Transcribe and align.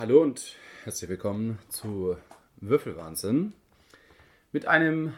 Hallo 0.00 0.22
und 0.22 0.56
herzlich 0.84 1.10
willkommen 1.10 1.58
zu 1.68 2.16
Würfelwahnsinn 2.56 3.52
mit 4.50 4.64
einem 4.64 5.12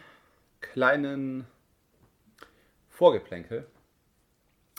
kleinen 0.60 1.46
Vorgeplänkel. 2.90 3.68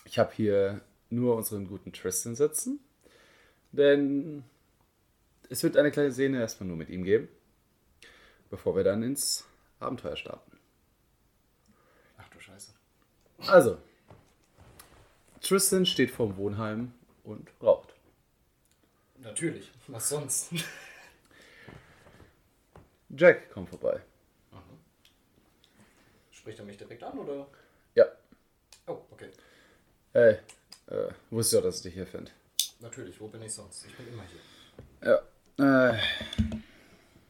Ich 0.04 0.20
habe 0.20 0.34
hier 0.34 0.82
nur 1.10 1.38
unseren 1.38 1.70
guten 1.70 1.94
Tristan 1.94 2.36
sitzen, 2.36 2.82
denn 3.72 4.44
es 5.50 5.64
wird 5.64 5.78
eine 5.78 5.90
kleine 5.90 6.12
Szene 6.12 6.42
erstmal 6.42 6.68
nur 6.68 6.76
mit 6.76 6.90
ihm 6.90 7.06
geben, 7.06 7.30
bevor 8.50 8.76
wir 8.76 8.84
dann 8.84 9.04
ins 9.04 9.46
Abenteuer 9.80 10.18
starten. 10.18 10.60
Ach 12.18 12.28
du 12.28 12.42
Scheiße. 12.42 12.74
Also, 13.48 13.78
Tristan 15.40 15.86
steht 15.86 16.12
vorm 16.12 16.36
Wohnheim 16.36 16.92
und 17.24 17.50
raucht. 17.62 17.93
Natürlich. 19.24 19.72
Was 19.88 20.10
sonst? 20.10 20.52
Jack 23.10 23.52
kommt 23.52 23.70
vorbei. 23.70 24.02
Spricht 26.32 26.60
er 26.60 26.66
mich 26.66 26.78
direkt 26.78 27.04
an 27.04 27.18
oder? 27.20 27.48
Ja, 27.96 28.06
Oh, 28.88 29.00
okay. 29.12 29.30
hey, 30.12 30.40
äh, 30.88 31.10
wusste 31.30 31.56
ja, 31.58 31.62
dass 31.62 31.78
ich 31.78 31.84
dich 31.84 31.94
hier 31.94 32.06
finde. 32.08 32.32
Natürlich. 32.82 33.20
Wo 33.22 33.28
bin 33.30 33.42
ich 33.44 33.54
sonst? 33.54 33.86
Ich 33.86 33.96
bin 33.96 34.08
immer 34.10 34.24
hier. 34.24 35.22
Ja, 35.58 35.92
äh, 35.92 35.98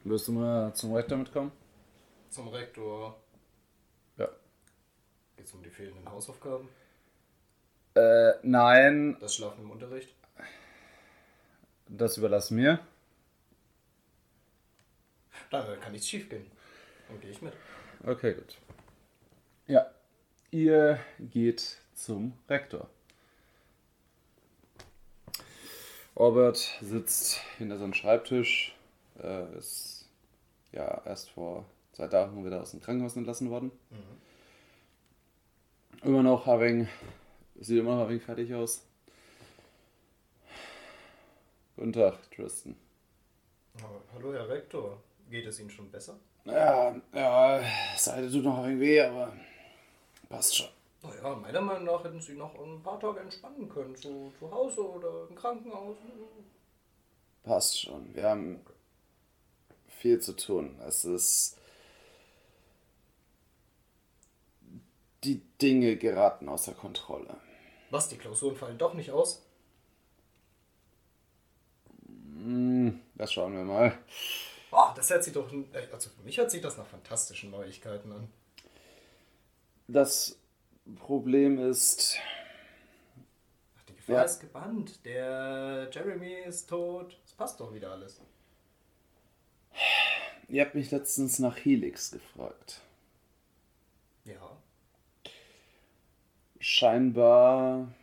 wirst 0.04 0.28
du 0.28 0.32
mal 0.32 0.74
zum 0.74 0.94
Rektor 0.96 1.18
mitkommen? 1.18 1.52
Zum 2.30 2.48
Rektor. 2.48 3.22
Ja. 4.18 4.30
Geht's 5.38 5.54
um 5.54 5.62
die 5.62 5.70
fehlenden 5.70 6.10
Hausaufgaben? 6.10 6.70
Äh, 7.96 8.34
nein, 8.42 9.16
Das 9.20 9.36
Schlafen 9.36 9.62
im 9.62 9.70
Unterricht? 9.72 10.16
Das 11.94 12.18
überlass 12.18 12.52
mir. 12.52 12.80
Da 15.50 15.76
kann 15.78 15.92
nichts 15.92 16.10
schief 16.10 16.30
gehen. 16.30 16.46
Dann 17.08 17.22
gehe 17.22 17.32
ich 17.32 17.42
mit. 17.42 17.54
Okay, 18.04 18.34
gut. 18.34 18.58
Ja, 19.68 19.86
ihr 20.52 21.00
geht 21.20 21.78
zum 21.94 22.34
Rektor. 22.50 22.90
Robert 26.16 26.58
sitzt 26.82 27.40
hinter 27.58 27.78
seinem 27.78 27.94
Schreibtisch, 27.94 28.76
äh, 29.22 29.58
ist 29.58 30.08
ja 30.72 31.02
erst 31.06 31.32
vor 31.32 31.66
zwei 31.94 32.08
Tagen 32.08 32.46
wieder 32.46 32.62
aus 32.62 32.72
dem 32.72 32.82
Krankenhaus 32.82 33.16
entlassen 33.16 33.50
worden. 33.50 33.72
Immer 36.04 36.24
noch 36.24 36.46
Having, 36.46 36.88
sieht 37.60 37.80
immer 37.80 37.96
noch 37.96 38.02
Having 38.02 38.20
fertig 38.20 38.54
aus. 38.54 38.86
Guten 41.76 41.94
Tag, 41.94 42.32
Tristan. 42.32 42.76
Aber, 43.80 44.02
hallo, 44.14 44.34
Herr 44.34 44.48
Rektor. 44.48 45.02
Geht 45.30 45.48
es 45.48 45.60
Ihnen 45.60 45.72
schon 45.72 45.90
besser? 45.90 46.20
Ja, 46.46 46.96
ja, 47.14 47.64
Seite 47.98 48.32
tut 48.32 48.44
noch 48.44 48.58
Having 48.58 48.80
weh, 48.80 49.02
aber 49.02 49.34
passt 50.30 50.58
schon. 50.58 50.68
Naja, 51.02 51.36
meiner 51.36 51.62
Meinung 51.62 51.86
nach 51.86 52.04
hätten 52.04 52.22
Sie 52.22 52.34
noch 52.34 52.54
ein 52.60 52.84
paar 52.84 53.00
Tage 53.00 53.22
entspannen 53.22 53.68
können. 53.70 53.96
So 53.96 54.32
zu 54.38 54.52
Hause 54.52 54.88
oder 54.88 55.28
im 55.30 55.36
Krankenhaus. 55.36 55.98
Passt 57.44 57.82
schon. 57.82 58.14
Wir 58.14 58.30
haben 58.30 58.60
viel 59.88 60.20
zu 60.20 60.36
tun. 60.36 60.80
Es 60.88 61.06
ist. 61.06 61.58
Die 65.24 65.42
Dinge 65.62 65.96
geraten 65.96 66.50
außer 66.50 66.74
Kontrolle. 66.74 67.38
Was, 67.90 68.10
die 68.10 68.18
Klausuren 68.18 68.58
fallen 68.58 68.78
doch 68.78 68.94
nicht 68.94 69.12
aus? 69.12 69.42
Hm, 72.36 73.00
das 73.16 73.32
schauen 73.34 73.54
wir 73.54 73.64
mal. 73.64 73.98
Boah, 74.72 74.94
das 74.96 75.10
hört 75.10 75.24
sich 75.24 75.34
doch. 75.34 75.52
Also 75.92 76.10
für 76.10 76.22
mich 76.24 76.38
hört 76.38 76.50
sich 76.52 76.62
das 76.62 76.78
nach 76.78 76.88
fantastischen 76.88 77.52
Neuigkeiten 77.52 78.12
an. 78.12 78.28
Das 79.88 80.40
Problem 80.96 81.60
ist. 81.60 82.18
Ach, 83.78 83.84
die 83.86 83.96
Gefahr 83.96 84.16
Ja. 84.16 84.22
ist 84.24 84.40
gebannt. 84.40 85.06
Der 85.06 85.90
Jeremy 85.92 86.34
ist 86.46 86.68
tot. 86.70 87.20
Es 87.26 87.34
passt 87.34 87.60
doch 87.60 87.74
wieder 87.74 87.92
alles. 87.92 88.20
Ihr 90.48 90.64
habt 90.64 90.76
mich 90.76 90.92
letztens 90.92 91.40
nach 91.40 91.58
Helix 91.58 92.12
gefragt. 92.12 92.82
Ja. 94.26 94.58
Scheinbar 96.60 97.94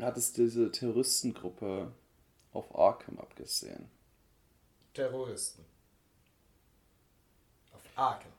hat 0.00 0.16
es 0.16 0.32
diese 0.32 0.70
Terroristengruppe 0.72 1.92
auf 2.52 2.74
Arkham 2.74 3.18
abgesehen. 3.18 3.90
Terroristen. 4.94 5.64
Auf 7.72 7.82
Arkham. 7.96 8.32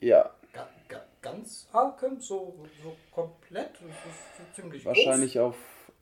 Ja, 0.00 0.34
Ga, 0.56 0.66
ga, 0.88 1.04
ganz 1.20 1.68
Arkham? 1.72 2.18
So, 2.18 2.66
so 2.82 2.96
komplett? 3.12 3.74
Das 3.74 3.82
ist 3.82 4.36
so 4.38 4.62
ziemlich 4.62 4.84
wahrscheinlich 4.86 5.38
auf 5.38 5.56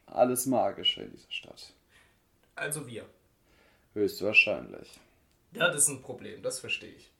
alles 0.07 0.47
Magische 0.47 1.03
in 1.03 1.11
dieser 1.11 1.31
Stadt. 1.33 1.53
Groß. 1.55 1.73
Also 2.55 2.87
wir. 2.87 3.05
Höchstwahrscheinlich. 3.95 5.01
Ja, 5.53 5.69
das 5.69 5.83
ist 5.83 5.89
ein 5.89 6.03
Problem, 6.03 6.41
das 6.43 6.61
verstehe 6.61 6.93
ich. 6.93 7.11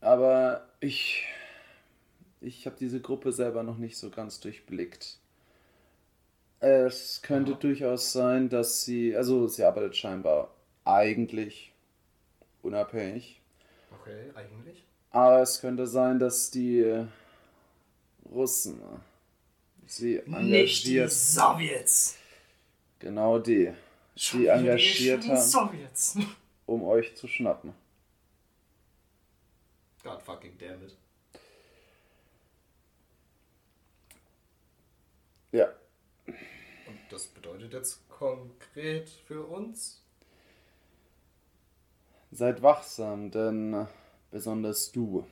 Aber 0.00 0.68
ich. 0.80 1.24
Ich 2.42 2.66
habe 2.66 2.76
diese 2.78 3.00
Gruppe 3.00 3.32
selber 3.32 3.62
noch 3.62 3.78
nicht 3.78 3.96
so 3.96 4.10
ganz 4.10 4.40
durchblickt. 4.40 5.18
Es 6.60 7.20
könnte 7.22 7.52
Ja. 7.52 7.58
durchaus 7.58 8.12
sein, 8.12 8.48
dass 8.48 8.82
sie. 8.82 9.14
Also, 9.16 9.46
sie 9.46 9.62
arbeitet 9.64 9.96
scheinbar 9.96 10.50
eigentlich 10.84 11.72
unabhängig. 12.62 13.40
Okay, 14.00 14.30
eigentlich. 14.34 14.84
Aber 15.10 15.40
es 15.42 15.60
könnte 15.60 15.86
sein, 15.86 16.18
dass 16.18 16.50
die 16.50 17.06
Russen 18.30 18.80
sie 19.86 20.22
Nicht 20.26 20.84
die 20.86 20.98
engagiert. 20.98 21.12
Sowjets! 21.12 22.16
Genau 22.98 23.38
die. 23.38 23.72
Schon 24.16 24.40
Sie 24.40 24.44
die 24.44 24.48
engagiert 24.48 25.24
scheiß 25.24 25.54
haben, 25.54 25.68
Sowjets! 25.70 26.18
um 26.66 26.82
euch 26.84 27.14
zu 27.16 27.28
schnappen. 27.28 27.72
God 30.02 30.22
fucking 30.22 30.56
damn 30.58 30.82
it. 30.82 30.96
Ja. 35.52 35.68
Das 37.16 37.28
bedeutet 37.28 37.72
jetzt 37.72 38.06
konkret 38.10 39.08
für 39.08 39.46
uns? 39.46 40.02
Seid 42.30 42.60
wachsam, 42.60 43.30
denn 43.30 43.86
besonders 44.30 44.92
du. 44.92 45.26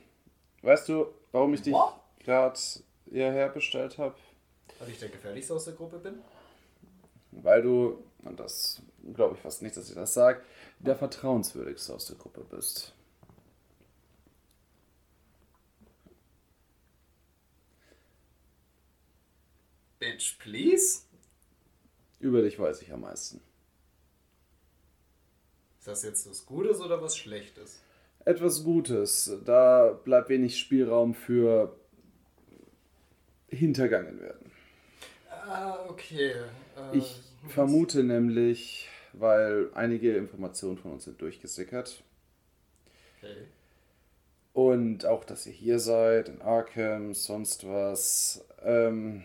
Weißt 0.63 0.89
du, 0.89 1.13
warum 1.31 1.53
ich 1.53 1.61
dich 1.61 1.75
gerade 2.17 2.59
hierher 3.07 3.49
bestellt 3.49 3.99
habe? 3.99 4.15
Weil 4.79 4.89
ich 4.89 4.97
der 4.97 5.09
gefährlichste 5.09 5.53
aus 5.53 5.65
der 5.65 5.75
Gruppe 5.75 5.99
bin? 5.99 6.15
Weil 7.29 7.61
du, 7.61 8.03
und 8.23 8.39
das 8.39 8.81
glaube 9.13 9.35
ich 9.35 9.41
fast 9.41 9.61
nicht, 9.61 9.77
dass 9.77 9.87
ich 9.87 9.93
das 9.93 10.15
sage, 10.15 10.41
der 10.79 10.95
vertrauenswürdigste 10.95 11.93
aus 11.93 12.07
der 12.07 12.15
Gruppe 12.15 12.43
bist. 12.49 12.95
Bitch, 19.99 20.39
please? 20.39 21.05
Über 22.25 22.41
dich 22.41 22.57
weiß 22.57 22.81
ich 22.81 22.91
am 22.91 23.01
meisten. 23.01 23.39
Ist 25.77 25.87
das 25.87 26.01
jetzt 26.03 26.27
was 26.27 26.43
Gutes 26.47 26.81
oder 26.81 26.99
was 26.99 27.15
Schlechtes? 27.15 27.77
Etwas 28.25 28.63
Gutes, 28.63 29.37
da 29.45 29.91
bleibt 30.03 30.29
wenig 30.29 30.57
Spielraum 30.57 31.13
für 31.13 31.75
hintergangen 33.47 34.19
werden. 34.19 34.51
Ah, 35.29 35.85
okay. 35.87 36.31
Äh, 36.75 36.97
Ich 36.97 37.21
vermute 37.47 38.03
nämlich, 38.03 38.89
weil 39.13 39.69
einige 39.75 40.17
Informationen 40.17 40.79
von 40.79 40.93
uns 40.93 41.03
sind 41.03 41.21
durchgesickert, 41.21 42.03
Okay. 43.19 43.45
Und 44.53 45.05
auch, 45.05 45.25
dass 45.25 45.45
ihr 45.45 45.53
hier 45.53 45.77
seid, 45.77 46.29
in 46.29 46.41
Arkham, 46.41 47.13
sonst 47.13 47.67
was. 47.67 48.43
Ähm, 48.63 49.23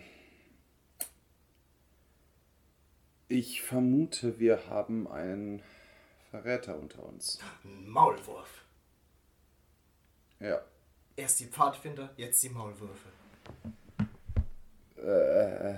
ich 3.31 3.61
vermute, 3.61 4.39
wir 4.39 4.67
haben 4.67 5.07
einen 5.07 5.61
Verräter 6.29 6.77
unter 6.77 7.03
uns. 7.03 7.39
Ein 7.63 7.87
Maulwurf. 7.89 8.65
Ja. 10.39 10.61
Erst 11.15 11.39
die 11.39 11.45
Pfadfinder, 11.45 12.09
jetzt 12.17 12.41
die 12.43 12.49
Maulwürfe. 12.49 13.09
Äh, 14.97 15.75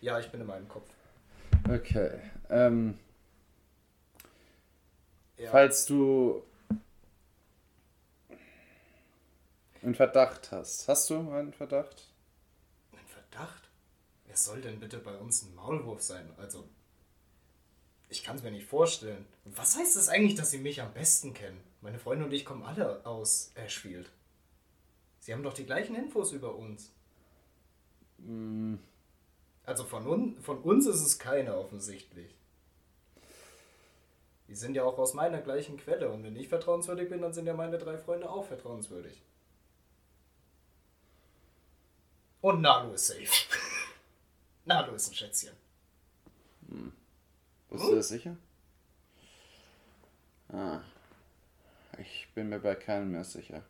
Ja, 0.00 0.18
ich 0.18 0.30
bin 0.30 0.40
in 0.40 0.46
meinem 0.46 0.68
Kopf. 0.68 0.88
okay. 1.68 2.18
Ähm, 2.50 2.98
Ja. 5.38 5.50
Falls 5.50 5.86
du 5.86 6.42
einen 9.82 9.94
Verdacht 9.96 10.52
hast. 10.52 10.88
Hast 10.88 11.10
du 11.10 11.16
einen 11.32 11.52
Verdacht? 11.52 12.11
Wer 14.32 14.38
soll 14.38 14.62
denn 14.62 14.80
bitte 14.80 14.96
bei 14.96 15.14
uns 15.18 15.42
ein 15.42 15.54
Maulwurf 15.54 16.00
sein? 16.00 16.26
Also, 16.38 16.66
ich 18.08 18.24
kann 18.24 18.36
es 18.36 18.42
mir 18.42 18.50
nicht 18.50 18.66
vorstellen. 18.66 19.26
Was 19.44 19.76
heißt 19.76 19.94
das 19.94 20.08
eigentlich, 20.08 20.36
dass 20.36 20.50
sie 20.50 20.56
mich 20.56 20.80
am 20.80 20.94
besten 20.94 21.34
kennen? 21.34 21.60
Meine 21.82 21.98
Freunde 21.98 22.24
und 22.24 22.32
ich 22.32 22.46
kommen 22.46 22.62
alle 22.62 23.04
aus 23.04 23.52
Ashfield. 23.56 24.10
Sie 25.20 25.34
haben 25.34 25.42
doch 25.42 25.52
die 25.52 25.66
gleichen 25.66 25.94
Infos 25.94 26.32
über 26.32 26.54
uns. 26.54 26.94
Also 29.66 29.84
von, 29.84 30.06
un 30.06 30.40
von 30.40 30.62
uns 30.62 30.86
ist 30.86 31.02
es 31.02 31.18
keine 31.18 31.54
offensichtlich. 31.54 32.34
Die 34.48 34.54
sind 34.54 34.74
ja 34.76 34.84
auch 34.84 34.96
aus 34.96 35.12
meiner 35.12 35.42
gleichen 35.42 35.76
Quelle 35.76 36.08
und 36.08 36.24
wenn 36.24 36.36
ich 36.36 36.48
vertrauenswürdig 36.48 37.10
bin, 37.10 37.20
dann 37.20 37.34
sind 37.34 37.44
ja 37.44 37.52
meine 37.52 37.76
drei 37.76 37.98
Freunde 37.98 38.30
auch 38.30 38.46
vertrauenswürdig. 38.46 39.20
Und 42.40 42.62
Nalu 42.62 42.94
ist 42.94 43.08
safe. 43.08 43.26
Nalu 44.64 44.94
ist 44.94 45.10
ein 45.10 45.14
Schätzchen. 45.14 45.52
Bist 47.70 47.84
du 47.84 47.94
das 47.94 48.08
sicher? 48.08 48.36
Ah. 50.52 50.80
Ich 51.98 52.28
bin 52.34 52.48
mir 52.48 52.58
bei 52.58 52.74
keinem 52.74 53.12
mehr 53.12 53.24
sicher. 53.24 53.62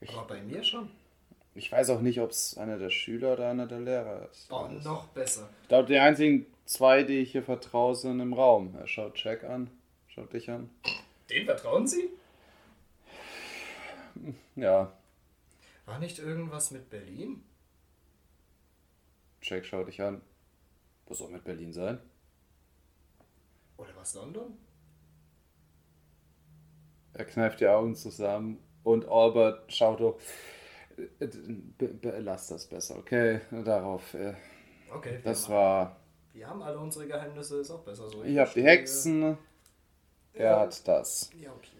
Ich, 0.00 0.10
Aber 0.10 0.26
bei 0.28 0.40
mir 0.42 0.62
schon. 0.64 0.90
ich 1.54 1.70
weiß 1.70 1.90
auch 1.90 2.00
nicht, 2.00 2.20
ob 2.20 2.30
es 2.30 2.56
einer 2.56 2.78
der 2.78 2.90
Schüler 2.90 3.34
oder 3.34 3.50
einer 3.50 3.66
der 3.66 3.80
Lehrer 3.80 4.28
ist. 4.30 4.50
Oh, 4.50 4.66
noch 4.68 5.08
besser. 5.08 5.48
Ich 5.62 5.68
glaube, 5.68 5.88
die 5.88 5.98
einzigen 5.98 6.46
zwei, 6.64 7.02
die 7.02 7.18
ich 7.18 7.32
hier 7.32 7.42
vertraue, 7.42 7.94
sind 7.94 8.20
im 8.20 8.32
Raum. 8.32 8.74
Er 8.76 8.86
schaut 8.86 9.22
Jack 9.22 9.44
an, 9.44 9.70
schaut 10.08 10.32
dich 10.32 10.50
an. 10.50 10.70
Den 11.28 11.44
vertrauen 11.44 11.86
Sie? 11.86 12.10
Ja, 14.56 14.92
War 15.86 15.98
nicht 15.98 16.18
irgendwas 16.18 16.70
mit 16.70 16.88
Berlin? 16.90 17.42
Jack 19.50 19.66
schaut 19.66 19.88
dich 19.88 20.00
an. 20.00 20.22
Was 21.06 21.18
soll 21.18 21.30
mit 21.30 21.44
Berlin 21.44 21.72
sein? 21.72 21.98
Oder 23.76 23.96
was 23.96 24.14
London? 24.14 24.56
Er 27.12 27.24
kneift 27.24 27.60
die 27.60 27.68
Augen 27.68 27.94
zusammen 27.94 28.58
und 28.82 29.08
Albert 29.08 29.72
schaut 29.72 30.00
hoch. 30.00 30.20
Äh, 31.20 32.20
Lass 32.20 32.48
das 32.48 32.66
besser, 32.66 32.98
okay? 32.98 33.40
Darauf. 33.50 34.14
äh, 34.14 34.34
Okay, 34.92 35.20
wir, 35.22 35.32
Das 35.32 35.44
haben, 35.44 35.52
war. 35.54 35.96
wir 36.32 36.48
haben 36.48 36.62
alle 36.62 36.78
unsere 36.78 37.06
Geheimnisse, 37.06 37.60
ist 37.60 37.70
auch 37.70 37.82
besser 37.84 38.08
so. 38.08 38.22
Ich 38.24 38.38
hab 38.38 38.52
die 38.54 38.62
Hexen. 38.62 39.38
Er 40.34 40.50
Ja. 40.50 40.60
hat 40.60 40.86
das. 40.88 41.30
Ja, 41.32 41.52
okay. 41.52 41.78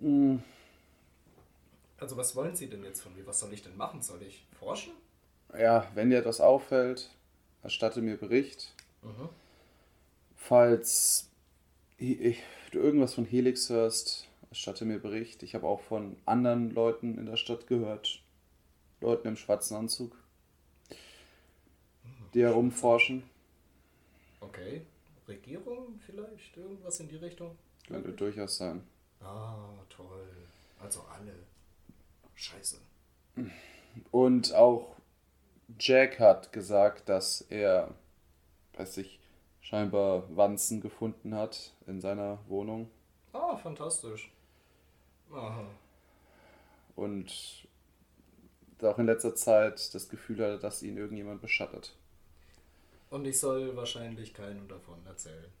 Hm, 0.00 0.38
Also 1.98 2.16
was 2.16 2.34
wollen 2.34 2.56
Sie 2.56 2.68
denn 2.68 2.82
jetzt 2.82 3.00
von 3.00 3.14
mir? 3.14 3.24
Was 3.28 3.38
soll 3.40 3.52
ich 3.52 3.62
denn 3.62 3.76
machen? 3.76 4.02
Soll 4.02 4.22
ich 4.22 4.44
forschen? 4.58 4.92
Ja, 5.58 5.86
wenn 5.94 6.10
dir 6.10 6.18
etwas 6.18 6.40
auffällt, 6.40 7.10
erstatte 7.62 8.02
mir 8.02 8.16
Bericht. 8.16 8.72
Mhm. 9.02 9.28
Falls 10.36 11.28
du 11.98 12.78
irgendwas 12.78 13.14
von 13.14 13.24
Helix 13.24 13.68
hörst, 13.68 14.28
erstatte 14.48 14.84
mir 14.84 14.98
Bericht. 14.98 15.42
Ich 15.42 15.54
habe 15.54 15.66
auch 15.66 15.80
von 15.80 16.16
anderen 16.24 16.70
Leuten 16.70 17.18
in 17.18 17.26
der 17.26 17.36
Stadt 17.36 17.66
gehört. 17.66 18.22
Leuten 19.00 19.28
im 19.28 19.36
schwarzen 19.36 19.76
Anzug, 19.76 20.14
die 22.34 22.42
herumforschen. 22.42 23.22
Okay. 24.40 24.82
Regierung 25.26 25.98
vielleicht? 26.04 26.56
Irgendwas 26.56 27.00
in 27.00 27.08
die 27.08 27.16
Richtung? 27.16 27.56
Könnte 27.86 28.12
durchaus 28.12 28.58
sein. 28.58 28.82
Ah, 29.20 29.70
toll. 29.88 30.26
Also 30.78 31.00
alle. 31.02 31.34
Scheiße. 32.34 32.78
Und 34.10 34.52
auch 34.54 34.96
Jack 35.78 36.18
hat 36.18 36.52
gesagt, 36.52 37.08
dass 37.08 37.42
er 37.42 37.94
bei 38.72 38.84
sich 38.84 39.20
scheinbar 39.60 40.24
Wanzen 40.36 40.80
gefunden 40.80 41.34
hat 41.34 41.72
in 41.86 42.00
seiner 42.00 42.38
Wohnung. 42.48 42.90
Ah, 43.32 43.56
fantastisch. 43.56 44.30
Aha. 45.32 45.64
Und 46.96 47.68
auch 48.82 48.98
in 48.98 49.06
letzter 49.06 49.34
Zeit 49.34 49.94
das 49.94 50.08
Gefühl 50.08 50.42
hatte, 50.42 50.58
dass 50.58 50.82
ihn 50.82 50.96
irgendjemand 50.96 51.40
beschattet. 51.40 51.94
Und 53.10 53.26
ich 53.26 53.38
soll 53.38 53.76
wahrscheinlich 53.76 54.32
keinem 54.32 54.66
davon 54.68 55.04
erzählen. 55.06 55.52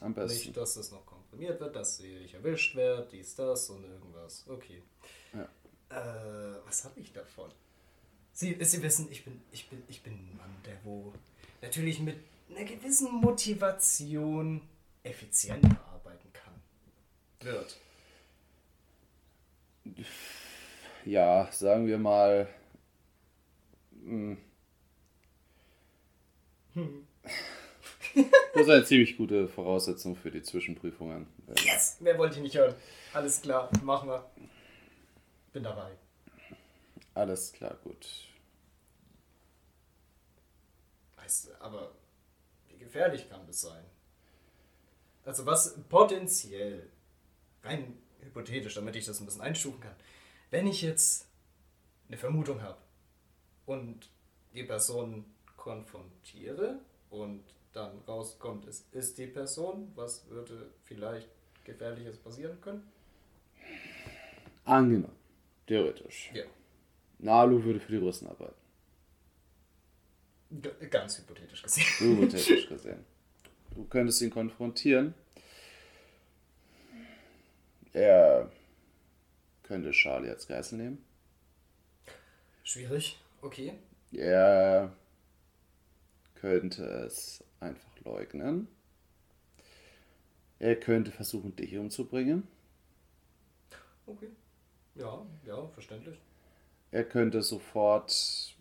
Am 0.00 0.12
besten. 0.14 0.38
Nicht, 0.38 0.56
dass 0.56 0.76
es 0.76 0.90
noch 0.90 1.06
komprimiert 1.06 1.60
wird, 1.60 1.76
dass 1.76 2.00
ich 2.00 2.34
erwischt 2.34 2.74
werde, 2.74 3.06
dies, 3.10 3.34
das 3.34 3.70
und 3.70 3.84
irgendwas. 3.84 4.44
Okay. 4.48 4.82
Ja. 5.32 5.48
Äh, 5.90 6.58
was 6.66 6.84
habe 6.84 6.98
ich 7.00 7.12
davon? 7.12 7.50
Sie, 8.34 8.56
Sie 8.60 8.82
wissen, 8.82 9.06
ich 9.10 9.24
bin, 9.24 9.40
ich, 9.52 9.70
bin, 9.70 9.82
ich 9.88 10.02
bin 10.02 10.12
ein 10.12 10.36
Mann, 10.36 10.50
der 10.66 10.76
wo 10.82 11.12
natürlich 11.62 12.00
mit 12.00 12.16
einer 12.50 12.64
gewissen 12.64 13.12
Motivation 13.12 14.60
effizienter 15.04 15.80
arbeiten 15.92 16.32
kann. 16.32 16.54
Wird. 17.40 17.78
Ja, 21.04 21.48
sagen 21.52 21.86
wir 21.86 21.98
mal. 21.98 22.48
hm. 24.02 24.36
Das 28.52 28.62
ist 28.62 28.68
eine 28.68 28.84
ziemlich 28.84 29.16
gute 29.16 29.48
Voraussetzung 29.48 30.16
für 30.16 30.30
die 30.30 30.42
Zwischenprüfungen. 30.42 31.26
Yes! 31.64 32.00
Mehr 32.00 32.18
wollte 32.18 32.36
ich 32.36 32.42
nicht 32.42 32.56
hören. 32.56 32.74
Alles 33.12 33.40
klar, 33.42 33.70
machen 33.82 34.08
wir. 34.08 34.28
Bin 35.52 35.62
dabei. 35.62 35.92
Alles 37.14 37.52
klar, 37.52 37.76
gut. 37.84 38.06
Weißt 41.16 41.46
du, 41.46 41.60
aber 41.60 41.92
wie 42.68 42.76
gefährlich 42.76 43.28
kann 43.28 43.46
das 43.46 43.62
sein? 43.62 43.84
Also 45.24 45.46
was 45.46 45.78
potenziell, 45.88 46.90
rein 47.62 47.96
hypothetisch, 48.20 48.74
damit 48.74 48.96
ich 48.96 49.06
das 49.06 49.20
ein 49.20 49.26
bisschen 49.26 49.40
einstufen 49.40 49.80
kann, 49.80 49.94
wenn 50.50 50.66
ich 50.66 50.82
jetzt 50.82 51.26
eine 52.08 52.18
Vermutung 52.18 52.60
habe 52.62 52.78
und 53.66 54.10
die 54.54 54.64
Person 54.64 55.24
konfrontiere 55.56 56.80
und 57.10 57.42
dann 57.72 57.98
rauskommt, 58.06 58.66
es 58.66 58.86
ist 58.92 59.18
die 59.18 59.26
Person, 59.26 59.90
was 59.94 60.28
würde 60.28 60.70
vielleicht 60.82 61.28
gefährliches 61.64 62.18
passieren 62.18 62.60
können? 62.60 62.92
Angenommen. 64.64 65.16
Theoretisch. 65.66 66.30
Ja, 66.34 66.44
Nalu 67.18 67.62
würde 67.64 67.80
für 67.80 67.92
die 67.92 67.98
Russen 67.98 68.28
arbeiten. 68.28 68.54
ganz 70.90 71.18
hypothetisch 71.18 71.62
gesehen. 71.62 71.84
Hypothetisch 71.98 72.68
gesehen. 72.68 73.04
Du 73.74 73.84
könntest 73.84 74.20
ihn 74.22 74.30
konfrontieren. 74.30 75.14
Er 77.92 78.50
könnte 79.62 79.90
Charlie 79.92 80.30
als 80.30 80.46
Geisel 80.46 80.78
nehmen. 80.78 81.04
Schwierig, 82.62 83.20
okay. 83.42 83.74
Er 84.12 84.92
könnte 86.34 86.84
es 86.84 87.42
einfach 87.60 87.88
leugnen. 88.04 88.68
Er 90.58 90.76
könnte 90.76 91.10
versuchen, 91.10 91.54
dich 91.56 91.76
umzubringen. 91.76 92.46
Okay. 94.06 94.28
Ja, 94.94 95.26
ja, 95.44 95.66
verständlich. 95.68 96.18
Er 96.94 97.02
könnte 97.02 97.42
sofort, 97.42 98.54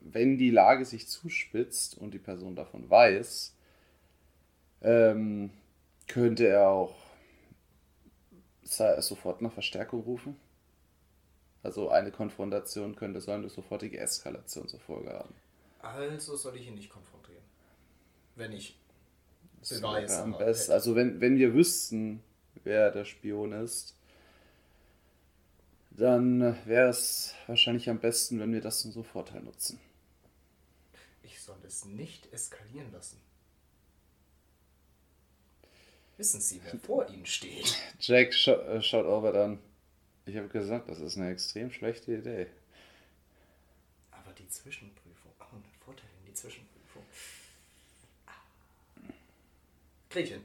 wenn 0.00 0.38
die 0.38 0.48
Lage 0.48 0.86
sich 0.86 1.08
zuspitzt 1.08 1.94
und 1.98 2.12
die 2.14 2.18
Person 2.18 2.56
davon 2.56 2.88
weiß, 2.88 3.54
ähm, 4.80 5.50
könnte 6.06 6.48
er 6.48 6.70
auch 6.70 6.96
sofort 8.62 9.42
nach 9.42 9.52
Verstärkung 9.52 10.00
rufen. 10.04 10.36
Also 11.62 11.90
eine 11.90 12.10
Konfrontation 12.10 12.96
könnte 12.96 13.20
so 13.20 13.32
eine 13.32 13.50
sofortige 13.50 13.98
Eskalation 13.98 14.66
zur 14.66 14.80
Folge 14.80 15.12
haben. 15.12 15.34
Also 15.80 16.36
soll 16.36 16.56
ich 16.56 16.66
ihn 16.66 16.76
nicht 16.76 16.88
konfrontieren. 16.88 17.44
Wenn 18.36 18.52
ich 18.52 18.78
Beweise 19.60 20.22
am 20.22 20.38
besten. 20.38 20.72
Also 20.72 20.94
wenn, 20.94 21.20
wenn 21.20 21.36
wir 21.36 21.52
wüssten, 21.52 22.22
wer 22.62 22.90
der 22.90 23.04
Spion 23.04 23.52
ist, 23.52 23.94
dann 25.94 26.56
wäre 26.66 26.88
es 26.88 27.34
wahrscheinlich 27.46 27.88
am 27.88 27.98
besten, 28.00 28.40
wenn 28.40 28.52
wir 28.52 28.60
das 28.60 28.80
zum 28.80 28.92
so 28.92 29.02
Vorteil 29.02 29.42
nutzen. 29.42 29.80
Ich 31.22 31.40
soll 31.40 31.58
es 31.66 31.84
nicht 31.84 32.32
eskalieren 32.32 32.92
lassen. 32.92 33.20
Wissen 36.16 36.40
Sie, 36.40 36.60
wer 36.64 36.78
vor 36.78 37.08
Ihnen 37.08 37.26
steht? 37.26 37.76
Jack 37.98 38.32
scha 38.34 38.52
äh, 38.52 38.82
schaut 38.82 39.06
Albert 39.06 39.36
an. 39.36 39.58
Ich 40.26 40.36
habe 40.36 40.48
gesagt, 40.48 40.88
das 40.88 41.00
ist 41.00 41.16
eine 41.16 41.30
extrem 41.30 41.70
schlechte 41.72 42.14
Idee. 42.14 42.46
Aber 44.12 44.32
die 44.32 44.48
Zwischenprüfung. 44.48 45.32
Oh, 45.40 45.56
ein 45.56 45.64
Vorteil 45.84 46.08
in 46.20 46.26
die 46.26 46.34
Zwischenprüfung. 46.34 47.02
Ah. 48.26 48.32
Hin. 50.12 50.44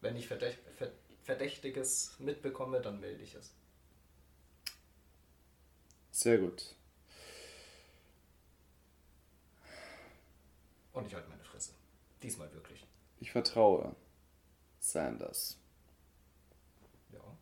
Wenn 0.00 0.16
ich 0.16 0.28
Verdächt 0.28 0.58
Ver- 0.78 0.92
Verdächtiges 1.26 2.14
mitbekomme, 2.20 2.80
dann 2.80 3.00
melde 3.00 3.24
ich 3.24 3.34
es. 3.34 3.52
Sehr 6.12 6.38
gut. 6.38 6.76
Und 10.92 11.08
ich 11.08 11.14
halte 11.16 11.28
meine 11.28 11.42
Fresse. 11.42 11.72
Diesmal 12.22 12.52
wirklich. 12.54 12.86
Ich 13.18 13.32
vertraue 13.32 13.96
Sanders. 14.78 15.58
Ja. 17.12 17.36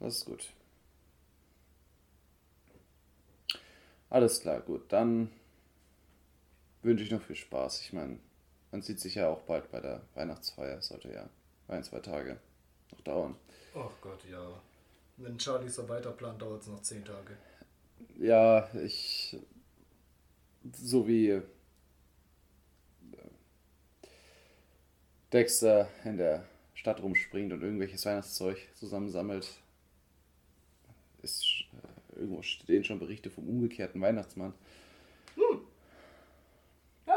Das 0.00 0.16
ist 0.16 0.24
gut. 0.24 0.48
Alles 4.08 4.40
klar, 4.40 4.62
gut. 4.62 4.90
Dann 4.90 5.30
wünsche 6.80 7.04
ich 7.04 7.10
noch 7.10 7.20
viel 7.20 7.36
Spaß. 7.36 7.82
Ich 7.82 7.92
meine, 7.92 8.18
man 8.70 8.82
sieht 8.82 9.00
sich 9.00 9.14
ja 9.14 9.28
auch 9.28 9.40
bald 9.42 9.70
bei 9.70 9.80
der 9.80 10.02
Weihnachtsfeier. 10.14 10.80
Sollte 10.82 11.12
ja 11.12 11.28
ein, 11.68 11.84
zwei 11.84 12.00
Tage 12.00 12.38
noch 12.92 13.00
dauern. 13.02 13.36
Oh 13.74 13.90
Gott, 14.00 14.20
ja. 14.30 14.60
Wenn 15.16 15.38
Charlie 15.38 15.68
so 15.68 15.88
weiterplant, 15.88 16.40
dauert 16.40 16.62
es 16.62 16.68
noch 16.68 16.82
zehn 16.82 17.04
Tage. 17.04 17.36
Ja, 18.18 18.68
ich. 18.74 19.36
So 20.72 21.06
wie 21.06 21.30
äh, 21.30 21.42
Dexter 25.32 25.88
in 26.04 26.18
der 26.18 26.44
Stadt 26.74 27.02
rumspringt 27.02 27.52
und 27.52 27.62
irgendwelches 27.62 28.04
Weihnachtszeug 28.06 28.58
zusammensammelt, 28.74 29.48
ist, 31.22 31.64
äh, 31.72 32.20
irgendwo 32.20 32.42
stehen 32.42 32.84
schon 32.84 32.98
Berichte 32.98 33.30
vom 33.30 33.48
umgekehrten 33.48 34.00
Weihnachtsmann. 34.00 34.52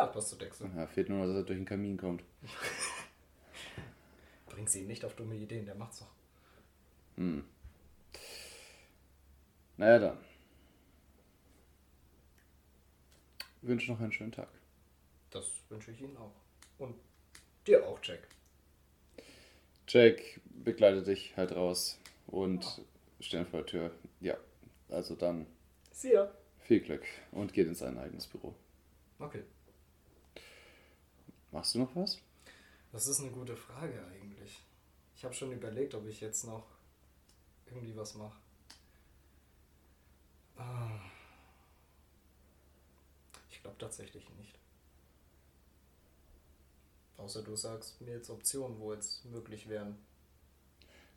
Ja, 0.02 0.08
passt 0.08 0.30
zu 0.30 0.36
Dexter. 0.36 0.68
Ja, 0.76 0.88
fehlt 0.88 1.10
nur 1.10 1.20
noch, 1.20 1.28
dass 1.28 1.36
er 1.36 1.44
durch 1.44 1.60
den 1.60 1.66
Kamin 1.66 1.96
kommt. 1.96 2.24
Bring 4.48 4.68
sie 4.68 4.82
nicht 4.82 5.06
auf 5.06 5.16
dumme 5.16 5.36
Ideen, 5.36 5.64
der 5.64 5.76
macht's 5.76 6.00
doch. 6.00 6.08
Naja, 9.78 10.00
dann. 10.00 10.18
Ich 13.62 13.68
wünsche 13.68 13.92
noch 13.92 14.00
einen 14.00 14.12
schönen 14.12 14.32
Tag. 14.32 14.48
Das 15.30 15.46
wünsche 15.70 15.92
ich 15.92 16.02
Ihnen 16.02 16.18
auch. 16.18 16.34
Und 16.80 16.96
dir 17.68 17.88
auch, 17.88 18.00
Jack. 18.02 18.28
Jack 19.88 20.42
begleitet 20.46 21.06
dich 21.06 21.38
halt 21.38 21.56
raus 21.56 22.00
und 22.26 22.82
steht 23.20 23.48
vor 23.50 23.60
der 23.60 23.68
Tür. 23.68 23.92
Ja, 24.20 24.36
also 24.90 25.14
dann 25.14 25.46
See 25.92 26.14
ya. 26.14 26.32
viel 26.62 26.80
Glück 26.80 27.06
und 27.32 27.54
geht 27.54 27.68
in 27.68 27.76
sein 27.76 28.00
eigenes 28.00 28.26
Büro. 28.26 28.56
Okay. 29.20 29.44
Machst 31.52 31.76
du 31.76 31.80
noch 31.80 31.96
was? 31.96 32.18
Das 32.92 33.08
ist 33.08 33.20
eine 33.22 33.32
gute 33.32 33.56
Frage 33.56 34.04
eigentlich. 34.08 34.60
Ich 35.16 35.24
habe 35.24 35.34
schon 35.34 35.52
überlegt, 35.52 35.94
ob 35.94 36.06
ich 36.08 36.22
jetzt 36.22 36.44
noch 36.46 36.66
irgendwie 37.68 37.96
was 37.96 38.16
mache. 38.16 38.38
Ah. 40.58 41.00
Ich 43.50 43.62
glaube 43.62 43.78
tatsächlich 43.78 44.28
nicht. 44.38 44.58
Außer 47.18 47.44
du 47.44 47.56
sagst 47.56 48.02
mir 48.02 48.16
jetzt 48.16 48.30
Optionen, 48.30 48.80
wo 48.80 48.94
jetzt 48.94 49.24
möglich 49.26 49.70
wären. 49.70 49.98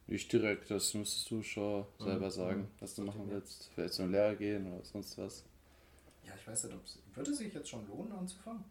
Nicht 0.07 0.31
direkt, 0.33 0.71
das 0.71 0.93
müsstest 0.93 1.31
du 1.31 1.43
schon 1.43 1.87
selber 1.99 2.27
Mhm. 2.27 2.31
sagen, 2.31 2.71
was 2.79 2.95
du 2.95 3.03
machen 3.03 3.31
willst. 3.31 3.71
Vielleicht 3.75 3.95
zur 3.95 4.07
Lehre 4.07 4.37
gehen 4.37 4.71
oder 4.71 4.85
sonst 4.85 5.17
was. 5.17 5.45
Ja, 6.25 6.35
ich 6.37 6.47
weiß 6.47 6.65
nicht, 6.65 6.75
ob 6.77 6.85
es. 6.85 6.99
Würde 7.15 7.31
es 7.31 7.39
sich 7.39 7.55
jetzt 7.55 7.71
schon 7.71 7.87
lohnen, 7.89 8.13
anzufangen? 8.13 8.65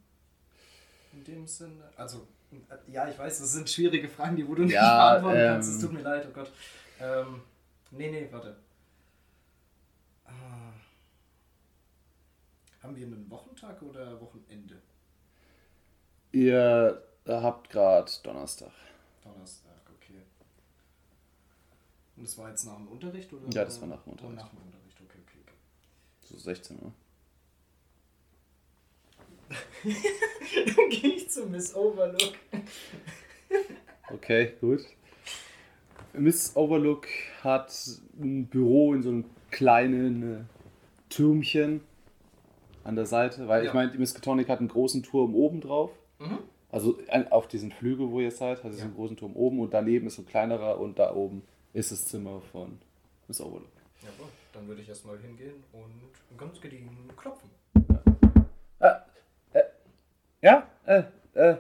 In 1.14 1.24
dem 1.24 1.48
Sinne. 1.48 1.90
Also, 1.96 2.28
ja, 2.88 3.08
ich 3.08 3.18
weiß, 3.18 3.40
das 3.40 3.52
sind 3.54 3.70
schwierige 3.70 4.10
Fragen, 4.10 4.36
die 4.36 4.48
wo 4.48 4.56
du 4.56 4.64
nicht 4.64 4.74
Ja, 4.74 5.20
beantworten 5.20 5.38
kannst. 5.48 5.70
Es 5.70 5.76
ähm, 5.76 5.82
tut 5.82 5.94
mir 5.94 6.02
leid, 6.02 6.28
oh 6.30 6.34
Gott. 6.34 6.52
Ähm, 7.00 7.42
nee, 7.92 8.10
nee, 8.12 8.28
warte. 8.32 8.56
Ah. 10.26 10.32
Haben 12.82 12.96
wir 12.96 13.06
einen 13.06 13.30
Wochentag 13.30 13.82
oder 13.82 14.20
Wochenende? 14.20 14.82
Ihr 16.32 17.02
habt 17.28 17.70
gerade 17.70 18.12
Donnerstag. 18.24 18.72
Donnerstag, 19.24 19.72
okay. 19.96 20.22
Und 22.18 22.24
das 22.28 22.38
war 22.38 22.50
jetzt 22.50 22.66
nach 22.66 22.76
dem 22.76 22.88
Unterricht 22.88 23.32
oder? 23.32 23.48
Ja, 23.52 23.66
das 23.66 23.80
war 23.80 23.88
nach 23.88 24.02
dem 24.04 24.10
Oh, 24.10 24.12
Unterricht. 24.14 24.36
nach 24.38 24.50
dem 24.50 24.60
Unterricht, 24.64 24.98
okay, 25.02 25.20
okay, 25.26 25.38
okay. 25.44 25.56
So 26.22 26.38
16 26.38 26.80
Uhr. 26.82 26.92
Dann 29.84 30.90
gehe 30.90 31.14
ich 31.16 31.30
zu 31.30 31.46
Miss 31.48 31.76
Overlook. 31.76 32.34
Okay, 34.14 34.54
gut. 34.62 34.82
Miss 36.14 36.56
Overlook 36.56 37.08
hat 37.44 37.74
ein 38.20 38.46
Büro 38.48 38.94
in 38.94 39.02
so 39.04 39.10
einem 39.10 39.26
kleinen 39.52 40.42
äh, 40.42 40.44
Türmchen 41.10 41.82
an 42.84 42.96
der 42.96 43.06
Seite, 43.06 43.48
weil 43.48 43.62
ich 43.64 43.68
Ja. 43.68 43.74
meine, 43.74 43.92
die 43.92 43.98
Miskatonic 43.98 44.50
hat 44.50 44.60
einen 44.60 44.68
großen 44.68 45.02
Turm 45.04 45.34
oben 45.36 45.62
drauf. 45.62 45.92
Mhm. 46.20 46.38
Also 46.72 46.98
auf 47.30 47.48
diesen 47.48 47.72
Flügel, 47.72 48.10
wo 48.12 48.20
ihr 48.20 48.32
seid, 48.32 48.64
hat 48.64 48.72
sie 48.74 48.80
Ja. 48.80 48.86
einen 48.86 48.96
großen 48.96 49.18
Turm 49.18 49.36
oben 49.36 49.60
und 49.60 49.74
daneben 49.74 50.08
ist 50.08 50.16
so 50.16 50.22
ein 50.24 50.28
kleinerer 50.28 50.80
und 50.80 51.00
da 51.00 51.14
oben 51.14 51.44
ist 51.74 51.92
das 51.92 52.06
Zimmer 52.06 52.42
von 52.52 52.78
Miss 53.28 53.42
Overlook. 53.42 53.68
Jawohl, 54.02 54.28
dann 54.54 54.68
würde 54.68 54.82
ich 54.82 54.90
erstmal 54.90 55.18
hingehen 55.20 55.64
und 55.72 56.38
ganz 56.38 56.60
gediegen 56.62 56.90
klopfen. 57.16 57.50
Ja, 60.44 60.68
äh, 60.86 61.04
äh. 61.34 61.58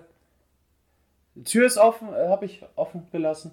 Die 1.35 1.43
Tür 1.43 1.65
ist 1.65 1.77
offen, 1.77 2.09
äh, 2.13 2.27
habe 2.27 2.45
ich 2.45 2.63
offen 2.75 3.07
gelassen. 3.11 3.51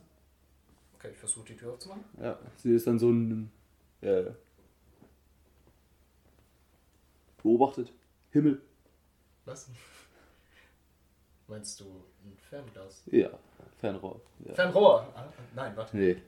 Okay, 0.98 1.08
ich 1.12 1.16
versuche 1.18 1.46
die 1.46 1.56
Tür 1.56 1.72
aufzumachen. 1.72 2.04
Ja, 2.22 2.38
sie 2.56 2.74
ist 2.74 2.86
dann 2.86 2.98
so 2.98 3.10
ein. 3.10 3.50
Äh, 4.02 4.24
beobachtet. 7.42 7.92
Himmel. 8.32 8.60
Was? 9.46 9.68
Meinst 11.48 11.80
du 11.80 11.84
ein 12.24 12.36
Fernglas? 12.48 13.02
Ja, 13.06 13.30
Fernrohr. 13.80 14.20
Ja. 14.40 14.54
Fernrohr! 14.54 15.06
Ah, 15.14 15.24
nein, 15.54 15.76
warte. 15.76 15.96
Nee. 15.96 16.22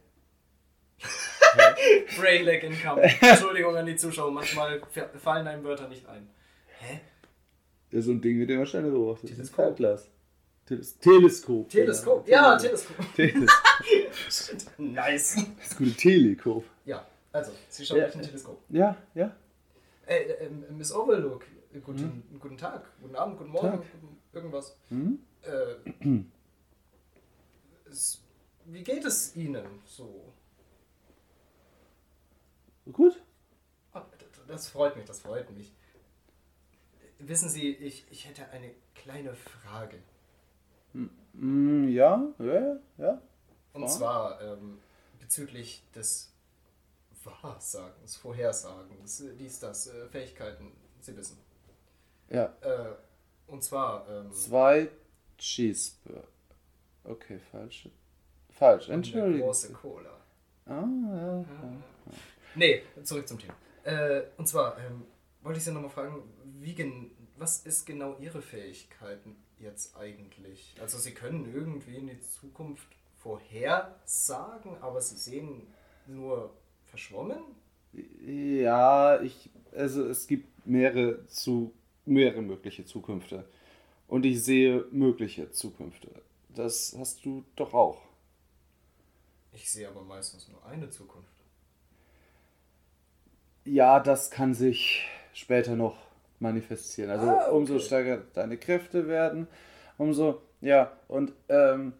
Brainlag 2.19 2.63
income. 2.63 3.03
Entschuldigung 3.03 3.77
an 3.77 3.87
die 3.87 3.97
Zuschauer, 3.97 4.31
manchmal 4.31 4.81
fa- 4.91 5.09
fallen 5.19 5.47
einem 5.47 5.63
Wörter 5.65 5.89
nicht 5.89 6.07
ein. 6.07 6.29
Hä? 6.79 7.01
Ist 7.93 8.07
so 8.07 8.11
ein 8.13 8.21
Ding, 8.21 8.39
mit 8.39 8.49
dem 8.49 8.57
man 8.59 8.67
Steine 8.67 8.91
beobachtet. 8.91 9.31
Teleskop. 9.31 9.57
Fernglas. 9.77 10.09
Teles 10.67 10.99
Teleskop. 10.99 11.69
Teleskop? 11.69 12.27
Ja, 12.29 12.57
Teleskop. 12.57 12.97
Teleskop. 13.15 13.49
nice. 14.79 15.37
Das 15.59 15.77
gute 15.77 15.93
Telekop. 15.93 16.65
Ja, 16.87 17.07
also, 17.33 17.53
Sie 17.69 17.85
schauen 17.85 17.99
Ja. 17.99 18.07
ein 18.07 18.23
Teleskop. 18.23 18.59
Ja, 18.71 18.97
ja. 19.15 19.37
Äh, 20.07 20.23
äh, 20.23 20.51
Miss 20.71 20.93
Overlook, 20.93 21.45
guten, 21.85 22.23
guten 22.41 22.57
Tag, 22.57 22.85
guten 23.01 23.15
Abend, 23.17 23.39
guten 23.39 23.51
Morgen, 23.51 23.79
guten- 23.79 24.17
irgendwas. 24.33 24.77
Hm? 24.89 25.19
Äh, 25.43 26.21
es, 27.91 28.23
wie 28.67 28.83
geht 28.83 29.05
es 29.05 29.37
Ihnen 29.37 29.65
so? 29.85 30.33
Gut. 32.91 33.23
Ah, 33.93 34.05
Das 34.49 34.69
freut 34.69 34.97
mich, 34.97 35.05
das 35.05 35.21
freut 35.21 35.51
mich. 35.57 35.73
Wissen 37.25 37.49
Sie, 37.49 37.71
ich, 37.75 38.05
ich 38.11 38.27
hätte 38.29 38.49
eine 38.51 38.71
kleine 38.95 39.35
Frage. 39.35 39.99
Mm, 41.35 41.89
ja, 41.89 42.23
ja, 42.39 42.77
ja. 42.99 43.23
Und 43.73 43.83
Ja. 43.83 43.89
zwar 43.89 44.41
ähm, 44.43 44.79
bezüglich 45.21 45.83
des 45.95 46.33
Wahrsagens, 47.25 48.17
Vorhersagens, 48.17 49.21
äh, 49.21 49.35
dies, 49.37 49.61
das, 49.61 49.87
äh, 49.87 50.09
Fähigkeiten, 50.09 50.73
Sie 51.01 51.17
wissen. 51.17 51.39
Ja. 52.29 52.53
Äh, 52.61 52.93
und 53.47 53.63
zwar, 53.63 54.09
ähm, 54.09 54.33
Zwei 54.33 54.89
Cheeseburger. 55.39 56.25
Okay, 57.05 57.39
falsch. 57.51 57.89
Falsch, 58.51 58.87
eine 58.87 58.95
entschuldigung. 58.97 59.41
große 59.47 59.73
Cola. 59.73 60.21
Ah, 60.67 60.71
ja. 60.73 61.39
ja. 61.41 61.45
Nee, 62.55 62.83
zurück 63.03 63.27
zum 63.27 63.39
Thema. 63.39 63.55
Äh, 63.85 64.23
und 64.37 64.47
zwar 64.47 64.79
ähm, 64.79 65.05
wollte 65.43 65.59
ich 65.59 65.65
Sie 65.65 65.73
nochmal 65.73 65.91
fragen, 65.91 66.23
wie 66.61 66.75
was 67.37 67.61
ist 67.67 67.87
genau 67.87 68.17
Ihre 68.19 68.43
Fähigkeiten 68.43 69.37
jetzt 69.59 69.97
eigentlich? 69.97 70.75
Also 70.81 70.99
Sie 70.99 71.13
können 71.13 71.53
irgendwie 71.55 71.97
in 71.97 72.07
die 72.07 72.21
Zukunft 72.21 72.87
vorhersagen, 73.19 74.77
aber 74.81 75.01
Sie 75.01 75.17
sehen 75.17 75.67
nur 76.07 76.53
verschwommen? 76.87 77.43
Ja, 78.25 79.21
ich, 79.21 79.51
also 79.73 80.07
es 80.07 80.27
gibt 80.27 80.67
mehrere 80.67 81.27
zu 81.27 81.73
mehrere 82.05 82.43
mögliche 82.43 82.85
Zukünfte. 82.85 83.45
Und 84.09 84.27
ich 84.27 84.43
sehe 84.43 84.85
mögliche 84.91 85.51
Zukünfte. 85.51 86.11
Das 86.49 86.95
hast 86.99 87.25
du 87.25 87.45
doch 87.57 87.73
auch. 87.73 88.03
Ich 89.53 89.71
sehe 89.71 89.89
aber 89.89 90.03
meistens 90.03 90.49
nur 90.49 90.65
eine 90.67 90.91
Zukunft. 90.91 91.29
Ja, 93.65 94.01
das 94.01 94.31
kann 94.31 94.55
sich 94.55 95.07
später 95.33 95.77
noch 95.77 95.97
manifestieren. 96.41 97.11
Also 97.11 97.27
Ah, 97.27 97.45
okay. 97.47 97.51
umso 97.57 97.79
stärker 97.79 98.23
deine 98.35 98.57
Kräfte 98.57 99.07
werden, 99.09 99.47
umso, 99.99 100.43
ja, 100.61 100.93
und 101.09 101.33
ähm, 101.49 101.93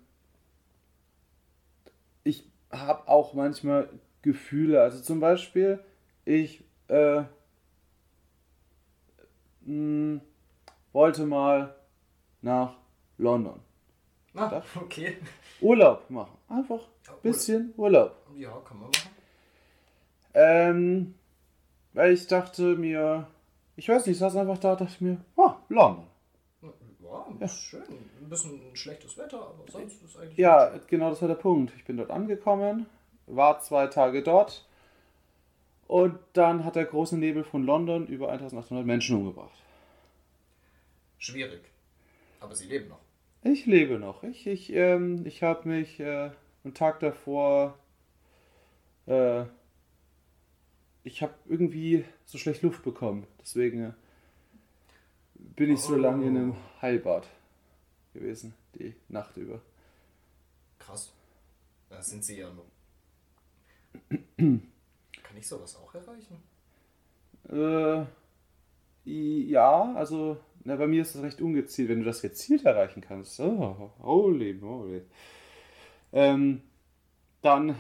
ich 2.25 2.45
habe 2.71 3.09
auch 3.09 3.35
manchmal 3.35 3.89
Gefühle. 4.23 4.81
Also 4.83 5.01
zum 5.03 5.21
Beispiel, 5.21 5.79
ich 6.25 6.65
äh, 6.89 7.23
mh, 9.63 10.21
wollte 10.93 11.27
mal 11.27 11.75
nach 12.41 12.77
London. 13.19 13.61
Ah, 14.35 14.63
okay. 14.77 15.19
Urlaub 15.61 16.09
machen. 16.11 16.37
Einfach 16.49 16.81
ein 17.09 17.15
bisschen 17.23 17.73
Urlaub. 17.77 18.17
Ja, 18.37 18.51
kann 18.67 18.79
man 18.81 18.89
machen. 18.91 19.11
Ähm, 20.35 21.15
weil 21.93 22.13
ich 22.13 22.27
dachte 22.27 22.77
mir, 22.77 23.27
ich 23.77 23.89
weiß 23.89 24.07
nicht, 24.07 24.15
ich 24.15 24.19
saß 24.19 24.37
einfach 24.37 24.59
da, 24.59 24.77
dachte 24.77 25.03
mir, 25.05 25.19
oh, 25.37 25.53
London. 25.69 26.07
Ja, 27.03 27.27
ist 27.41 27.61
schön. 27.61 27.83
Ein 28.21 28.29
bisschen 28.29 28.61
schlechtes 28.75 29.19
Wetter, 29.19 29.39
aber 29.39 29.71
sonst 29.71 30.03
ist 30.03 30.17
eigentlich. 30.17 30.39
Ja, 30.39 30.73
genau 30.87 31.11
das 31.11 31.21
war 31.21 31.29
der 31.29 31.35
Punkt. 31.35 31.73
Ich 31.77 31.85
bin 31.85 31.97
dort 31.97 32.11
angekommen, 32.11 32.87
war 33.27 33.61
zwei 33.61 33.87
Tage 33.89 34.23
dort 34.23 34.67
und 35.89 36.19
dann 36.33 36.65
hat 36.65 36.77
der 36.77 36.87
große 36.87 37.19
Nebel 37.19 37.45
von 37.45 37.65
London 37.65 38.07
über 38.07 38.31
1800 38.31 38.87
Menschen 38.87 39.17
umgebracht. 39.17 39.63
Schwierig. 41.19 41.61
Aber 42.41 42.55
sie 42.55 42.67
leben 42.67 42.89
noch. 42.89 42.99
Ich 43.45 43.67
lebe 43.67 43.99
noch. 43.99 44.23
Ich, 44.23 44.47
ich, 44.47 44.73
ähm, 44.73 45.27
ich 45.27 45.43
habe 45.43 45.69
mich 45.69 46.01
äh, 46.01 46.31
am 46.65 46.75
Tag 46.75 47.01
davor, 47.01 47.79
äh, 49.07 49.45
ich 51.05 51.23
habe 51.23 51.35
irgendwie 51.47 52.05
so 52.25 52.39
schlecht 52.39 52.63
Luft 52.63 52.83
bekommen. 52.83 53.27
Deswegen 53.41 53.83
äh, 53.85 53.93
bin 55.35 55.71
ich 55.73 55.81
so 55.81 55.95
Oh. 55.95 55.99
lange 55.99 56.27
in 56.27 56.37
einem 56.37 56.57
Heilbad 56.81 57.29
gewesen, 58.15 58.55
die 58.75 58.95
Nacht 59.09 59.37
über. 59.37 59.61
Krass. 60.79 61.13
Da 61.89 62.03
sind 62.03 62.25
sie 62.25 62.39
ja 62.39 62.51
noch. 62.51 62.67
Kann 64.39 65.37
ich 65.37 65.47
sowas 65.47 65.77
auch 65.77 65.95
erreichen? 65.95 66.43
Äh, 67.51 68.05
ja, 69.05 69.95
also 69.95 70.39
na, 70.65 70.77
bei 70.77 70.87
mir 70.87 71.03
ist 71.03 71.15
das 71.15 71.23
recht 71.23 71.41
ungezielt. 71.41 71.89
Wenn 71.89 72.01
du 72.01 72.05
das 72.05 72.23
gezielt 72.23 72.65
erreichen 72.65 73.01
kannst, 73.01 73.41
oh, 73.41 73.91
holy 74.01 74.55
moly. 74.55 75.03
Ähm, 76.13 76.63
dann, 77.41 77.75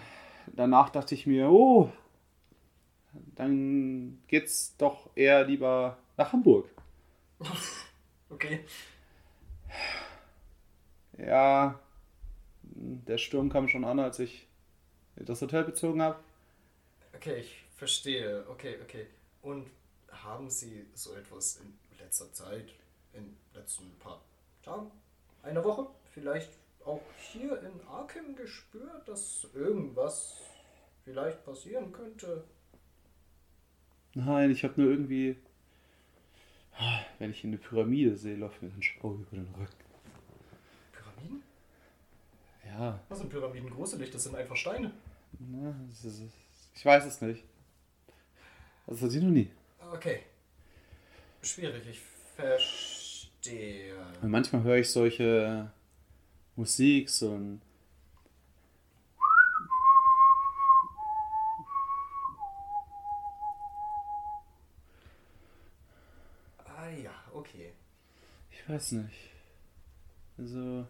danach 0.48 0.90
dachte 0.90 1.14
ich 1.14 1.26
mir, 1.26 1.48
oh, 1.50 1.90
dann 3.34 4.22
geht's 4.26 4.76
doch 4.76 5.10
eher 5.14 5.44
lieber 5.44 5.98
nach 6.16 6.32
Hamburg. 6.32 6.68
Okay. 8.30 8.64
Ja, 11.18 11.78
der 12.62 13.18
Sturm 13.18 13.50
kam 13.50 13.68
schon 13.68 13.84
an, 13.84 14.00
als 14.00 14.18
ich 14.18 14.48
das 15.16 15.42
Hotel 15.42 15.64
bezogen 15.64 16.00
habe. 16.00 16.18
Okay, 17.14 17.40
ich 17.40 17.64
verstehe. 17.76 18.46
Okay, 18.48 18.78
okay. 18.82 19.06
Und 19.42 19.68
haben 20.10 20.48
Sie 20.48 20.86
so 20.94 21.14
etwas 21.14 21.56
in 21.56 21.78
letzter 21.98 22.32
Zeit, 22.32 22.74
in 23.12 23.36
letzten 23.54 23.90
paar 23.98 24.22
Tagen, 24.62 24.90
einer 25.42 25.62
Woche, 25.62 25.86
vielleicht 26.12 26.50
auch 26.84 27.02
hier 27.32 27.60
in 27.62 27.86
Arkham 27.86 28.34
gespürt, 28.34 29.06
dass 29.06 29.46
irgendwas 29.54 30.38
vielleicht 31.04 31.44
passieren 31.44 31.92
könnte? 31.92 32.44
Nein, 34.14 34.50
ich 34.50 34.62
habe 34.64 34.80
nur 34.80 34.90
irgendwie, 34.90 35.36
wenn 37.18 37.30
ich 37.30 37.44
eine 37.44 37.56
Pyramide 37.56 38.16
sehe, 38.16 38.36
läuft 38.36 38.62
mir 38.62 38.68
ein 38.68 38.82
Schau 38.82 39.14
über 39.14 39.36
den 39.36 39.48
Rücken. 39.54 39.84
Pyramiden? 40.92 41.42
Ja, 42.66 43.00
Was 43.08 43.18
sind 43.18 43.30
Pyramiden 43.30 43.70
gruselig? 43.70 44.10
Das 44.10 44.24
sind 44.24 44.36
einfach 44.36 44.56
Steine. 44.56 44.92
Na, 45.38 45.74
es 45.90 46.04
ist, 46.04 46.22
ich 46.74 46.84
weiß 46.84 47.06
es 47.06 47.20
nicht. 47.22 47.44
Das 48.86 49.00
hatte 49.00 49.16
ich 49.16 49.22
noch 49.22 49.30
nie. 49.30 49.50
Okay. 49.92 50.20
Schwierig, 51.42 51.82
ich 51.88 52.00
verstehe. 52.36 53.96
Und 54.20 54.30
manchmal 54.30 54.62
höre 54.62 54.76
ich 54.76 54.90
solche 54.90 55.70
Musik, 56.56 57.08
so 57.08 57.34
ein. 57.34 57.62
Ah 66.66 66.88
ja, 66.90 67.12
okay. 67.32 67.72
Ich 68.50 68.61
weiß 68.72 68.92
nicht. 68.92 69.30
Also. 70.38 70.86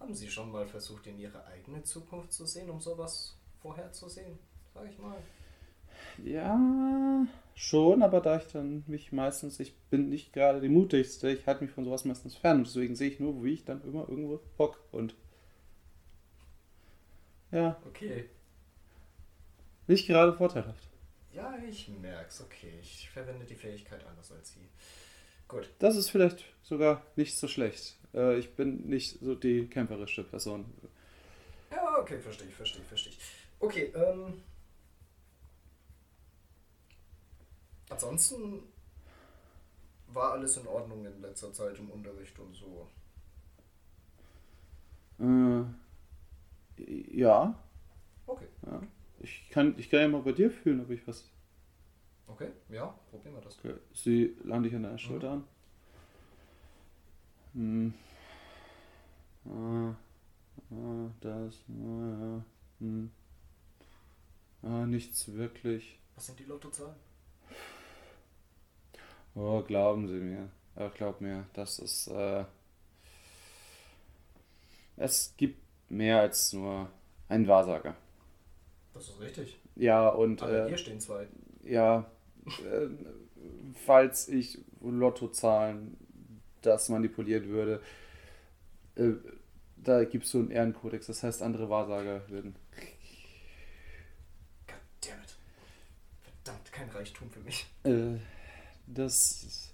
Haben 0.00 0.14
Sie 0.14 0.30
schon 0.30 0.50
mal 0.50 0.66
versucht, 0.66 1.06
in 1.06 1.18
Ihre 1.18 1.44
eigene 1.46 1.82
Zukunft 1.82 2.32
zu 2.32 2.46
sehen, 2.46 2.70
um 2.70 2.80
sowas 2.80 3.36
vorherzusehen? 3.60 4.38
Sag 4.74 4.88
ich 4.90 4.98
mal. 4.98 5.18
Ja, 6.24 7.26
schon, 7.54 8.02
aber 8.02 8.20
da 8.20 8.36
ich 8.38 8.46
dann 8.48 8.84
mich 8.86 9.12
meistens, 9.12 9.60
ich 9.60 9.74
bin 9.90 10.08
nicht 10.08 10.32
gerade 10.32 10.60
die 10.60 10.68
mutigste, 10.68 11.30
ich 11.30 11.46
halte 11.46 11.64
mich 11.64 11.72
von 11.72 11.84
sowas 11.84 12.04
meistens 12.04 12.36
fern 12.36 12.58
und 12.58 12.66
deswegen 12.66 12.96
sehe 12.96 13.10
ich 13.10 13.20
nur, 13.20 13.42
wie 13.44 13.54
ich 13.54 13.64
dann 13.64 13.82
immer 13.84 14.08
irgendwo 14.08 14.40
hock 14.58 14.78
und. 14.92 15.14
Ja, 17.50 17.76
Okay. 17.88 18.28
nicht 19.88 20.06
gerade 20.06 20.32
vorteilhaft. 20.36 20.88
Ja, 21.32 21.56
ich 21.68 21.88
merk's. 21.88 22.40
Okay, 22.40 22.78
ich 22.80 23.08
verwende 23.10 23.44
die 23.46 23.54
Fähigkeit 23.54 24.04
anders 24.04 24.32
als 24.32 24.52
Sie. 24.52 24.68
Gut. 25.48 25.70
Das 25.78 25.96
ist 25.96 26.10
vielleicht 26.10 26.44
sogar 26.62 27.02
nicht 27.16 27.36
so 27.36 27.48
schlecht. 27.48 27.96
Äh, 28.14 28.38
ich 28.38 28.54
bin 28.54 28.88
nicht 28.88 29.18
so 29.20 29.34
die 29.34 29.66
kämpferische 29.66 30.24
Person. 30.24 30.66
Ja, 31.70 31.98
okay, 31.98 32.18
verstehe 32.18 32.48
ich, 32.48 32.54
verstehe 32.54 32.82
ich, 32.82 32.88
verstehe 32.88 33.12
ich. 33.12 33.18
Okay, 33.60 33.92
ähm. 33.94 34.42
Ansonsten 37.90 38.62
war 40.08 40.32
alles 40.32 40.56
in 40.58 40.66
Ordnung 40.66 41.04
in 41.06 41.20
letzter 41.22 41.52
Zeit 41.52 41.78
im 41.78 41.90
Unterricht 41.90 42.38
und 42.38 42.54
so. 42.54 42.88
Äh, 45.20 45.64
ja, 47.16 47.58
Okay, 48.28 48.46
ja. 48.66 48.82
Ich 49.20 49.48
kann, 49.50 49.74
ich 49.78 49.90
kann 49.90 50.00
ja 50.00 50.08
mal 50.08 50.20
bei 50.20 50.32
dir 50.32 50.50
fühlen, 50.50 50.80
ob 50.82 50.90
ich 50.90 51.06
was. 51.08 51.24
Okay, 52.28 52.50
ja, 52.68 52.94
probieren 53.10 53.34
wir 53.34 53.40
das. 53.42 53.58
Okay. 53.58 53.74
Sie 53.92 54.36
laden 54.44 54.62
dich 54.62 54.74
an 54.74 54.82
deiner 54.84 54.98
Schulter 54.98 55.30
an. 55.32 55.44
Hm. 57.54 57.94
Ah, 59.46 59.94
ah, 60.70 61.10
das, 61.20 61.54
ah, 61.68 62.20
ja. 62.20 62.44
Hm. 62.80 63.10
Ah, 64.62 64.86
nichts 64.86 65.32
wirklich. 65.32 65.98
Was 66.14 66.26
sind 66.26 66.38
die 66.38 66.44
Lottozahlen? 66.44 66.94
Oh, 69.34 69.62
glauben 69.62 70.08
Sie 70.08 70.14
mir. 70.20 70.48
Oh, 70.76 70.90
glaub 70.94 71.20
mir, 71.20 71.46
das 71.54 71.78
ist. 71.78 72.08
Äh, 72.08 72.44
es 74.96 75.32
gibt 75.36 75.60
mehr 75.88 76.20
als 76.20 76.52
nur 76.52 76.88
einen 77.28 77.46
Wahrsager. 77.46 77.96
Das 78.94 79.08
ist 79.08 79.20
richtig. 79.20 79.58
Ja, 79.76 80.08
und. 80.08 80.42
Aber 80.42 80.64
Äh, 80.64 80.68
hier 80.68 80.78
stehen 80.78 81.00
zwei. 81.00 81.28
ja, 81.62 82.10
falls 83.86 84.28
ich 84.28 84.58
Lottozahlen 84.80 85.96
das 86.62 86.88
manipulieren 86.88 87.48
würde, 87.48 87.80
äh, 88.96 89.12
da 89.76 90.04
gibt 90.04 90.24
es 90.24 90.32
so 90.32 90.38
einen 90.38 90.50
Ehrenkodex, 90.50 91.06
das 91.06 91.22
heißt, 91.22 91.42
andere 91.42 91.70
Wahrsager 91.70 92.28
würden. 92.28 92.56
Goddammit. 94.66 95.36
Verdammt, 96.22 96.72
kein 96.72 96.88
Reichtum 96.90 97.30
für 97.30 97.40
mich. 97.40 97.66
Äh, 97.84 98.18
das. 98.86 99.72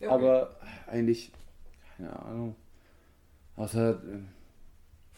Ja, 0.00 0.08
okay. 0.08 0.14
Aber 0.14 0.56
eigentlich, 0.86 1.30
keine 1.96 2.18
Ahnung. 2.18 2.56
Außer, 3.56 3.90
äh, 3.90 4.20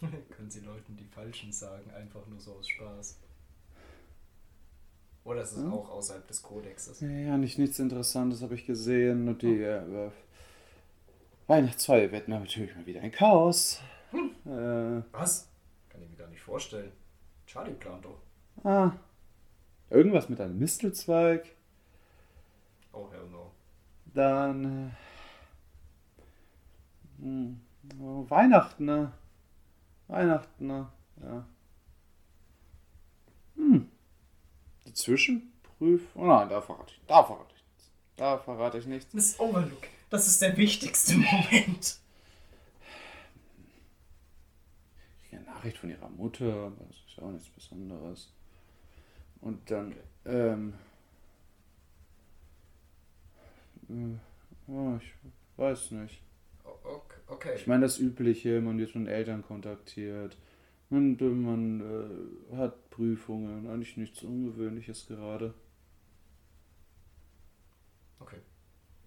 Können 0.31 0.51
Sie 0.51 0.61
Leuten 0.61 0.97
die 0.97 1.07
Falschen 1.07 1.53
sagen, 1.53 1.91
einfach 1.93 2.27
nur 2.27 2.41
so 2.41 2.53
aus 2.53 2.69
Spaß. 2.69 3.19
Oder 5.27 5.43
ist 5.43 5.53
es 5.53 5.59
Hm? 5.63 5.73
auch 5.73 5.91
außerhalb 5.91 6.27
des 6.29 6.43
Kodexes? 6.43 7.01
ja, 7.01 7.37
nicht 7.37 7.59
nichts 7.59 7.79
Interessantes 7.81 8.43
habe 8.43 8.55
ich 8.55 8.65
gesehen. 8.65 9.29
Und 9.29 9.43
die 9.43 9.61
äh, 9.61 10.11
Weihnachtsfeier 11.49 12.13
wird 12.13 12.29
natürlich 12.29 12.75
mal 12.77 12.87
wieder 12.87 13.01
ein 13.01 13.11
Chaos. 13.11 13.81
Äh, 14.47 15.03
Was? 15.13 15.49
Kann 15.89 16.01
ich 16.03 16.09
mir 16.11 16.17
gar 16.17 16.29
nicht 16.29 16.41
vorstellen. 16.43 16.93
Charlie 17.47 17.73
plant 17.75 18.05
doch. 18.05 18.21
ah, 18.65 18.93
irgendwas 19.91 20.29
mit 20.29 20.41
einem 20.41 20.59
Mistelzweig. 20.59 21.45
Oh, 22.93 23.09
hell 23.11 23.29
no. 23.31 23.51
Dann 24.15 24.93
äh, 27.19 27.23
hm, 27.23 27.61
oh, 28.01 28.25
Weihnachten, 28.29 28.85
ne? 28.85 29.13
Weihnachten, 30.09 30.67
ne? 30.69 30.89
Ja. 31.23 31.47
Hm. 33.57 33.86
Zwischenprüfung. 34.97 36.23
Oh 36.23 36.27
nein, 36.27 36.49
da 36.49 36.61
verrate 36.61 36.93
ich, 36.93 37.01
da 37.07 37.23
verrate 37.23 37.53
ich 37.55 37.63
nichts. 37.63 37.91
Da 38.17 38.39
verrate 38.39 38.79
ich 38.79 38.87
nichts. 38.87 39.15
Miss 39.15 39.39
Overlook, 39.39 39.89
das 40.11 40.27
ist 40.27 40.41
der 40.41 40.57
wichtigste 40.57 41.15
Moment. 41.17 41.99
Ja, 45.31 45.41
Nachricht 45.41 45.77
von 45.79 45.91
ihrer 45.91 46.09
Mutter, 46.09 46.47
aber 46.47 46.85
das 46.89 46.97
ist 46.97 47.17
ja 47.17 47.25
auch 47.25 47.31
nichts 47.31 47.49
Besonderes. 47.49 48.33
Und 49.43 49.71
dann, 49.71 49.95
ähm, 50.25 50.75
äh, 53.89 54.71
oh, 54.71 54.99
ich 55.01 55.13
weiß 55.59 55.91
nicht. 55.93 56.23
Okay. 57.29 57.55
Ich 57.57 57.67
meine 57.67 57.83
das 57.83 57.99
Übliche, 57.99 58.61
man 58.61 58.79
wird 58.79 58.93
von 58.93 59.07
Eltern 59.07 59.43
kontaktiert, 59.43 60.37
man, 60.91 61.17
man 61.43 61.81
äh, 62.53 62.57
hat 62.57 62.91
Prüfungen, 62.91 63.69
eigentlich 63.69 63.97
nichts 63.97 64.23
Ungewöhnliches 64.23 65.07
gerade. 65.07 65.55
Okay. 68.21 68.41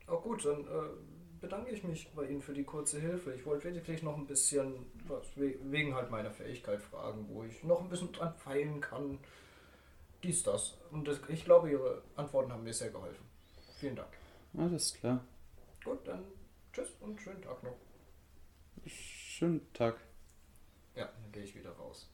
Oh 0.07 0.19
gut, 0.21 0.45
dann 0.45 0.65
äh, 0.67 0.89
bedanke 1.41 1.71
ich 1.71 1.83
mich 1.83 2.11
bei 2.15 2.25
Ihnen 2.27 2.41
für 2.41 2.53
die 2.53 2.63
kurze 2.65 2.99
Hilfe. 2.99 3.33
Ich 3.33 3.45
wollte 3.45 3.69
lediglich 3.69 4.03
noch 4.03 4.17
ein 4.17 4.27
bisschen, 4.27 4.75
was, 5.07 5.25
we- 5.37 5.59
wegen 5.71 5.95
halt 5.95 6.11
meiner 6.11 6.31
Fähigkeit 6.31 6.81
fragen, 6.81 7.27
wo 7.29 7.43
ich 7.43 7.63
noch 7.63 7.81
ein 7.81 7.89
bisschen 7.89 8.11
dran 8.13 8.33
feilen 8.35 8.81
kann. 8.81 9.19
Dies, 10.23 10.43
das. 10.43 10.77
Und 10.91 11.07
das, 11.07 11.19
ich 11.29 11.43
glaube, 11.45 11.69
Ihre 11.71 12.01
Antworten 12.15 12.51
haben 12.51 12.63
mir 12.63 12.73
sehr 12.73 12.91
geholfen. 12.91 13.25
Vielen 13.79 13.95
Dank. 13.95 14.09
Alles 14.57 14.93
klar. 14.93 15.23
Gut, 15.83 16.07
dann 16.07 16.23
tschüss 16.71 16.95
und 17.01 17.19
schönen 17.21 17.41
Tag 17.41 17.61
noch. 17.63 17.75
Schönen 18.85 19.71
Tag. 19.71 20.01
Ja, 20.99 21.05
dann 21.05 21.31
gehe 21.31 21.43
ich 21.43 21.55
wieder 21.55 21.71
raus. 21.71 22.09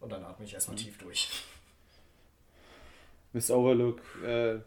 Und 0.00 0.10
dann 0.10 0.24
atme 0.24 0.44
ich 0.44 0.52
erstmal 0.52 0.76
tief 0.76 0.98
durch. 0.98 1.30
Miss 3.32 3.52
Overlook 3.52 4.00
äh, 4.24 4.58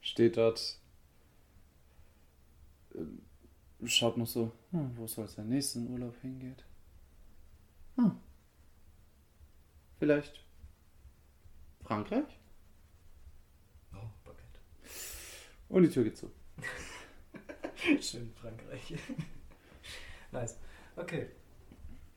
steht 0.00 0.36
dort, 0.36 0.78
äh, 2.94 3.88
schaut 3.88 4.18
noch 4.18 4.28
so, 4.28 4.52
hm, 4.70 4.96
wo 4.96 5.08
soll 5.08 5.24
es 5.24 5.34
denn 5.34 5.48
nächsten 5.48 5.88
Urlaub 5.88 6.14
hingeht. 6.20 6.64
Hm. 7.96 8.20
Vielleicht 9.98 10.44
Frankreich? 11.82 12.38
Oh, 13.92 14.06
Babette. 14.22 14.60
Und 15.70 15.82
die 15.82 15.90
Tür 15.90 16.04
geht 16.04 16.16
zu. 16.16 16.30
Schön 18.00 18.32
Frankreich. 18.36 18.94
nice. 20.30 20.56
Okay. 20.94 21.30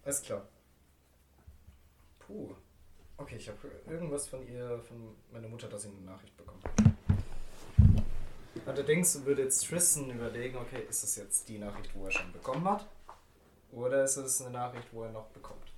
Alles 0.08 0.22
klar. 0.22 0.48
Puh. 2.20 2.56
Okay, 3.18 3.36
ich 3.36 3.50
habe 3.50 3.58
irgendwas 3.88 4.30
von 4.30 4.48
ihr, 4.48 4.80
von 4.88 5.14
meiner 5.34 5.50
Mutter, 5.50 5.68
dass 5.68 5.82
sie 5.82 5.90
eine 5.90 6.00
Nachricht 6.00 6.38
bekommen 6.38 6.62
hat. 6.64 6.76
Allerdings 8.66 9.26
würde 9.26 9.42
jetzt 9.44 9.68
Tristan 9.68 10.10
überlegen, 10.10 10.56
okay, 10.60 10.84
ist 10.90 11.04
das 11.04 11.18
jetzt 11.18 11.50
die 11.50 11.58
Nachricht, 11.58 11.94
wo 11.94 12.06
er 12.06 12.12
schon 12.12 12.32
bekommen 12.32 12.64
hat? 12.70 12.88
Oder 13.74 14.06
ist 14.06 14.16
es 14.16 14.42
eine 14.42 14.52
Nachricht, 14.52 14.88
wo 14.94 15.04
er 15.04 15.12
noch 15.12 15.28
bekommt? 15.32 15.74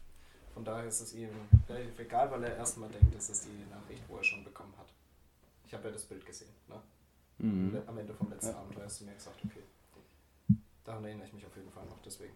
Von 0.53 0.63
daher 0.63 0.87
ist 0.87 1.01
es 1.01 1.15
ihm 1.15 1.31
relativ 1.67 1.97
egal, 1.97 2.29
weil 2.29 2.43
er 2.43 2.55
erstmal 2.55 2.89
denkt, 2.89 3.15
es 3.15 3.31
ist 3.31 3.47
die 3.47 3.65
Nachricht, 3.71 4.03
wo 4.07 4.17
er 4.17 4.23
schon 4.23 4.43
bekommen 4.43 4.75
hat. 4.77 4.93
Ich 5.65 5.73
habe 5.73 5.85
ja 5.85 5.91
das 5.91 6.03
Bild 6.03 6.23
gesehen, 6.23 6.53
ne? 6.67 6.79
Mhm. 7.39 7.81
Am 7.87 7.97
Ende 7.97 8.13
vom 8.13 8.29
letzten 8.29 8.51
Ja. 8.51 8.59
Abenteuer 8.59 8.85
hast 8.85 9.01
du 9.01 9.05
mir 9.05 9.15
gesagt, 9.15 9.39
okay. 9.43 9.63
Daran 10.83 11.03
erinnere 11.03 11.25
ich 11.25 11.33
mich 11.33 11.47
auf 11.47 11.55
jeden 11.55 11.71
Fall 11.71 11.87
noch, 11.87 11.99
deswegen. 12.03 12.35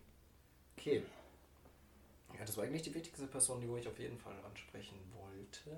Okay. 0.76 1.04
Ja, 2.34 2.46
das 2.46 2.58
war 2.58 2.66
eigentlich 2.66 2.82
die 2.82 2.94
wichtigste 2.94 3.28
Person, 3.28 3.62
die 3.62 3.70
wo 3.70 3.78
ich 3.78 3.88
auf 3.88 3.98
jeden 4.00 4.18
Fall 4.18 4.34
ansprechen 4.46 4.98
wollte. 5.14 5.72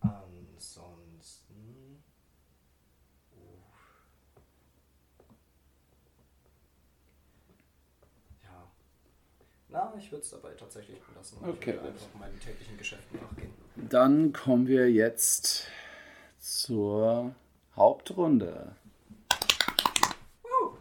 Ansonsten. 0.00 2.02
Ja. 8.42 8.70
Na, 9.68 9.92
ich 9.98 10.10
würde 10.10 10.22
es 10.22 10.30
dabei 10.30 10.54
tatsächlich 10.54 10.98
belassen. 11.02 11.38
Okay, 11.42 11.74
Ich 11.74 11.80
einfach 11.80 12.14
meinen 12.18 12.40
täglichen 12.40 12.78
Geschäften 12.78 13.20
nachgehen. 13.20 13.52
Dann 13.76 14.32
kommen 14.32 14.66
wir 14.66 14.90
jetzt 14.90 15.66
zur 16.38 17.34
Hauptrunde. 17.76 18.74
Hallo 20.44 20.78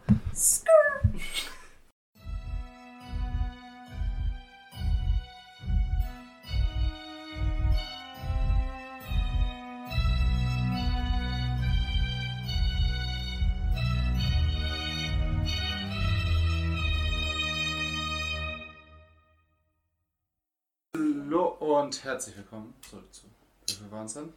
und 21.88 22.04
herzlich 22.04 22.36
willkommen 22.36 22.73
zurück 22.82 23.06
zu 23.13 23.28
Würfel 23.65 23.89
Wahnsinn. 23.91 24.34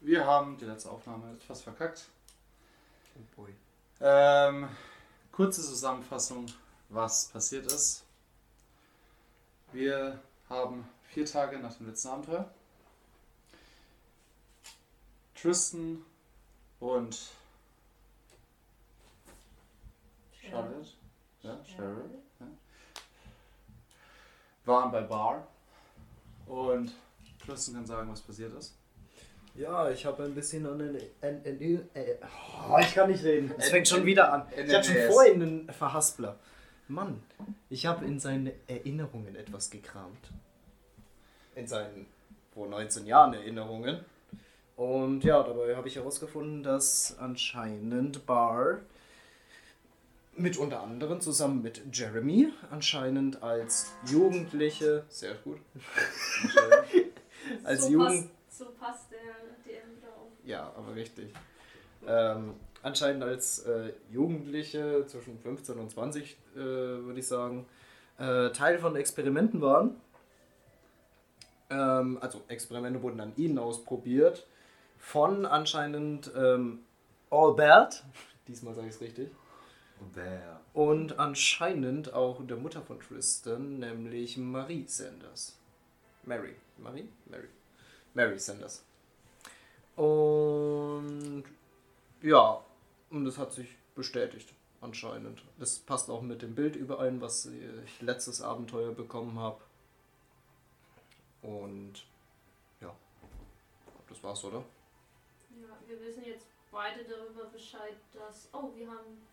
Wir 0.00 0.26
haben 0.26 0.58
die 0.58 0.64
letzte 0.64 0.90
Aufnahme 0.90 1.34
etwas 1.34 1.62
verkackt. 1.62 2.08
Oh 3.14 3.36
boy. 3.36 3.54
Ähm, 4.00 4.68
kurze 5.30 5.62
Zusammenfassung, 5.62 6.46
was 6.88 7.28
passiert 7.28 7.66
ist. 7.66 8.02
Wir 9.70 10.20
haben 10.48 10.84
vier 11.10 11.26
Tage 11.26 11.60
nach 11.60 11.76
dem 11.76 11.86
letzten 11.86 12.08
Abenteuer 12.08 12.50
Tristan 15.40 16.04
und 16.80 17.20
Charlotte, 20.42 20.88
ja, 21.42 21.56
Cheryl, 21.64 22.10
ja, 22.40 22.46
waren 24.64 24.90
bei 24.90 25.02
Bar 25.02 25.46
und 26.50 26.92
Tristan 27.44 27.76
kann 27.76 27.86
sagen, 27.86 28.10
was 28.10 28.20
passiert 28.20 28.52
ist. 28.54 28.76
Ja, 29.54 29.90
ich 29.90 30.04
habe 30.04 30.24
ein 30.24 30.34
bisschen 30.34 30.66
an 30.66 30.78
den. 30.78 30.96
An, 31.20 31.40
an, 31.44 31.60
äh, 31.60 32.16
oh, 32.68 32.78
ich 32.80 32.94
kann 32.94 33.10
nicht 33.10 33.24
reden. 33.24 33.52
Es 33.58 33.70
fängt 33.70 33.88
schon 33.88 34.04
wieder 34.04 34.32
an. 34.32 34.46
Ich 34.56 34.74
hatte 34.74 34.92
schon 34.92 35.12
vorhin 35.12 35.42
einen 35.42 35.70
Verhaspler. 35.70 36.36
Mann, 36.88 37.22
ich 37.68 37.86
habe 37.86 38.04
in 38.04 38.18
seine 38.18 38.52
Erinnerungen 38.66 39.36
etwas 39.36 39.70
gekramt. 39.70 40.30
In 41.54 41.66
seinen 41.66 42.06
vor 42.52 42.68
19 42.68 43.06
Jahren 43.06 43.34
Erinnerungen. 43.34 44.00
Und 44.76 45.22
ja, 45.24 45.42
dabei 45.42 45.76
habe 45.76 45.88
ich 45.88 45.96
herausgefunden, 45.96 46.62
dass 46.62 47.16
anscheinend 47.18 48.26
Barr 48.26 48.80
mit 50.40 50.56
unter 50.56 50.82
anderem 50.82 51.20
zusammen 51.20 51.62
mit 51.62 51.82
Jeremy 51.92 52.52
anscheinend 52.70 53.42
als 53.42 53.92
Jugendliche, 54.06 55.04
sehr 55.08 55.34
gut, 55.34 55.58
als 57.64 57.84
so, 57.84 57.92
Jugend, 57.92 58.30
passt, 58.48 58.58
so 58.58 58.64
passt 58.78 59.10
der 59.12 59.18
DM 59.64 59.96
wieder 59.96 60.08
auf. 60.08 60.28
Ja, 60.44 60.72
aber 60.76 60.94
richtig. 60.94 61.32
Ähm, 62.06 62.54
anscheinend 62.82 63.22
als 63.22 63.60
äh, 63.60 63.92
Jugendliche 64.10 65.04
zwischen 65.06 65.38
15 65.38 65.78
und 65.78 65.90
20, 65.90 66.36
äh, 66.54 66.58
würde 66.58 67.20
ich 67.20 67.26
sagen, 67.26 67.66
äh, 68.18 68.50
Teil 68.50 68.78
von 68.78 68.96
Experimenten 68.96 69.60
waren. 69.60 70.00
Ähm, 71.70 72.18
also 72.20 72.42
Experimente 72.48 73.02
wurden 73.02 73.20
an 73.20 73.32
ihnen 73.36 73.58
ausprobiert. 73.58 74.46
Von 74.98 75.46
anscheinend 75.46 76.30
ähm, 76.36 76.80
Albert, 77.30 78.04
diesmal 78.48 78.74
sage 78.74 78.88
ich 78.88 78.94
es 78.94 79.00
richtig, 79.00 79.30
Wer? 80.14 80.60
und 80.72 81.18
anscheinend 81.18 82.12
auch 82.12 82.44
der 82.46 82.56
Mutter 82.56 82.82
von 82.82 83.00
Tristan, 83.00 83.78
nämlich 83.78 84.36
Marie 84.36 84.86
Sanders. 84.86 85.58
Mary. 86.24 86.54
Marie? 86.78 87.08
Mary. 87.26 87.48
Mary 88.14 88.38
Sanders. 88.38 88.84
Und 89.96 91.44
ja, 92.22 92.64
und 93.10 93.24
das 93.24 93.38
hat 93.38 93.52
sich 93.52 93.76
bestätigt, 93.94 94.54
anscheinend. 94.80 95.42
Das 95.58 95.78
passt 95.78 96.08
auch 96.10 96.22
mit 96.22 96.42
dem 96.42 96.54
Bild 96.54 96.76
überein, 96.76 97.20
was 97.20 97.46
ich 97.46 98.00
letztes 98.00 98.40
Abenteuer 98.40 98.92
bekommen 98.92 99.38
habe. 99.38 99.60
Und 101.42 102.06
ja, 102.80 102.94
das 104.08 104.22
war's, 104.22 104.44
oder? 104.44 104.64
Ja, 105.60 105.76
wir 105.86 106.00
wissen 106.00 106.24
jetzt 106.24 106.46
beide 106.70 107.04
darüber 107.04 107.46
Bescheid, 107.46 107.96
dass. 108.12 108.48
Oh, 108.52 108.70
wir 108.74 108.88
haben. 108.88 109.29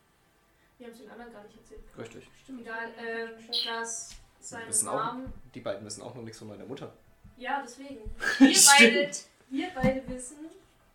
Wir 0.78 0.88
haben 0.88 0.94
es 0.94 1.00
den 1.00 1.10
anderen 1.10 1.32
gar 1.34 1.44
nicht 1.44 1.58
erzählt. 1.58 1.82
Richtig. 1.98 2.30
Stimmt, 2.44 2.62
egal, 2.62 2.90
ähm, 3.00 3.30
dass 3.66 4.10
seine 4.40 4.68
wissen 4.68 4.88
auch- 4.90 5.14
Mom. 5.14 5.34
Die 5.54 5.60
beiden 5.62 5.86
wissen 5.86 6.02
auch 6.04 6.14
noch 6.16 6.22
nichts 6.24 6.40
von 6.40 6.48
meiner 6.50 6.66
Mutter. 6.66 6.92
Ja, 7.38 7.62
deswegen. 7.64 8.00
Wir 8.40 8.56
beide, 8.78 9.12
wir 9.50 9.70
beide 9.76 10.08
wissen, 10.10 10.38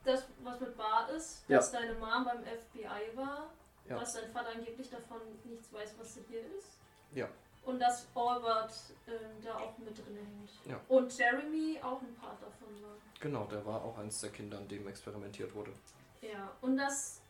dass 0.04 0.24
was 0.42 0.60
mit 0.60 0.76
Bart 0.76 1.10
ist, 1.10 1.44
Ja. 1.48 1.58
dass 1.58 1.70
deine 1.72 1.94
Mom 1.94 2.24
beim 2.24 2.42
FBI 2.44 3.16
war, 3.16 3.50
Ja. 3.88 3.98
dass 3.98 4.14
dein 4.14 4.30
Vater 4.32 4.50
angeblich 4.50 4.90
davon 4.90 5.20
nichts 5.44 5.72
weiß, 5.72 5.94
was 5.98 6.18
hier 6.28 6.40
ist. 6.58 6.78
Ja. 7.14 7.28
Und 7.64 7.78
dass 7.78 8.06
Albert 8.14 8.72
ähm, 9.06 9.14
da 9.44 9.56
auch 9.56 9.78
mit 9.78 9.96
drin 9.96 10.16
hängt. 10.16 10.50
Ja. 10.66 10.80
Und 10.88 11.16
Jeremy 11.16 11.78
auch 11.80 12.00
ein 12.02 12.12
Part 12.16 12.42
davon 12.42 12.82
war. 12.82 12.96
Genau, 13.20 13.44
der 13.44 13.64
war 13.64 13.82
auch 13.84 13.96
eins 13.98 14.20
der 14.20 14.30
Kinder, 14.30 14.58
an 14.58 14.66
dem 14.66 14.86
experimentiert 14.88 15.54
wurde. 15.54 15.72
Ja, 16.20 16.50
und 16.60 16.76
dass 16.76 17.21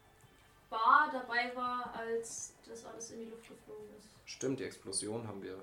Bar 0.72 1.10
dabei 1.12 1.54
war, 1.54 1.94
als 1.94 2.54
das 2.66 2.84
alles 2.86 3.10
in 3.10 3.20
die 3.20 3.26
Luft 3.26 3.46
geflogen 3.46 3.84
ist. 3.98 4.08
Stimmt, 4.24 4.58
die 4.58 4.64
Explosion 4.64 5.28
haben 5.28 5.42
wir. 5.42 5.56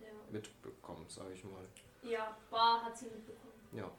Ja. 0.00 0.08
mitbekommen, 0.30 1.04
sage 1.08 1.34
ich 1.34 1.44
mal. 1.44 1.64
Ja, 2.02 2.34
Bar 2.50 2.82
hat 2.84 2.96
sie 2.96 3.06
mitbekommen. 3.06 3.52
Ja. 3.72 3.90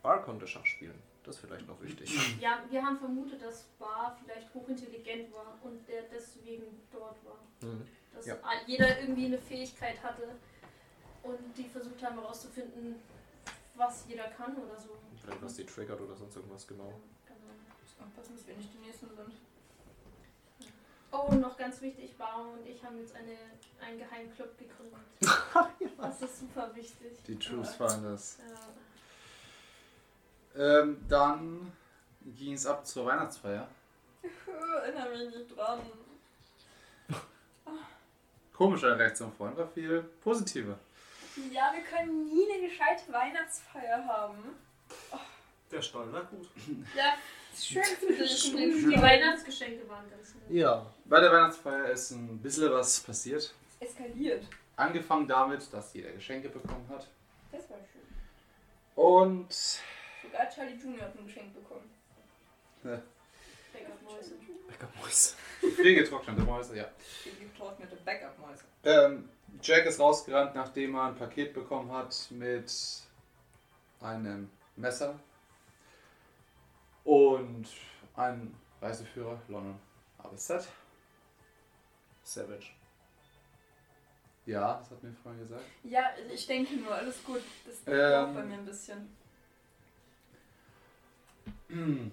Bar 0.00 0.22
konnte 0.22 0.46
Schach 0.46 0.64
spielen. 0.64 1.02
Das 1.24 1.36
ist 1.36 1.40
vielleicht 1.40 1.66
noch 1.66 1.80
wichtig. 1.82 2.08
Ja, 2.40 2.62
wir 2.70 2.84
haben 2.84 2.98
vermutet, 2.98 3.42
dass 3.42 3.64
Bar 3.78 4.16
vielleicht 4.22 4.52
hochintelligent 4.54 5.32
war 5.34 5.58
und 5.62 5.86
der 5.88 6.02
deswegen 6.02 6.80
dort 6.92 7.16
war. 7.24 7.40
Mhm. 7.62 7.84
Dass 8.14 8.26
Ja. 8.26 8.36
jeder 8.66 9.00
irgendwie 9.00 9.26
eine 9.26 9.38
Fähigkeit 9.38 10.00
hatte 10.02 10.36
und 11.24 11.38
die 11.56 11.64
versucht 11.68 12.00
haben 12.04 12.20
herauszufinden, 12.20 12.96
was 13.74 14.04
jeder 14.06 14.28
kann 14.28 14.54
oder 14.56 14.78
so. 14.78 14.90
Vielleicht 15.20 15.42
was 15.42 15.54
die 15.54 15.66
triggert 15.66 16.00
oder 16.00 16.14
sonst 16.14 16.36
irgendwas 16.36 16.66
genau. 16.66 16.92
Genau. 17.26 18.06
Aufpassen, 18.06 18.36
dass 18.36 18.46
wir 18.46 18.56
nicht 18.56 18.72
die 18.72 18.78
Nächsten 18.86 19.08
sind. 19.08 19.32
Oh, 21.14 21.32
noch 21.34 21.56
ganz 21.56 21.80
wichtig, 21.80 22.16
Bar 22.18 22.44
und 22.52 22.66
ich 22.66 22.84
haben 22.84 22.98
jetzt 22.98 23.14
eine, 23.14 23.36
einen 23.80 23.98
Geheimclub 23.98 24.58
gegründet. 24.58 24.98
Das 25.96 26.20
ist 26.20 26.40
super 26.40 26.70
wichtig. 26.74 27.12
Die 27.26 27.38
Truth 27.38 27.68
Finders. 27.68 28.38
Ja. 30.54 30.80
Ähm, 30.80 31.02
dann 31.08 31.72
ging 32.36 32.52
es 32.52 32.66
ab 32.66 32.86
zur 32.86 33.06
Weihnachtsfeier. 33.06 33.66
Erinnere 34.82 35.08
mich 35.16 35.34
nicht 35.34 35.56
dran. 35.56 35.80
Komische 38.52 38.98
Reaktion 38.98 39.32
vorhin 39.32 39.56
war 39.56 39.68
viel 39.68 40.02
positiver. 40.22 40.78
Ja, 41.50 41.72
wir 41.72 41.82
können 41.82 42.26
nie 42.26 42.52
eine 42.52 42.68
gescheite 42.68 43.12
Weihnachtsfeier 43.12 44.04
haben. 44.06 44.56
Der 45.70 45.82
Stall 45.82 46.12
war 46.12 46.24
gut. 46.24 46.48
Ja, 46.94 47.14
schön 47.56 47.82
für 47.84 48.12
Die. 48.12 49.00
Weihnachtsgeschenke 49.00 49.88
waren 49.88 50.08
ganz 50.10 50.34
nett. 50.34 50.50
Ja. 50.50 50.86
Bei 51.04 51.20
der 51.20 51.32
Weihnachtsfeier 51.32 51.90
ist 51.90 52.10
ein 52.12 52.38
bisschen 52.38 52.70
was 52.72 53.00
passiert. 53.00 53.54
Eskaliert. 53.80 54.44
Angefangen 54.76 55.28
damit, 55.28 55.72
dass 55.72 55.94
jeder 55.94 56.10
Geschenke 56.12 56.48
bekommen 56.48 56.86
hat. 56.88 57.06
Das 57.52 57.68
war 57.70 57.78
schön. 57.78 58.02
Und 58.96 59.52
Sogar 59.52 60.48
Charlie 60.48 60.74
Junior 60.74 61.02
hat 61.02 61.18
ein 61.18 61.26
Geschenk 61.26 61.54
bekommen. 61.54 61.90
Backup-Mäuse. 62.82 64.34
Backup-Mäuse. 64.68 65.36
getrocknete 65.82 66.42
Mäuse, 66.42 66.76
ja. 66.76 66.88
Die 67.24 67.44
getrocknete 67.44 67.96
Backup-Mäuse. 68.04 68.64
Ähm, 68.84 69.28
Jack 69.62 69.86
ist 69.86 70.00
rausgerannt, 70.00 70.54
nachdem 70.54 70.94
er 70.94 71.04
ein 71.04 71.14
Paket 71.14 71.54
bekommen 71.54 71.92
hat 71.92 72.26
mit 72.30 72.72
einem 74.00 74.50
Messer 74.76 75.18
und 77.04 77.66
einem 78.16 78.54
Reiseführer, 78.80 79.40
London 79.48 79.78
ABZ. 80.18 80.68
Savage. 82.22 82.70
Ja, 84.46 84.78
das 84.78 84.90
hat 84.90 85.02
mir 85.02 85.12
vorhin 85.22 85.40
gesagt. 85.40 85.64
Ja, 85.84 86.04
ich 86.32 86.46
denke 86.46 86.76
nur, 86.76 86.94
alles 86.94 87.22
gut. 87.24 87.40
Das 87.66 87.76
Ähm. 87.86 88.26
braucht 88.26 88.34
bei 88.34 88.42
mir 88.44 88.54
ein 88.58 88.64
bisschen. 88.66 89.16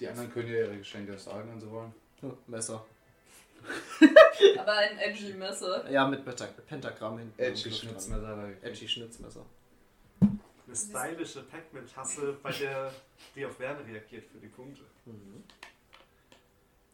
Die 0.00 0.08
anderen 0.08 0.32
können 0.32 0.48
ja 0.48 0.58
ihre 0.58 0.78
Geschenke 0.78 1.16
sagen, 1.18 1.48
wenn 1.50 1.60
sie 1.60 1.70
wollen. 1.70 1.92
Messer. 2.46 2.84
Aber 4.58 4.72
ein 4.72 4.98
edgy 4.98 5.34
Messer. 5.34 5.88
Ja, 5.90 6.06
mit 6.08 6.24
Penta 6.24 6.46
Pentagramm 6.66 7.18
hinten. 7.18 7.40
Edgy. 7.40 7.70
Schnitzmesser. 7.70 8.48
Edgy 8.62 8.88
Schnitzmesser. 8.88 9.44
Eine 10.72 10.76
stylische 11.10 11.42
Pac-Man-Tasse, 11.42 12.38
bei 12.42 12.50
der 12.52 12.92
die 13.34 13.44
auf 13.44 13.58
Wärme 13.60 13.84
reagiert 13.86 14.24
für 14.24 14.38
die 14.38 14.48
Punkte. 14.48 14.82
Mhm. 15.04 15.44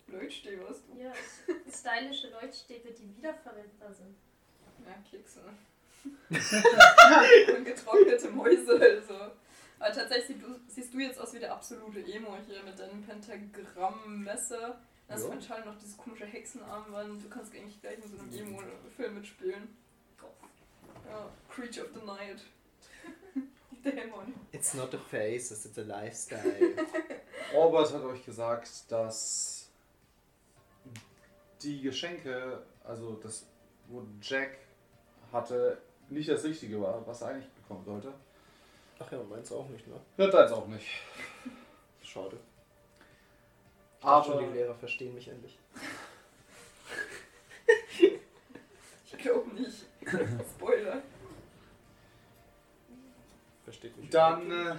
Leutsteh 0.08 0.58
warst 0.60 0.82
du. 0.88 1.00
Ja, 1.00 1.12
stylische 1.70 2.30
Leuchtstäbe, 2.30 2.90
die 2.90 3.16
wiederverwendbar 3.16 3.92
sind. 3.92 4.16
Ja, 4.84 4.94
Kekse. 5.08 5.42
Und 7.56 7.64
getrocknete 7.64 8.30
Mäuse, 8.30 8.80
also. 8.80 9.14
Aber 9.78 9.92
tatsächlich 9.92 10.38
siehst 10.38 10.42
du, 10.42 10.60
siehst 10.66 10.94
du 10.94 10.98
jetzt 10.98 11.20
aus 11.20 11.34
wie 11.34 11.38
der 11.38 11.52
absolute 11.52 12.00
Emo 12.00 12.36
hier 12.46 12.62
mit 12.64 12.78
deinem 12.78 13.02
Pentagramm-Messer. 13.04 14.80
Hast 15.08 15.24
du 15.24 15.28
Ja. 15.28 15.34
anscheinend 15.34 15.66
noch 15.66 15.78
dieses 15.78 15.96
komische 15.96 16.26
Hexenarmband. 16.26 17.22
Du 17.24 17.28
kannst 17.28 17.54
eigentlich 17.54 17.80
gleich 17.80 17.98
mit 17.98 18.08
so 18.08 18.18
einem 18.18 18.32
Emo-Film 18.32 19.14
mitspielen. 19.14 19.76
Ja, 21.08 21.30
Creature 21.48 21.86
of 21.86 21.92
the 21.94 22.04
Night. 22.04 22.42
Dämon. 23.90 24.34
It's 24.52 24.74
not 24.74 24.92
a 24.94 24.98
face, 24.98 25.50
it's 25.50 25.78
a 25.78 25.82
lifestyle. 25.82 26.42
Robert 27.54 27.92
hat 27.92 28.02
euch 28.02 28.24
gesagt, 28.24 28.90
dass 28.90 29.70
die 31.62 31.80
Geschenke, 31.80 32.62
also 32.84 33.14
das, 33.14 33.46
wo 33.88 34.02
Jack 34.20 34.58
hatte, 35.32 35.78
nicht 36.08 36.28
das 36.28 36.44
Richtige 36.44 36.80
war, 36.80 37.06
was 37.06 37.22
er 37.22 37.28
eigentlich 37.28 37.50
bekommen 37.50 37.84
sollte. 37.84 38.12
Ach 38.98 39.12
ja, 39.12 39.22
meins 39.22 39.52
auch 39.52 39.68
nicht, 39.68 39.86
ne? 39.86 40.00
Hört 40.16 40.34
er 40.34 40.42
jetzt 40.42 40.52
auch 40.52 40.66
nicht. 40.66 40.86
Schade. 42.02 42.38
Aber 44.00 44.24
schon, 44.24 44.38
die 44.38 44.58
Lehrer 44.58 44.74
verstehen 44.74 45.14
mich 45.14 45.28
endlich. 45.28 45.58
Ich 49.10 49.24
glaube 49.24 49.50
nicht. 49.50 49.84
Spoiler. 50.56 51.02
Dann 54.10 54.50
äh, 54.50 54.74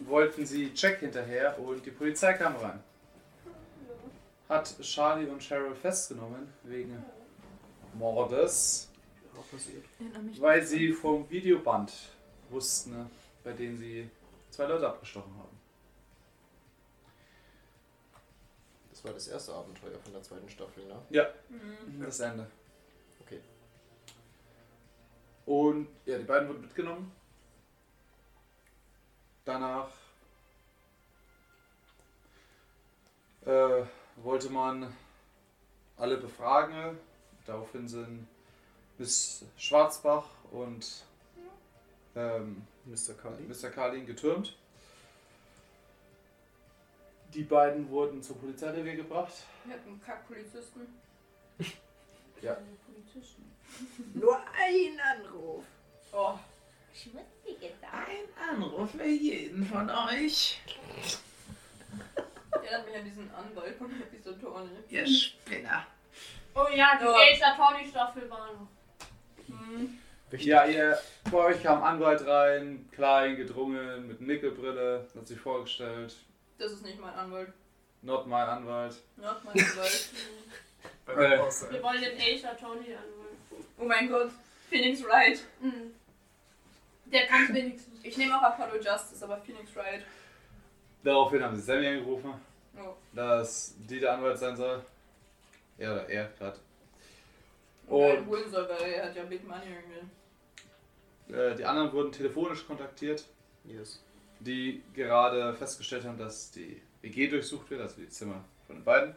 wollten 0.00 0.46
sie 0.46 0.72
Jack 0.74 1.00
hinterher 1.00 1.58
und 1.58 1.84
die 1.84 1.90
Polizei 1.90 2.32
kam 2.34 2.56
rein. 2.56 2.82
Hat 4.48 4.74
Charlie 4.82 5.26
und 5.28 5.42
Cheryl 5.42 5.74
festgenommen 5.74 6.52
wegen 6.64 7.02
Mordes, 7.94 8.88
weil 10.38 10.62
sie 10.62 10.92
vom 10.92 11.28
Videoband 11.30 11.92
wussten, 12.50 13.10
bei 13.44 13.52
dem 13.52 13.76
sie 13.76 14.10
zwei 14.50 14.66
Leute 14.66 14.88
abgestochen 14.88 15.32
haben. 15.38 15.58
Das 18.90 19.04
war 19.04 19.12
das 19.12 19.28
erste 19.28 19.54
Abenteuer 19.54 19.98
von 19.98 20.12
der 20.12 20.22
zweiten 20.22 20.48
Staffel, 20.48 20.84
ne? 20.86 20.94
Mhm. 21.48 22.02
Das 22.02 22.20
Ende. 22.20 22.46
Okay. 23.20 23.40
Und 25.46 25.88
ja, 26.06 26.18
die 26.18 26.24
beiden 26.24 26.48
wurden 26.48 26.60
mitgenommen. 26.60 27.10
Danach 29.44 29.88
äh, 33.44 33.84
wollte 34.16 34.50
man 34.50 34.94
alle 35.96 36.16
befragen. 36.16 36.98
Daraufhin 37.46 37.88
sind 37.88 38.28
Miss 38.98 39.44
Schwarzbach 39.56 40.26
und 40.52 41.04
ähm, 42.14 42.66
Mr. 42.84 43.14
Kali. 43.14 43.42
Mr. 43.42 43.70
Karlin 43.70 44.06
getürmt. 44.06 44.56
Die 47.34 47.44
beiden 47.44 47.88
wurden 47.88 48.22
zum 48.22 48.38
Polizeirevier 48.38 48.96
gebracht. 48.96 49.32
Wir 49.64 49.74
hatten 49.74 49.88
einen 49.88 50.02
Kack-Polizisten. 50.02 50.86
Ja. 52.42 52.58
Polizisten. 52.86 53.50
Nur 54.14 54.36
ein 54.36 55.00
Anruf. 55.00 55.64
Oh, 56.12 56.38
Schmutzige 56.94 57.72
Ein 57.90 58.56
Anruf 58.56 58.90
für 58.90 59.06
jeden 59.06 59.64
von 59.64 59.88
euch. 59.88 60.60
der 62.62 62.78
hat 62.78 62.86
mich 62.86 62.96
an 62.96 63.04
diesen 63.04 63.30
Anwalt 63.34 63.76
von 63.76 63.90
Happy 63.90 64.18
Saturni. 64.18 64.70
Ihr 64.88 65.06
Spinner. 65.06 65.86
Oh 66.54 66.66
ja, 66.74 66.98
die 66.98 67.04
Ja. 67.04 67.14
Ace 67.14 67.42
Attorney 67.42 67.88
Staffel 67.88 68.28
war 68.28 68.52
noch. 68.52 68.68
Hm. 69.46 69.98
Ja, 70.38 70.64
ihr, 70.66 70.98
bei 71.30 71.38
euch 71.38 71.62
kam 71.62 71.82
Anwalt 71.82 72.26
rein, 72.26 72.88
klein, 72.92 73.36
gedrungen, 73.36 74.08
mit 74.08 74.20
Nickelbrille, 74.20 75.06
hat 75.14 75.26
sich 75.26 75.38
vorgestellt. 75.38 76.14
Das 76.58 76.72
ist 76.72 76.84
nicht 76.84 77.00
mein 77.00 77.14
Anwalt. 77.14 77.52
Not 78.02 78.26
my 78.26 78.34
Anwalt. 78.34 78.94
Not 79.16 79.44
mein 79.44 79.64
Anwalt. 79.64 80.08
Wir 81.72 81.82
wollen 81.82 82.00
den 82.00 82.16
Ace 82.18 82.44
Attorney 82.44 82.94
anholen. 82.94 83.36
oh 83.78 83.84
mein 83.84 84.08
Gott. 84.08 84.30
Phoenix 84.70 85.02
Wright. 85.04 85.40
Mhm. 85.60 85.92
Der 87.12 87.26
kann 87.26 87.52
wenigstens. 87.54 88.00
Ich 88.02 88.16
nehme 88.16 88.36
auch 88.38 88.42
Apollo 88.42 88.76
Justice, 88.82 89.22
aber 89.24 89.36
Phoenix 89.38 89.74
Wright. 89.76 90.02
Daraufhin 91.04 91.42
haben 91.42 91.56
sie 91.56 91.62
Sammy 91.62 91.86
angerufen, 91.88 92.32
Oh. 92.78 92.94
dass 93.12 93.74
die 93.78 94.00
der 94.00 94.14
Anwalt 94.14 94.38
sein 94.38 94.56
soll. 94.56 94.84
Er 95.78 95.92
oder 95.92 96.08
er, 96.08 96.28
gerade. 96.38 96.58
Und- 97.86 98.26
holen 98.26 98.50
soll, 98.50 98.68
weil 98.68 98.92
er 98.92 99.06
hat 99.06 99.16
ja 99.16 99.24
Big 99.24 99.46
Money 99.46 99.66
irgendwie. 99.66 101.34
Äh, 101.34 101.54
die 101.56 101.64
anderen 101.64 101.92
wurden 101.92 102.12
telefonisch 102.12 102.66
kontaktiert, 102.66 103.24
Yes. 103.64 104.02
die 104.40 104.82
gerade 104.94 105.54
festgestellt 105.54 106.04
haben, 106.04 106.18
dass 106.18 106.50
die 106.50 106.80
WG 107.02 107.28
durchsucht 107.28 107.68
wird, 107.70 107.80
also 107.80 108.00
die 108.00 108.08
Zimmer 108.08 108.44
von 108.66 108.76
den 108.76 108.84
beiden. 108.84 109.14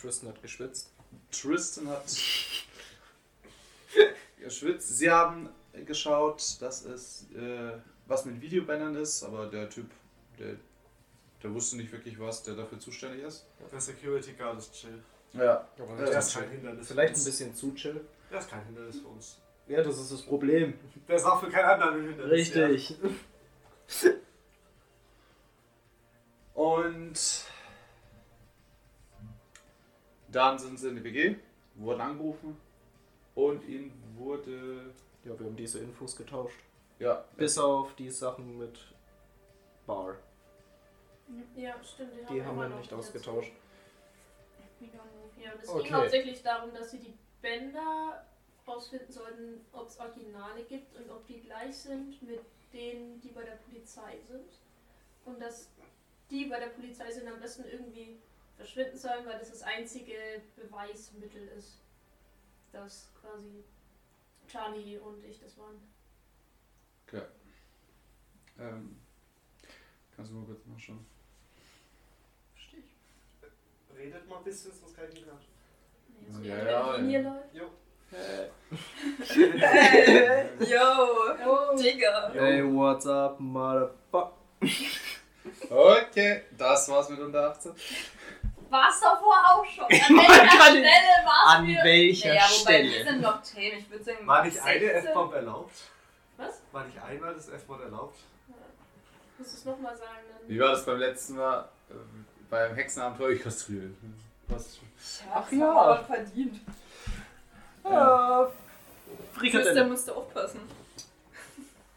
Tristan 0.00 0.30
hat 0.30 0.42
geschwitzt. 0.42 0.90
Tristan 1.30 1.88
hat 1.88 2.04
geschwitzt. 4.42 4.96
Sie 4.98 5.10
haben 5.10 5.48
geschaut, 5.86 6.60
dass 6.60 6.84
es 6.84 7.26
äh, 7.34 7.72
was 8.06 8.24
mit 8.24 8.40
Videobändern 8.40 8.94
ist, 8.96 9.22
aber 9.22 9.46
der 9.46 9.68
Typ, 9.70 9.90
der, 10.38 10.56
der 11.42 11.54
wusste 11.54 11.76
nicht 11.76 11.92
wirklich 11.92 12.18
was, 12.20 12.42
der 12.42 12.54
dafür 12.54 12.78
zuständig 12.78 13.22
ist. 13.22 13.46
Der 13.70 13.80
Security 13.80 14.32
Guard 14.32 14.58
ist 14.58 14.74
chill. 14.74 15.02
Ja. 15.32 15.66
Aber 15.78 15.90
Ja, 15.92 15.96
Der 16.04 16.10
das 16.14 16.28
ist 16.28 16.34
kein 16.38 16.50
Hindernis. 16.50 16.86
für 16.88 16.92
vielleicht 16.94 17.16
ein 17.16 17.24
bisschen 17.24 17.54
zu 17.54 17.74
chill. 17.74 18.00
Der 18.30 18.38
ist 18.38 18.50
kein 18.50 18.64
Hindernis 18.66 19.00
für 19.00 19.08
uns. 19.08 19.38
Ja, 19.68 19.82
das 19.82 19.98
ist 19.98 20.12
das 20.12 20.22
Problem. 20.22 20.74
Der 21.08 21.16
ist 21.16 21.24
auch 21.24 21.40
für 21.40 21.48
keinen 21.48 21.64
anderen 21.64 21.94
ein 22.02 22.08
Hindernis. 22.08 22.32
Richtig. 22.32 22.96
Und 26.54 27.44
dann 30.28 30.58
sind 30.58 30.78
sie 30.78 30.88
in 30.88 30.96
die 30.96 31.04
WG, 31.04 31.36
wurden 31.76 32.00
angerufen 32.00 32.56
und 33.34 33.64
ihnen 33.66 33.92
wurde 34.16 34.92
Ja, 35.24 35.38
wir 35.38 35.46
haben 35.46 35.56
diese 35.56 35.78
Infos 35.80 36.16
getauscht. 36.16 36.58
ja 36.98 37.24
Bis 37.36 37.58
auf 37.58 37.94
die 37.94 38.10
Sachen 38.10 38.58
mit 38.58 38.78
Bar. 39.86 40.16
Ja, 41.56 41.74
stimmt. 41.82 42.12
Die 42.30 42.42
haben 42.42 42.56
immer 42.58 42.68
wir 42.68 42.76
nicht 42.76 42.92
ausgetauscht. 42.92 43.52
Ja, 45.42 45.52
es 45.60 45.68
Okay. 45.68 45.82
ging 45.84 45.92
hauptsächlich 45.94 46.42
darum, 46.42 46.72
dass 46.74 46.90
sie 46.90 46.98
die 46.98 47.14
Bänder 47.40 48.24
rausfinden 48.66 49.10
sollten, 49.10 49.64
ob 49.72 49.88
es 49.88 49.98
Originale 49.98 50.62
gibt 50.64 50.94
und 50.96 51.10
ob 51.10 51.26
die 51.26 51.40
gleich 51.40 51.76
sind 51.76 52.22
mit 52.22 52.40
denen, 52.72 53.20
die 53.20 53.28
bei 53.30 53.42
der 53.42 53.56
Polizei 53.68 54.18
sind. 54.28 54.48
Und 55.24 55.40
dass 55.40 55.68
die 56.30 56.46
bei 56.46 56.58
der 56.60 56.68
Polizei 56.68 57.10
sind 57.10 57.26
am 57.28 57.40
besten 57.40 57.64
irgendwie 57.64 58.18
verschwinden 58.56 58.96
sollen, 58.96 59.26
weil 59.26 59.38
das 59.38 59.50
das 59.50 59.62
einzige 59.62 60.14
Beweismittel 60.56 61.48
ist, 61.58 61.81
dass 62.72 63.08
quasi 63.20 63.64
Charlie 64.48 64.98
und 64.98 65.24
ich 65.24 65.38
das 65.40 65.56
waren. 65.58 65.80
ähm, 68.58 68.96
kannst 70.14 70.30
du 70.30 70.36
mal 70.36 70.46
kurz 70.46 70.66
nachschauen? 70.66 71.04
Redet 73.96 74.28
mal 74.28 74.38
ein 74.38 74.44
bisschen, 74.44 74.72
sonst 74.72 74.94
kann 74.96 75.04
ich 75.08 75.14
nicht 75.14 75.26
nachschauen. 75.26 76.40
Nee, 76.40 76.48
Ja, 76.48 76.56
ja, 76.56 76.64
ja, 76.64 76.70
ja, 76.70 76.96
Linie 76.96 77.22
läuft. 77.22 77.54
Jo. 77.54 77.70
Yo, 80.66 80.84
Oh. 81.46 81.76
Digga. 81.76 82.30
Hey, 82.32 82.62
what's 82.62 83.06
up, 83.06 83.40
motherfucker? 83.40 84.32
Okay, 85.70 86.42
das 86.56 86.88
war's 86.88 87.08
mit 87.08 87.18
unter 87.20 87.50
18. 87.50 87.72
War 88.72 88.88
es 88.88 89.00
davor 89.00 89.36
auch 89.52 89.64
schon? 89.66 89.84
An 89.84 89.90
welcher 89.90 90.64
Stelle 90.70 91.26
war 91.26 91.56
An 91.56 91.68
es 91.68 91.76
für... 91.78 91.84
welcher 91.84 92.28
Naja, 92.28 92.40
wobei 92.40 92.82
wir 92.82 92.88
Stelle? 92.90 93.04
sind 93.04 93.20
noch 93.20 93.42
Themen. 93.42 93.78
Ich 93.78 93.90
würde 93.90 94.04
sagen, 94.04 94.26
War 94.26 94.44
nicht 94.46 94.62
eine 94.62 94.80
16? 94.80 95.06
F-Bomb 95.08 95.34
erlaubt? 95.34 95.74
Was? 96.38 96.62
War 96.72 96.84
nicht 96.86 97.02
einmal 97.02 97.34
das 97.34 97.48
F-Wort 97.50 97.82
erlaubt? 97.82 98.18
Muss 99.36 99.52
es 99.52 99.64
nochmal 99.66 99.94
sagen 99.94 100.10
dann. 100.26 100.48
Wie 100.48 100.58
war 100.58 100.70
das 100.70 100.86
beim 100.86 100.96
letzten 100.98 101.36
Mal 101.36 101.68
äh, 101.90 101.94
beim 102.48 102.74
Hexenabenteuer? 102.74 103.30
Ich 103.32 103.42
kastriert. 103.42 103.92
Was? 104.48 104.78
Ach 105.34 105.52
ja. 105.52 105.58
ja. 105.58 105.70
Aber 105.72 106.04
verdient. 106.04 106.60
Ah, 107.84 108.46
Christa 109.36 109.58
Frikadelle. 109.58 109.84
musste 109.86 110.16
aufpassen. 110.16 110.60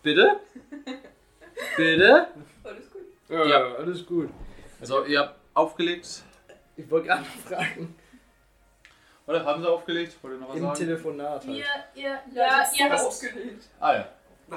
Bitte? 0.04 0.42
Bitte? 1.78 2.28
Alles 2.66 2.92
gut. 2.92 3.02
Ja, 3.30 3.76
alles 3.76 4.06
gut. 4.06 4.30
So, 4.82 5.06
ihr 5.06 5.20
habt 5.20 5.40
aufgelegt. 5.54 6.24
Ich 6.78 6.90
wollte 6.90 7.08
gerade 7.08 7.22
noch 7.22 7.30
fragen. 7.30 7.96
Oder 9.28 9.44
haben 9.46 9.62
sie 9.62 9.70
aufgelegt? 9.70 10.16
Wollt 10.22 10.36
ihr 10.36 10.40
noch 10.40 10.50
was 10.50 10.56
Im 10.58 10.62
sagen? 10.64 10.78
Telefonat 10.78 11.46
halt. 11.46 11.58
Ihr, 11.58 11.66
ihr, 11.96 12.04
Ja, 12.04 12.22
ja, 12.34 12.70
ihr 12.78 12.90
habt... 12.92 13.02
aufgelegt. 13.02 13.64
Ah 13.80 13.94
ja. 13.96 14.08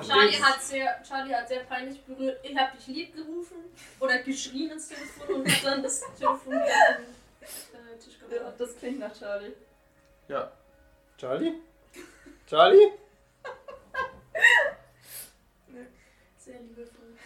Charlie 0.03 0.37
hat, 0.43 0.61
sehr, 0.63 1.03
Charlie 1.03 1.35
hat 1.35 1.49
sehr 1.49 1.61
peinlich 1.61 2.03
berührt. 2.05 2.39
Ich 2.43 2.55
hab 2.55 2.77
dich 2.77 2.87
lieb 2.89 3.15
gerufen 3.17 3.57
oder 4.01 4.19
geschrien 4.19 4.73
ins 4.73 4.89
Telefon 4.89 5.37
und 5.37 5.49
hat 5.51 5.65
dann 5.65 5.83
das 5.83 6.01
Telefon 6.19 6.37
auf 6.37 6.45
den 6.45 6.59
äh, 6.61 7.99
Tisch 7.99 8.19
Ja, 8.21 8.37
gebracht. 8.37 8.55
das 8.59 8.77
klingt 8.77 8.99
nach 8.99 9.19
Charlie. 9.19 9.53
Ja. 10.29 10.53
Charlie? 11.17 11.55
Charlie? 12.47 12.93
Sehr 16.37 16.61
liebevoll. 16.61 17.17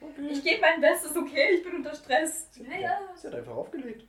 Okay. 0.00 0.28
Ich 0.30 0.42
gebe 0.44 0.60
mein 0.60 0.80
Bestes, 0.82 1.16
okay? 1.16 1.54
Ich 1.56 1.64
bin 1.64 1.76
unter 1.76 1.94
Stress. 1.94 2.48
Ja, 2.56 2.76
ja. 2.78 3.00
Sie 3.16 3.26
hat 3.28 3.34
einfach 3.34 3.54
aufgelegt. 3.54 4.04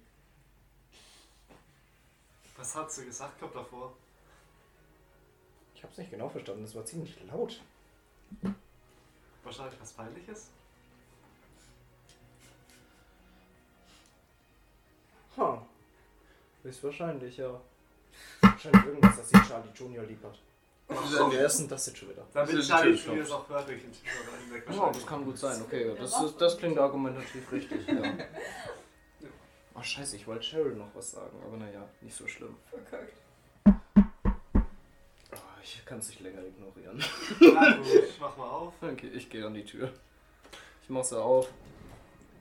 Was 2.58 2.76
hat 2.76 2.92
sie 2.92 3.06
gesagt 3.06 3.40
gehabt 3.40 3.56
davor? 3.56 3.94
Ich 5.76 5.84
hab's 5.84 5.98
nicht 5.98 6.12
genau 6.12 6.30
verstanden, 6.30 6.64
das 6.64 6.76
war 6.76 6.86
ziemlich 6.86 7.16
laut. 7.28 7.62
Wahrscheinlich 9.44 9.80
was 9.80 9.92
Peinliches? 9.94 10.50
Ha. 15.38 15.62
Ist 16.64 16.84
wahrscheinlich, 16.84 17.38
ja. 17.38 17.60
Wahrscheinlich 18.42 18.86
irgendwas, 18.86 19.18
dass 19.18 19.30
sie 19.30 19.38
Charlie 19.48 19.70
Junior 19.76 20.06
lieb 20.06 20.24
hat. 20.24 20.40
Wer 21.32 21.46
ist 21.46 21.60
denn 21.60 21.68
das 21.68 21.86
jetzt 21.88 21.98
schon 21.98 22.10
wieder? 22.10 22.26
Damit 22.34 22.54
Das 22.54 22.60
ist 22.60 22.68
Charlie 22.70 22.94
Junior 22.96 23.26
Knopf. 23.26 23.50
auch 23.52 23.68
hinweg. 23.68 24.64
Oh, 24.72 24.90
das 24.94 25.06
kann 25.06 25.26
gut 25.26 25.38
sein, 25.38 25.62
okay. 25.62 25.88
ja, 25.90 25.94
Das, 25.96 26.22
ist, 26.22 26.38
das 26.38 26.58
klingt 26.58 26.78
argumentativ 26.80 27.52
richtig, 27.52 27.88
ja. 27.88 28.02
Oh 29.76 29.82
scheiße, 29.84 30.16
ich 30.16 30.26
wollte 30.26 30.44
Cheryl 30.46 30.76
noch 30.76 30.94
was 30.96 31.12
sagen, 31.12 31.38
aber 31.46 31.58
naja, 31.58 31.88
nicht 32.02 32.16
so 32.16 32.26
schlimm. 32.28 32.56
Verkackt. 32.70 33.14
Oh, 33.68 35.38
ich 35.62 35.86
kann 35.86 36.00
es 36.00 36.08
nicht 36.10 36.22
länger 36.22 36.44
ignorieren. 36.46 37.04
Na 37.42 37.76
gut, 37.78 38.04
mach 38.20 38.38
mal 38.38 38.50
auf. 38.50 38.74
Okay, 38.82 39.10
ich 39.14 39.30
gehe 39.30 39.46
an 39.46 39.54
die 39.54 39.66
Tür. 39.66 39.92
Ich 40.82 40.90
mach 40.90 41.04
sie 41.04 41.22
auf. 41.22 41.50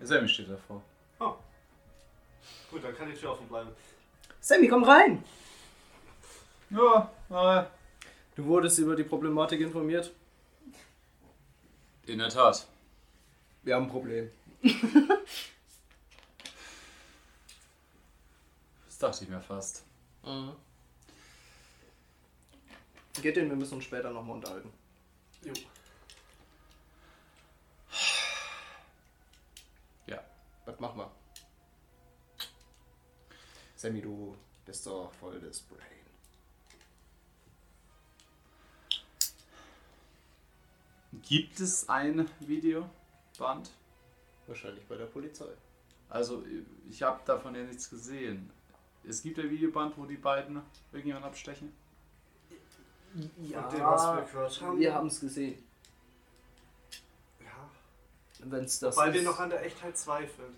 Sammy 0.00 0.28
steht 0.28 0.50
davor. 0.50 0.82
Gut, 2.70 2.82
dann 2.84 2.94
kann 2.96 3.08
die 3.10 3.16
Tür 3.16 3.30
offen 3.32 3.46
bleiben. 3.48 3.70
Sammy, 4.40 4.68
komm 4.68 4.84
rein! 4.84 5.22
Ja, 6.70 7.10
äh, 7.30 7.64
Du 8.34 8.44
wurdest 8.46 8.78
über 8.80 8.96
die 8.96 9.04
Problematik 9.04 9.60
informiert. 9.60 10.12
in 12.06 12.18
der 12.18 12.28
Tat. 12.28 12.66
Wir 13.62 13.76
haben 13.76 13.84
ein 13.84 13.90
Problem. 13.90 14.30
dachte 19.04 19.24
ich 19.24 19.30
mir 19.30 19.40
fast. 19.40 19.84
Geht 23.20 23.36
den, 23.36 23.48
wir 23.48 23.56
müssen 23.56 23.74
uns 23.74 23.84
später 23.84 24.10
nochmal 24.10 24.36
unterhalten. 24.36 24.72
Jo. 25.42 25.52
Ja. 30.06 30.24
Was 30.64 30.80
machen 30.80 30.98
wir? 30.98 31.10
Sammy, 33.76 34.00
du 34.00 34.36
bist 34.64 34.86
doch 34.86 35.12
voll 35.12 35.38
das 35.40 35.60
Brain. 35.60 35.80
Gibt 41.22 41.60
es 41.60 41.88
ein 41.88 42.28
Videoband? 42.40 43.70
Wahrscheinlich 44.46 44.86
bei 44.86 44.96
der 44.96 45.06
Polizei. 45.06 45.52
Also, 46.08 46.44
ich 46.88 47.02
habe 47.02 47.22
davon 47.24 47.54
ja 47.54 47.62
nichts 47.62 47.88
gesehen. 47.88 48.50
Es 49.08 49.22
gibt 49.22 49.38
ein 49.38 49.50
Videoband, 49.50 49.96
wo 49.98 50.06
die 50.06 50.16
beiden 50.16 50.60
irgendjemand 50.92 51.26
abstechen. 51.26 51.72
Ja, 53.42 53.62
Von 53.68 53.70
dem, 53.78 53.84
was 53.86 54.02
wir 54.16 54.22
gehört 54.22 54.60
haben. 54.60 54.78
wir 54.80 54.94
haben 54.94 55.06
es 55.06 55.20
gesehen. 55.20 55.62
Ja. 57.40 57.70
Wenn 58.40 58.64
es 58.64 58.78
das 58.80 58.96
Weil 58.96 59.10
ist. 59.10 59.14
wir 59.14 59.22
noch 59.22 59.38
an 59.38 59.50
der 59.50 59.64
Echtheit 59.64 59.96
zweifeln. 59.96 60.52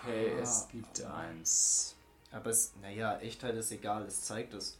Okay, 0.00 0.28
Ja. 0.34 0.38
es 0.42 0.66
gibt 0.72 1.02
eins. 1.02 1.94
Aber 2.32 2.50
es, 2.50 2.72
naja, 2.82 3.18
Echtheit 3.18 3.54
ist 3.54 3.70
egal, 3.70 4.02
es 4.06 4.22
zeigt 4.24 4.54
es. 4.54 4.76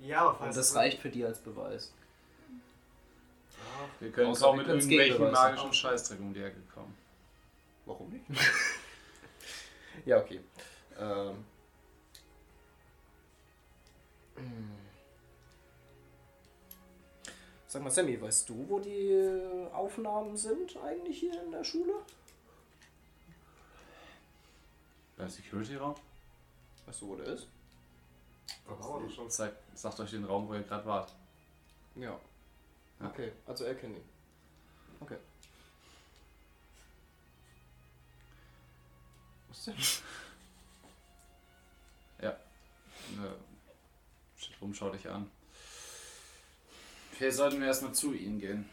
Ja, 0.00 0.22
aber 0.30 0.40
Und 0.40 0.48
das 0.48 0.70
es- 0.70 0.74
reicht 0.74 0.98
für 1.00 1.10
die 1.10 1.24
als 1.24 1.38
Beweis. 1.38 1.92
Ja. 2.50 3.88
Wir 4.00 4.10
können 4.10 4.34
kaum 4.34 4.56
wir 4.58 4.64
mit 4.64 4.74
irgendwelchen 4.88 5.30
magischen 5.30 5.72
Scheißdreck 5.72 6.18
um 6.18 6.34
die 6.34 6.42
Ecke 6.42 6.60
kommen. 6.74 6.96
Warum 7.86 8.08
nicht? 8.10 8.24
ja, 10.06 10.18
okay. 10.18 10.40
Ähm. 10.98 11.44
Hm. 14.40 14.70
Sag 17.66 17.82
mal, 17.82 17.90
Sammy, 17.90 18.20
weißt 18.20 18.48
du, 18.48 18.68
wo 18.68 18.80
die 18.80 19.12
äh, 19.12 19.70
Aufnahmen 19.72 20.36
sind 20.36 20.76
eigentlich 20.78 21.20
hier 21.20 21.40
in 21.42 21.52
der 21.52 21.62
Schule? 21.62 21.94
Beim 25.16 25.28
Security-Raum? 25.28 25.94
Weißt 26.86 27.02
du, 27.02 27.08
wo 27.08 27.16
der 27.16 27.26
ist? 27.26 27.46
Da 28.66 28.70
waren 28.78 29.02
wir 29.02 29.08
doch 29.08 29.14
schon. 29.14 29.30
Zeig, 29.30 29.52
sagt 29.74 30.00
euch 30.00 30.10
den 30.10 30.24
Raum, 30.24 30.48
wo 30.48 30.54
ihr 30.54 30.62
gerade 30.62 30.86
wart. 30.86 31.14
Ja. 31.94 32.18
Ja. 33.00 33.06
Okay, 33.06 33.32
also 33.46 33.64
er 33.64 33.74
kennt 33.74 33.96
ihn. 33.96 34.04
Okay. 35.00 35.16
Was 39.48 39.64
denn? 39.64 39.76
Ne, 43.16 43.34
steht 44.60 44.62
rum, 44.62 44.74
schau 44.74 44.90
dich 44.90 45.08
an. 45.08 45.30
Vielleicht 47.12 47.36
sollten 47.36 47.60
wir 47.60 47.66
erstmal 47.66 47.94
zu 47.94 48.12
ihnen 48.12 48.40
gehen. 48.40 48.68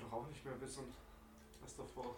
Doch 0.00 0.12
auch 0.12 0.28
nicht 0.28 0.44
mehr 0.44 0.54
bis 0.54 0.78
auflösen. 0.78 0.94
Was 1.62 1.76
davor? 1.76 2.16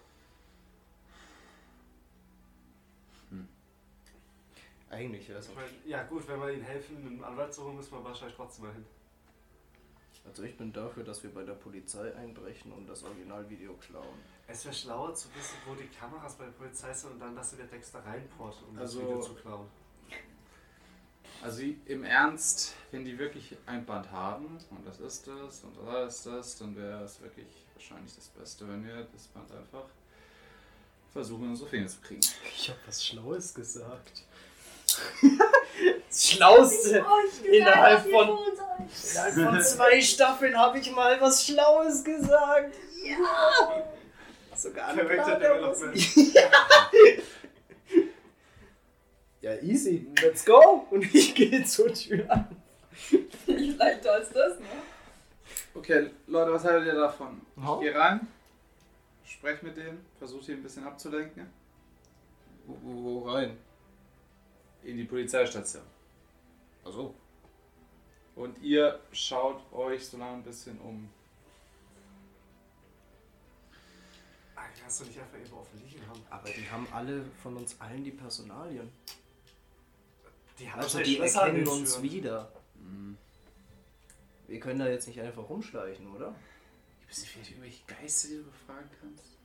Eigentlich, 4.89 5.33
also. 5.33 5.49
Ich 5.49 5.55
meine, 5.55 5.69
ja 5.85 6.03
gut, 6.03 6.27
wenn 6.27 6.39
wir 6.39 6.53
ihnen 6.53 6.63
helfen, 6.63 6.97
einen 7.05 7.23
Anwalt 7.23 7.53
zu 7.53 7.63
holen, 7.63 7.75
müssen 7.75 7.91
wir 7.91 8.03
wahrscheinlich 8.03 8.35
trotzdem 8.35 8.65
mal 8.65 8.73
hin. 8.73 8.85
Also 10.25 10.43
ich 10.43 10.57
bin 10.57 10.71
dafür, 10.71 11.03
dass 11.03 11.21
wir 11.21 11.33
bei 11.33 11.43
der 11.43 11.53
Polizei 11.53 12.15
einbrechen 12.15 12.71
und 12.71 12.87
das 12.87 13.03
Originalvideo 13.03 13.73
klauen. 13.73 14.19
Es 14.47 14.63
wäre 14.65 14.73
schlauer 14.75 15.13
zu 15.15 15.27
wissen, 15.35 15.55
wo 15.65 15.73
die 15.73 15.87
Kameras 15.87 16.35
bei 16.35 16.45
der 16.45 16.51
Polizei 16.51 16.93
sind 16.93 17.13
und 17.13 17.19
dann 17.19 17.35
lassen 17.35 17.57
wir 17.57 17.65
Dexter 17.65 17.99
reinporten, 18.05 18.63
um 18.69 18.77
Also- 18.77 18.99
das 18.99 19.07
Video 19.07 19.21
zu 19.21 19.33
klauen. 19.35 19.67
Also 21.41 21.61
im 21.85 22.03
Ernst, 22.05 22.73
wenn 22.91 23.03
die 23.05 23.17
wirklich 23.19 23.55
ein 23.65 23.85
Band 23.85 24.09
haben, 24.11 24.57
und 24.71 24.87
das 24.87 24.99
ist 24.99 25.27
das, 25.27 25.63
und 25.63 25.75
das 25.85 26.15
ist 26.17 26.25
das, 26.25 26.57
dann 26.57 26.75
wäre 26.75 27.03
es 27.03 27.21
wirklich 27.21 27.47
wahrscheinlich 27.75 28.15
das 28.15 28.27
Beste, 28.29 28.67
wenn 28.67 28.85
wir 28.85 29.05
das 29.13 29.23
Band 29.27 29.51
einfach 29.51 29.85
versuchen, 31.11 31.43
in 31.45 31.49
unsere 31.51 31.69
Finger 31.69 31.87
zu 31.87 31.99
kriegen. 32.01 32.21
Ich 32.55 32.69
habe 32.69 32.79
was 32.87 33.05
Schlaues 33.05 33.53
gesagt. 33.53 34.23
das 36.09 36.29
Schlauste! 36.31 37.05
Innerhalb 37.43 38.01
von- 38.09 38.39
Innerhalb 38.89 39.33
von 39.33 39.61
zwei 39.61 40.01
Staffeln 40.01 40.57
habe 40.57 40.79
ich 40.79 40.89
mal 40.91 41.19
was 41.21 41.45
Schlaues 41.45 42.03
gesagt. 42.03 42.75
Ja! 43.03 43.64
Sogar 44.55 44.87
ein 44.89 44.95
Character 44.97 45.23
Plan, 45.23 45.39
der 45.39 45.61
muss- 45.67 45.79
Development. 45.79 47.25
Ja, 49.41 49.53
easy. 49.61 50.07
Let's 50.23 50.43
go! 50.43 50.87
Und 50.89 51.03
ich 51.13 51.35
gehe 51.35 51.63
zur 51.65 51.93
Tür 51.93 52.29
an. 52.31 52.47
Nicht 53.45 53.77
leichter 53.77 54.13
als 54.13 54.29
das, 54.31 54.57
ne? 54.59 54.65
Okay, 55.75 56.09
Leute, 56.25 56.51
was 56.53 56.63
haltet 56.63 56.87
ihr 56.87 56.95
davon? 56.99 57.41
Ja. 57.57 57.75
Ich 57.75 57.81
gehe 57.81 57.95
rein, 57.95 58.27
spreche 59.23 59.63
mit 59.65 59.77
denen, 59.77 60.03
versuche 60.17 60.51
ihn 60.51 60.57
ein 60.59 60.63
bisschen 60.63 60.83
abzulenken. 60.85 61.47
Wo, 62.65 62.75
wo, 62.81 63.03
wo 63.03 63.29
rein? 63.29 63.55
In 64.83 64.97
die 64.97 65.03
Polizeistation. 65.03 65.83
Achso. 66.83 67.13
Und 68.35 68.57
ihr 68.63 68.99
schaut 69.11 69.61
euch 69.73 70.07
so 70.07 70.17
lange 70.17 70.37
ein 70.37 70.43
bisschen 70.43 70.79
um. 70.79 71.07
Kannst 74.55 75.01
du 75.01 75.05
nicht 75.05 75.19
einfach 75.19 75.37
irgendwo 75.37 75.57
offen 75.57 75.81
liegen 75.83 76.07
haben? 76.07 76.21
Aber 76.29 76.49
die 76.49 76.69
haben 76.69 76.87
alle 76.91 77.25
von 77.41 77.57
uns 77.57 77.79
allen 77.79 78.03
die 78.03 78.11
Personalien. 78.11 78.91
Die 80.59 80.71
haben 80.71 80.79
Also 80.79 80.99
die 80.99 81.19
erkennen 81.19 81.67
uns 81.67 82.01
wieder. 82.01 82.51
Wir 84.47 84.59
können 84.59 84.79
da 84.79 84.87
jetzt 84.87 85.07
nicht 85.07 85.19
einfach 85.19 85.49
rumschleichen, 85.49 86.07
oder? 86.13 86.35
Gibt 87.01 87.11
es 87.11 87.19
nicht 87.19 87.31
vielleicht 87.31 87.51
irgendwelche 87.51 87.85
Geister, 87.85 88.27
die 88.29 88.37
du 88.37 88.43
befragen 88.43 88.89
kannst? 88.99 89.37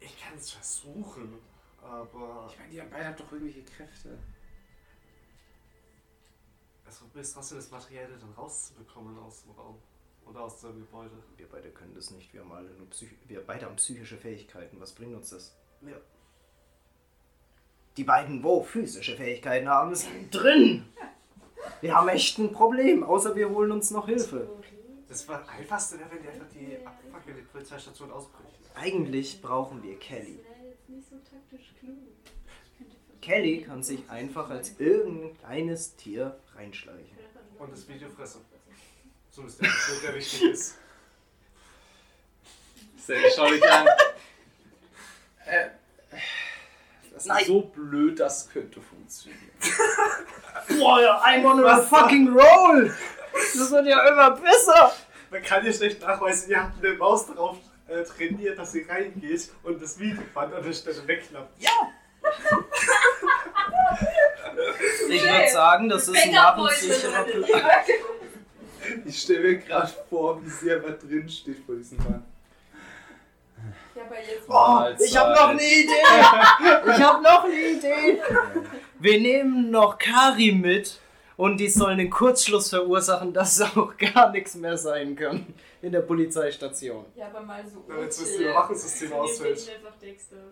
Ich 0.00 0.20
kann 0.20 0.36
es 0.36 0.50
versuchen, 0.50 1.38
aber 1.80 2.48
Ich 2.50 2.58
meine, 2.58 2.70
die 2.70 2.80
haben 2.80 2.90
beide 2.90 3.06
haben 3.06 3.16
doch 3.16 3.30
irgendwelche 3.32 3.62
Kräfte. 3.62 4.18
es 6.86 7.00
ist 7.00 7.34
trotzdem 7.34 7.58
das 7.58 7.70
Materielle 7.70 8.18
dann 8.18 8.32
rauszubekommen 8.32 9.18
aus 9.18 9.42
dem 9.42 9.52
Raum 9.52 9.78
oder 10.26 10.40
aus 10.42 10.60
dem 10.60 10.80
Gebäude. 10.80 11.10
Wir 11.36 11.46
beide 11.48 11.70
können 11.70 11.94
das 11.94 12.10
nicht. 12.10 12.32
Wir, 12.32 12.40
haben 12.40 12.52
alle 12.52 12.70
nur 12.70 12.88
Psych 12.90 13.10
wir 13.26 13.44
beide 13.44 13.66
haben 13.66 13.76
psychische 13.76 14.16
Fähigkeiten. 14.16 14.80
Was 14.80 14.92
bringt 14.92 15.14
uns 15.14 15.30
das? 15.30 15.54
Ja. 15.82 15.96
Die 17.96 18.04
beiden, 18.04 18.42
wo 18.42 18.62
physische 18.62 19.16
Fähigkeiten 19.16 19.68
haben, 19.68 19.94
sind 19.94 20.30
drin. 20.30 20.84
Wir 21.80 21.94
haben 21.94 22.08
echt 22.08 22.38
ein 22.38 22.52
Problem, 22.52 23.04
außer 23.04 23.36
wir 23.36 23.50
holen 23.50 23.72
uns 23.72 23.90
noch 23.90 24.06
Hilfe. 24.06 24.48
Das 25.08 25.28
war 25.28 25.46
einfachste 25.48 25.98
wäre, 25.98 26.10
wenn 26.10 26.22
die 26.22 26.28
einfach 26.28 26.48
die 26.48 26.86
abfackeln, 26.86 27.36
die 27.36 27.42
Polizeistation 27.42 28.10
ausbrechen. 28.10 28.48
Eigentlich 28.74 29.42
brauchen 29.42 29.82
wir 29.82 29.98
Kelly. 29.98 30.40
Kelly 33.20 33.62
kann 33.62 33.82
sich 33.82 34.08
einfach 34.08 34.50
als 34.50 34.80
irgendeines 34.80 35.96
Tier 35.96 36.40
reinschleichen. 36.54 37.18
Und 37.58 37.72
das 37.72 37.86
Video 37.88 38.08
fressen. 38.08 38.40
So 39.34 39.44
ist 39.44 39.62
der 39.62 39.68
Schritt, 39.68 40.02
der 40.02 40.14
wichtig 40.14 40.42
ist. 40.42 40.76
Sally, 42.98 43.32
schau 43.34 43.48
dich 43.48 43.64
an. 43.64 43.86
äh, 45.46 45.68
das 47.10 47.22
ist 47.22 47.26
Nein. 47.28 47.44
so 47.46 47.62
blöd, 47.62 48.20
das 48.20 48.50
könnte 48.50 48.82
funktionieren. 48.82 49.50
Boah, 50.78 51.00
ja, 51.00 51.22
I'm 51.24 51.46
on 51.46 51.64
a 51.64 51.80
fucking 51.80 52.28
roll! 52.28 52.94
Das 53.32 53.70
wird 53.70 53.86
ja 53.86 54.06
immer 54.06 54.32
besser! 54.32 54.92
Man 55.30 55.42
kann 55.42 55.64
ja 55.64 55.72
schlecht 55.72 56.02
nachweisen, 56.02 56.50
ihr 56.50 56.62
habt 56.62 56.84
eine 56.84 56.94
Maus 56.96 57.26
drauf 57.26 57.56
äh, 57.88 58.02
trainiert, 58.02 58.58
dass 58.58 58.72
sie 58.72 58.82
reingeht 58.82 59.50
und 59.62 59.80
das 59.80 59.98
Videoband 59.98 60.52
an 60.52 60.62
der 60.62 60.74
Stelle 60.74 61.08
wegklappt. 61.08 61.58
Ich 65.08 65.22
würde 65.22 65.50
sagen, 65.50 65.88
das 65.88 66.06
ist 66.06 66.22
ein 66.22 66.32
narrensicherer 66.32 67.24
Plan. 67.24 67.70
Ich 69.04 69.22
stelle 69.22 69.40
mir 69.40 69.58
gerade 69.58 69.92
vor, 70.08 70.42
wie 70.44 70.48
sie 70.48 70.72
einfach 70.72 70.98
drin 70.98 71.28
steht 71.28 71.58
vor 71.64 71.76
diesem 71.76 71.98
Mann. 71.98 72.24
Ja, 73.94 74.02
aber 74.04 74.18
jetzt 74.18 74.48
Oh, 74.48 75.04
ich 75.04 75.16
habe 75.16 75.32
noch 75.32 75.48
eine 75.48 75.62
Idee! 75.62 75.92
Ich 76.94 77.02
habe 77.02 77.22
noch 77.22 77.44
eine 77.44 77.54
Idee! 77.54 78.20
Wir 78.98 79.20
nehmen 79.20 79.70
noch 79.70 79.98
Kari 79.98 80.52
mit 80.52 80.98
und 81.36 81.58
die 81.58 81.68
sollen 81.68 81.98
den 81.98 82.10
Kurzschluss 82.10 82.70
verursachen, 82.70 83.32
dass 83.32 83.60
auch 83.60 83.96
gar 83.96 84.30
nichts 84.30 84.54
mehr 84.54 84.76
sein 84.76 85.16
kann 85.16 85.46
in 85.80 85.92
der 85.92 86.02
Polizeistation. 86.02 87.04
Ja, 87.16 87.26
aber 87.26 87.40
mal 87.40 87.66
so. 87.66 87.82
Wenn 87.86 88.02
jetzt 88.02 88.20
das 88.20 88.34
okay. 88.34 88.44
Überwachungssystem 88.44 89.08
Nehmt 89.08 89.20
ausfällt. 89.20 89.70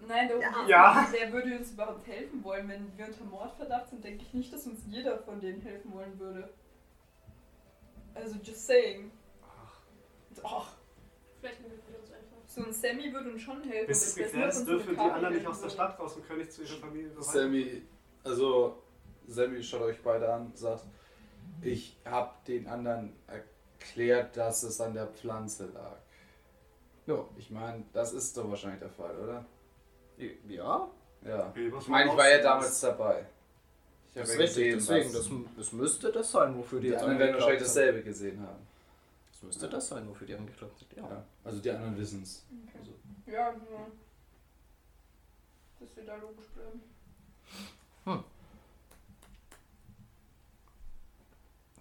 Nein, 0.08 0.28
darum 0.28 0.42
Ja. 0.42 0.66
Ja. 0.68 1.08
Wer 1.12 1.32
würde 1.32 1.56
uns 1.56 1.70
überhaupt 1.72 2.06
helfen 2.06 2.42
wollen? 2.42 2.68
Wenn 2.68 2.92
wir 2.96 3.06
unter 3.06 3.24
Mordverdacht 3.24 3.90
sind, 3.90 4.04
denke 4.04 4.24
ich 4.26 4.34
nicht, 4.34 4.52
dass 4.52 4.66
uns 4.66 4.80
jeder 4.88 5.18
von 5.18 5.40
denen 5.40 5.60
helfen 5.60 5.92
wollen 5.92 6.18
würde. 6.18 6.50
Also, 8.14 8.36
just 8.42 8.66
saying. 8.66 9.10
Ach, 10.42 10.72
Vielleicht 11.40 11.60
nehmen 11.60 11.74
wir 11.88 11.98
uns 11.98 12.10
einfach. 12.12 12.36
so 12.46 12.62
ein 12.64 12.72
Sammy 12.72 13.12
würde 13.12 13.30
uns 13.32 13.42
schon 13.42 13.62
helfen. 13.62 13.86
Bis 13.86 14.06
es 14.08 14.14
geklärt 14.14 14.46
nicht, 14.46 14.56
ist, 14.58 14.66
dürfen 14.68 14.94
die 14.94 15.00
anderen 15.00 15.34
nicht 15.34 15.46
aus 15.46 15.60
der. 15.60 15.68
Stadt 15.70 15.98
raus 15.98 16.16
und 16.16 16.26
können 16.26 16.40
nicht 16.40 16.52
zu 16.52 16.62
ihrer 16.62 16.76
Familie 16.76 17.10
rein. 17.14 17.22
Sammy, 17.22 17.82
also 18.24 18.82
Sammy 19.26 19.62
schaut 19.62 19.82
euch 19.82 20.02
beide 20.02 20.32
an, 20.32 20.52
sagt, 20.54 20.84
ich 21.62 21.96
habe 22.04 22.32
den 22.46 22.66
anderen 22.66 23.14
erklärt, 23.26 24.36
dass 24.36 24.62
es 24.62 24.80
an 24.80 24.94
der 24.94 25.06
Pflanze 25.08 25.66
lag. 25.66 25.96
Ja. 27.06 27.24
Ich 27.36 27.50
meine, 27.50 27.84
das 27.92 28.12
ist 28.12 28.36
doch 28.36 28.48
wahrscheinlich 28.48 28.80
der 28.80 28.90
Fall, 28.90 29.16
oder? 29.18 29.44
Ja? 30.48 30.88
Ja. 31.22 31.48
Okay, 31.48 31.72
Ich 31.78 31.88
meine, 31.88 32.10
ich 32.10 32.16
war 32.16 32.28
ja 32.28 32.42
damals 32.42 32.80
dabei. 32.80 33.26
Ich 34.12 34.14
Das 34.14 34.30
habe 34.32 34.42
ist 34.44 34.56
ja 34.56 34.62
richtig, 34.62 34.74
gesehen, 34.74 35.12
deswegen, 35.12 35.12
das, 35.12 35.56
das 35.56 35.72
müsste 35.72 36.12
das 36.12 36.30
sein, 36.30 36.56
wofür 36.56 36.80
die, 36.80 36.88
die 36.88 36.92
jetzt 36.92 37.02
anderen 37.02 37.18
werden 37.20 37.34
wahrscheinlich 37.34 37.62
dasselbe 37.62 38.02
gesehen 38.02 38.40
haben. 38.40 38.66
Das 39.32 39.42
müsste 39.42 39.68
das 39.68 39.88
sein, 39.88 40.08
wofür 40.08 40.26
die 40.26 40.34
angeklagt 40.34 40.78
sind, 40.78 40.92
ja. 40.96 41.08
Ja. 41.08 41.24
Also 41.44 41.60
die 41.60 41.70
anderen 41.70 41.96
wissen 41.96 42.22
es. 42.22 42.44
Okay. 42.68 42.78
Also, 42.78 42.92
Ja, 43.26 43.50
ja. 43.50 43.86
Dass 45.78 45.96
wir 45.96 46.04
da 46.04 46.16
logisch 46.16 46.48
bleiben. 46.48 46.82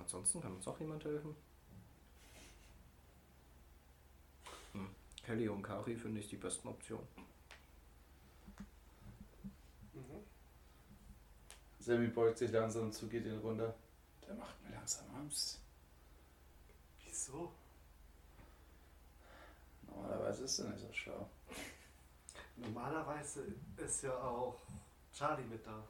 Ansonsten 0.09 0.41
kann 0.41 0.55
uns 0.55 0.67
auch 0.67 0.79
jemand 0.79 1.05
helfen. 1.05 1.35
Hm. 4.73 4.89
Kelly 5.23 5.47
und 5.47 5.61
Kari 5.61 5.95
finde 5.95 6.19
ich 6.19 6.27
die 6.27 6.37
besten 6.37 6.67
Optionen. 6.67 7.05
Mhm. 9.93 10.23
Sammy 11.79 12.07
beugt 12.07 12.37
sich 12.37 12.51
langsam 12.51 12.91
zu, 12.91 13.07
geht 13.07 13.25
ihn 13.25 13.39
runter. 13.39 13.73
Der 14.27 14.35
macht 14.35 14.61
mir 14.63 14.75
langsam 14.75 15.05
Angst. 15.15 15.59
Wieso? 17.03 17.51
Normalerweise 19.87 20.43
ist 20.43 20.59
er 20.59 20.69
nicht 20.69 20.81
so 20.81 20.93
schlau. 20.93 21.29
Normalerweise 22.57 23.45
ist 23.77 24.03
ja 24.03 24.13
auch 24.21 24.59
Charlie 25.13 25.45
mit 25.45 25.65
da. 25.65 25.83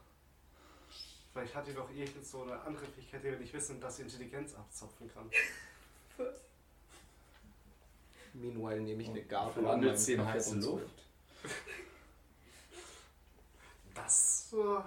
Vielleicht 1.32 1.54
hat 1.54 1.66
die 1.66 1.74
doch 1.74 1.90
irgend 1.90 2.26
so 2.26 2.42
eine 2.42 2.60
andere 2.60 2.86
Fähigkeit, 2.86 3.22
die 3.22 3.30
wir 3.30 3.38
nicht 3.38 3.52
wissen, 3.52 3.80
dass 3.80 3.96
sie 3.96 4.02
Intelligenz 4.02 4.54
abzapfen 4.54 5.12
kann. 5.12 5.30
Meanwhile 8.32 8.80
nehme 8.80 9.02
ich 9.02 9.08
eine 9.08 9.22
Gabel 9.24 9.66
an 9.66 9.96
sie 9.96 10.14
in 10.14 10.18
meinen 10.18 10.26
Kaffee 10.26 10.38
heiße 10.38 10.54
und. 10.54 10.62
Luft. 10.62 11.04
Das 13.94 14.52
äh, 14.52 14.80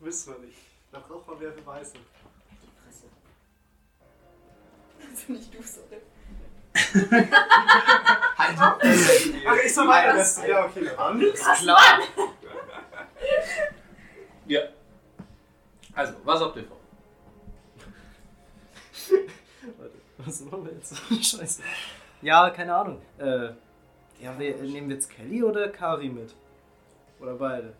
wissen 0.00 0.34
wir 0.34 0.46
nicht. 0.46 0.58
Da 0.92 0.98
braucht 1.00 1.26
man 1.28 1.38
mehr 1.38 1.50
Beweise. 1.50 1.94
Also 5.10 5.32
nicht 5.32 5.54
du, 5.54 5.62
sorry. 5.62 6.00
Ach, 8.38 9.56
ich 9.64 9.74
soll 9.74 9.88
weiter 9.88 10.14
testen. 10.16 10.48
Ja, 10.48 10.64
okay. 10.66 10.90
Dann. 10.96 11.32
Klar! 11.32 12.00
Ja. 14.48 14.60
Also, 15.94 16.12
was 16.22 16.40
habt 16.40 16.56
ihr 16.56 16.64
vor? 16.64 16.76
Warte, 19.78 19.94
was 20.18 20.40
machen 20.42 20.64
wir 20.66 20.72
jetzt? 20.72 20.96
Scheiße. 21.10 21.62
Ja, 22.22 22.50
keine 22.50 22.72
Ahnung. 22.76 23.02
Äh, 23.18 23.48
Ja, 24.20 24.38
wir, 24.38 24.54
nehmen 24.58 24.88
wir 24.88 24.94
jetzt 24.96 25.10
Kelly 25.10 25.42
oder 25.42 25.68
Kari 25.68 26.08
mit? 26.08 26.32
Oder 27.18 27.34
beide? 27.34 27.74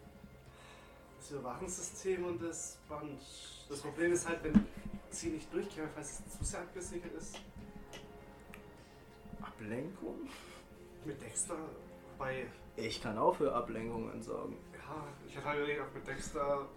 Das 1.27 1.41
Überwachungssystem 1.41 2.25
und 2.25 2.41
das 2.41 2.79
Band. 2.89 3.21
Das 3.69 3.81
Problem 3.81 4.13
ist 4.13 4.29
halt, 4.29 4.45
wenn 4.45 4.65
sie 5.11 5.31
nicht 5.31 5.53
durchkämpft, 5.53 5.97
weil 5.97 6.05
es 6.05 6.23
zu 6.39 6.45
sehr 6.45 6.61
abgesichert 6.61 7.13
ist. 7.15 7.41
Ablenkung? 9.43 10.29
Mit 11.05 11.21
Dexter, 11.21 11.57
wobei, 12.13 12.47
Ich 12.77 13.03
kann 13.03 13.19
auch 13.19 13.35
für 13.35 13.53
Ablenkungen 13.53 14.23
sorgen. 14.23 14.57
ja, 14.73 15.05
ich 15.27 15.37
hatte 15.37 15.47
halt 15.47 15.59
überlegt, 15.59 15.81
ob 15.81 15.95
mit 15.95 16.07
Dexter 16.07 16.69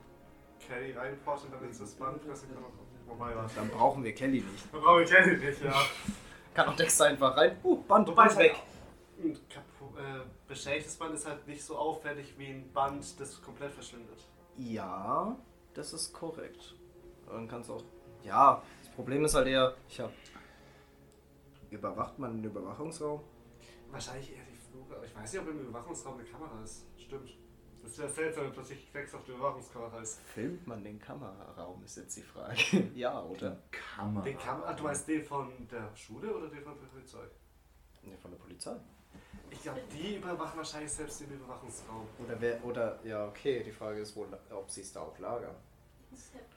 Kelly 0.67 0.93
reinport 0.93 1.43
und 1.43 1.53
dann 1.53 1.63
ins 1.65 1.77
das 1.77 1.91
Band 1.93 2.19
fressen 2.23 2.49
kann. 2.51 2.63
Wobei, 3.05 3.35
was? 3.35 3.53
Dann 3.53 3.69
brauchen 3.69 4.03
wir 4.03 4.15
Kelly 4.15 4.41
nicht. 4.41 4.73
Da 4.73 4.79
brauche 4.79 5.03
ich 5.03 5.11
Kelly 5.11 5.37
nicht, 5.37 5.63
ja. 5.63 5.79
Kann 6.55 6.69
auch 6.69 6.75
Dexter 6.75 7.05
einfach 7.05 7.37
rein. 7.37 7.55
Uh, 7.63 7.83
Band, 7.83 8.07
Wobei 8.07 8.25
Band 8.25 8.39
weg. 8.39 8.53
halt 8.53 8.63
ein 9.23 9.31
äh, 9.31 10.21
beschädigtes 10.47 10.95
Band 10.95 11.13
ist 11.13 11.27
halt 11.27 11.47
nicht 11.47 11.63
so 11.63 11.77
auffällig 11.77 12.33
wie 12.39 12.47
ein 12.47 12.71
Band, 12.73 13.19
das 13.19 13.39
komplett 13.43 13.73
verschwindet. 13.73 14.17
Ja, 14.57 15.37
das 15.73 15.93
ist 15.93 16.13
korrekt. 16.13 16.75
Dann 17.27 17.47
kannst 17.47 17.69
auch. 17.69 17.83
Ja, 18.23 18.61
das 18.83 18.91
Problem 18.93 19.23
ist 19.25 19.35
halt 19.35 19.47
eher, 19.47 19.75
ich 19.87 19.99
hab. 19.99 20.11
Überwacht 21.69 22.17
man 22.17 22.37
den 22.37 22.43
Überwachungsraum? 22.45 23.21
Wahrscheinlich 23.91 24.35
eher 24.35 24.43
die 24.51 24.57
Flug, 24.57 24.91
aber 24.91 25.05
ich 25.05 25.15
weiß 25.15 25.33
nicht, 25.33 25.41
ob 25.41 25.49
im 25.49 25.59
Überwachungsraum 25.59 26.15
eine 26.15 26.23
Kamera 26.27 26.63
ist. 26.63 26.85
Stimmt. 26.97 27.31
Das 27.81 27.97
wäre 27.97 28.09
seltsam, 28.09 28.45
wenn 28.45 28.51
plötzlich 28.51 28.91
Dexter 28.91 29.17
auf 29.17 29.25
der 29.25 29.35
Überwachungskamera 29.35 30.01
ist. 30.01 30.19
Filmt 30.19 30.67
man 30.67 30.83
den 30.83 30.99
Kameraraum, 30.99 31.83
ist 31.83 31.97
jetzt 31.97 32.17
die 32.17 32.21
Frage. 32.21 32.91
ja, 32.95 33.23
oder? 33.23 33.61
Kamera. 33.71 34.23
Den 34.23 34.37
Kam 34.37 34.63
ah, 34.63 34.73
du 34.73 34.83
meinst 34.83 35.07
den 35.07 35.23
von 35.23 35.67
der 35.67 35.95
Schule 35.95 36.35
oder 36.35 36.49
den 36.49 36.61
von 36.61 36.77
der 36.79 36.87
Polizei? 36.87 37.23
Ne, 38.03 38.17
von 38.17 38.31
der 38.31 38.37
Polizei. 38.37 38.75
Ich 39.51 39.63
glaube, 39.63 39.81
die 39.91 40.15
überwachen 40.15 40.57
wahrscheinlich 40.57 40.91
selbst 40.91 41.19
den 41.21 41.31
Überwachungsraum. 41.31 42.07
Oder 42.25 42.39
wer, 42.39 42.63
oder, 42.63 42.99
ja, 43.03 43.27
okay, 43.27 43.63
die 43.63 43.71
Frage 43.71 43.99
ist 43.99 44.15
wohl, 44.15 44.27
ob 44.51 44.69
sie 44.71 44.81
es 44.81 44.93
da 44.93 45.01
auch 45.01 45.17
lagern. 45.19 45.55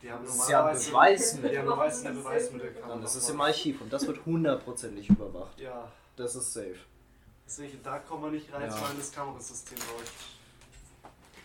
Die 0.01 0.11
haben 0.11 0.25
Das 0.25 0.35
ist 0.35 0.49
ja 0.49 0.59
normalerweise. 0.59 0.91
Beweismittel. 0.91 1.51
Die 1.51 1.59
haben 1.59 1.65
normalerweise 1.67 2.07
eine 2.09 2.19
Beweismittel. 2.19 2.77
Dann 2.87 3.03
ist 3.03 3.15
es 3.15 3.29
im 3.29 3.41
Archiv 3.41 3.81
und 3.81 3.93
das 3.93 4.07
wird 4.07 4.25
hundertprozentig 4.25 5.09
überwacht. 5.11 5.59
Ja, 5.61 5.91
Das 6.17 6.35
ist 6.35 6.53
safe. 6.53 6.77
deswegen, 7.47 7.83
da 7.83 7.99
kommen 7.99 8.25
wir 8.25 8.31
nicht 8.31 8.53
rein, 8.53 8.69
Ja. 8.71 8.81
weil 8.89 8.97
das 8.97 9.11
Kamerasystem 9.13 9.79
läuft. 9.79 10.13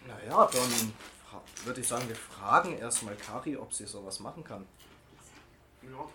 Naja, 0.07 0.49
dann 0.51 0.93
würde 1.65 1.81
ich 1.81 1.87
sagen, 1.87 2.07
wir 2.07 2.15
fragen 2.15 2.77
erstmal 2.77 3.15
Kari, 3.15 3.57
ob 3.57 3.73
sie 3.73 3.85
sowas 3.85 4.19
machen 4.19 4.43
kann. 4.43 4.65
Ja, 5.83 6.05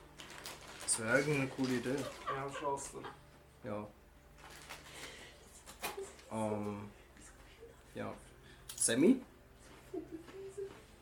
Das 0.82 0.98
wäre 0.98 1.16
eine 1.18 1.48
coole 1.48 1.74
Idee. 1.74 1.96
ja, 2.34 2.52
schlausten. 2.58 3.00
Ja. 3.64 3.86
Ähm, 6.32 6.88
ja. 7.94 8.12
Sammy? 8.76 9.20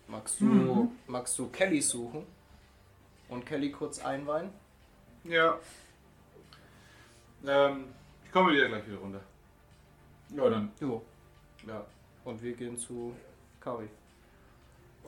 Magst 0.08 0.40
du, 0.40 0.90
magst 1.06 1.38
du 1.38 1.48
Kelly 1.50 1.80
suchen? 1.80 2.26
Und 3.28 3.46
Kelly 3.46 3.70
kurz 3.70 4.00
einweihen? 4.04 4.50
Ja. 5.24 5.56
Ähm, 7.46 7.84
ich 8.24 8.32
komme 8.32 8.52
wieder 8.52 8.68
gleich 8.68 8.86
wieder 8.88 8.98
runter. 8.98 9.20
Ja, 10.34 10.50
dann. 10.50 10.72
Jo. 10.80 11.02
Ja. 11.66 11.84
Und 12.24 12.42
wir 12.42 12.52
gehen 12.54 12.76
zu 12.76 13.14
Kari. 13.60 13.88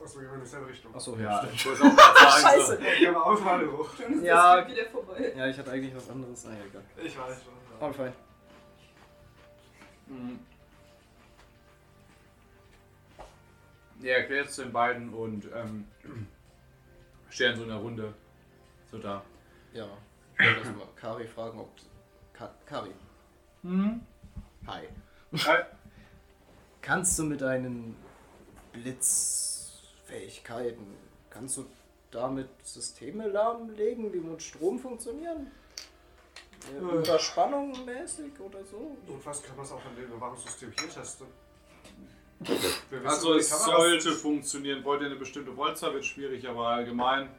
Achso, 0.01 0.19
wir 0.21 0.27
gehen 0.27 0.35
in 0.37 0.41
dieselbe 0.41 0.67
Richtung. 0.69 0.95
Achso, 0.95 1.15
Ja, 1.17 1.43
ja. 1.43 1.49
ich 1.53 1.65
wollte 1.65 1.83
auch 1.83 1.97
sagen. 1.97 2.41
Scheiße. 2.41 2.75
So. 2.77 2.81
Ich 2.83 3.07
habe 3.07 3.23
auch 3.25 3.45
alle 3.45 3.71
hoch. 3.77 3.89
Schon 3.95 4.13
ist 4.13 4.23
Ja. 4.23 4.61
das 4.61 4.71
wieder 4.71 4.85
vorbei. 4.85 5.33
Ja, 5.35 5.47
ich 5.47 5.57
hatte 5.57 5.71
eigentlich 5.71 5.95
was 5.95 6.09
anderes. 6.09 6.45
Ah, 6.45 6.51
ja, 6.51 6.65
egal. 6.65 6.83
Ich 7.05 7.17
weiß 7.17 7.43
schon. 7.43 7.53
All 7.87 7.93
fein. 7.93 8.13
Mhm. 10.07 10.39
Ja, 14.01 14.15
erklärt 14.15 14.49
es 14.49 14.57
den 14.57 14.71
beiden 14.71 15.13
und 15.13 15.47
ähm, 15.53 15.87
stehen 17.29 17.55
so 17.55 17.63
in 17.63 17.69
der 17.69 17.77
Runde. 17.77 18.13
So 18.91 18.97
da. 18.97 19.23
Ja. 19.71 19.87
Ich 20.37 20.45
wollte 20.45 20.59
erstmal 20.59 20.87
Kari 20.95 21.27
fragen, 21.27 21.59
ob. 21.59 21.69
Ka 22.33 22.53
Kari. 22.65 22.91
Mhm. 23.61 24.01
Hi. 24.67 24.87
Hi. 25.45 25.63
Kannst 26.81 27.17
du 27.17 27.23
mit 27.23 27.39
deinen 27.39 27.95
Blitzfähigkeiten, 28.73 30.85
kannst 31.29 31.55
du 31.55 31.65
damit 32.11 32.49
Systeme 32.61 33.27
lahmlegen, 33.27 34.11
die 34.11 34.19
mit 34.19 34.43
Strom 34.43 34.79
funktionieren? 34.79 35.49
Ja. 36.71 36.93
Überspannung 36.93 37.85
mäßig 37.85 38.39
oder 38.39 38.63
so? 38.63 38.97
Und 39.07 39.25
was 39.25 39.43
kann 39.43 39.55
man 39.55 39.65
es 39.65 39.71
auch 39.71 39.83
an 39.85 39.95
dem 39.95 40.05
Überwachungssystem 40.05 40.71
hier 40.79 40.89
testen? 40.89 41.27
Wissen, 42.39 43.07
Also 43.07 43.35
es 43.35 43.49
sollte 43.49 44.11
funktionieren. 44.11 44.83
Wollt 44.83 45.01
ihr 45.01 45.07
eine 45.07 45.15
bestimmte 45.15 45.55
Voltzahl, 45.55 45.93
wird 45.93 46.05
schwierig, 46.05 46.47
aber 46.47 46.67
allgemein. 46.67 47.29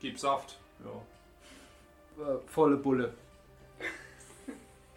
Gib 0.00 0.18
Saft. 0.18 0.58
Ja. 0.84 2.24
Äh, 2.24 2.38
volle 2.46 2.76
Bulle. 2.76 3.14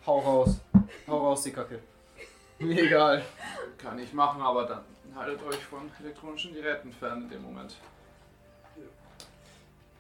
Hau 0.06 0.20
raus. 0.20 0.60
Hau 1.08 1.18
raus, 1.18 1.44
die 1.44 1.52
Kacke. 1.52 1.80
Mir 2.60 2.84
egal. 2.84 3.26
Kann 3.78 3.98
ich 4.00 4.14
machen, 4.14 4.42
aber 4.42 4.66
dann 4.66 4.84
haltet 5.16 5.44
euch 5.44 5.64
von 5.66 5.92
elektronischen 6.00 6.54
Geräten 6.54 6.92
fern 6.92 7.24
in 7.24 7.30
dem 7.30 7.44
Moment. 7.44 7.76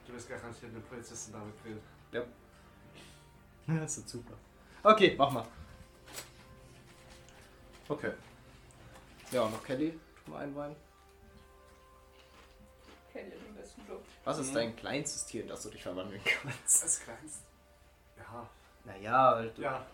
Du 0.08 0.14
wirst 0.14 0.30
garantiert 0.30 0.72
einen 0.72 0.84
Polizisten 0.84 1.32
damit 1.32 1.54
grillen. 1.64 1.82
Das 3.80 3.98
ist 3.98 4.10
super. 4.10 4.34
Okay, 4.84 5.16
mach 5.18 5.32
mal. 5.32 5.46
Okay. 7.88 8.12
Ja, 9.32 9.48
noch 9.50 9.64
Kelly. 9.64 10.00
Tu 10.26 10.32
mal 10.32 10.44
einweihen. 10.44 10.76
Kennt 13.14 13.34
ihr 13.34 13.40
den 13.40 13.56
besten 13.56 13.82
Job. 13.88 14.04
Was 14.24 14.38
ist 14.40 14.50
Mhm. 14.52 14.56
dein 14.56 14.76
kleinstes 14.76 15.26
Tier, 15.26 15.42
in 15.44 15.48
das 15.50 15.64
du 15.64 15.70
dich 15.70 15.84
verwandeln 15.84 16.22
kannst? 16.24 16.84
Das 16.84 17.00
kleinste. 17.02 17.40
Ja, 18.18 18.50
Naja, 18.86 19.32
halt. 19.36 19.58
ja. 19.58 19.86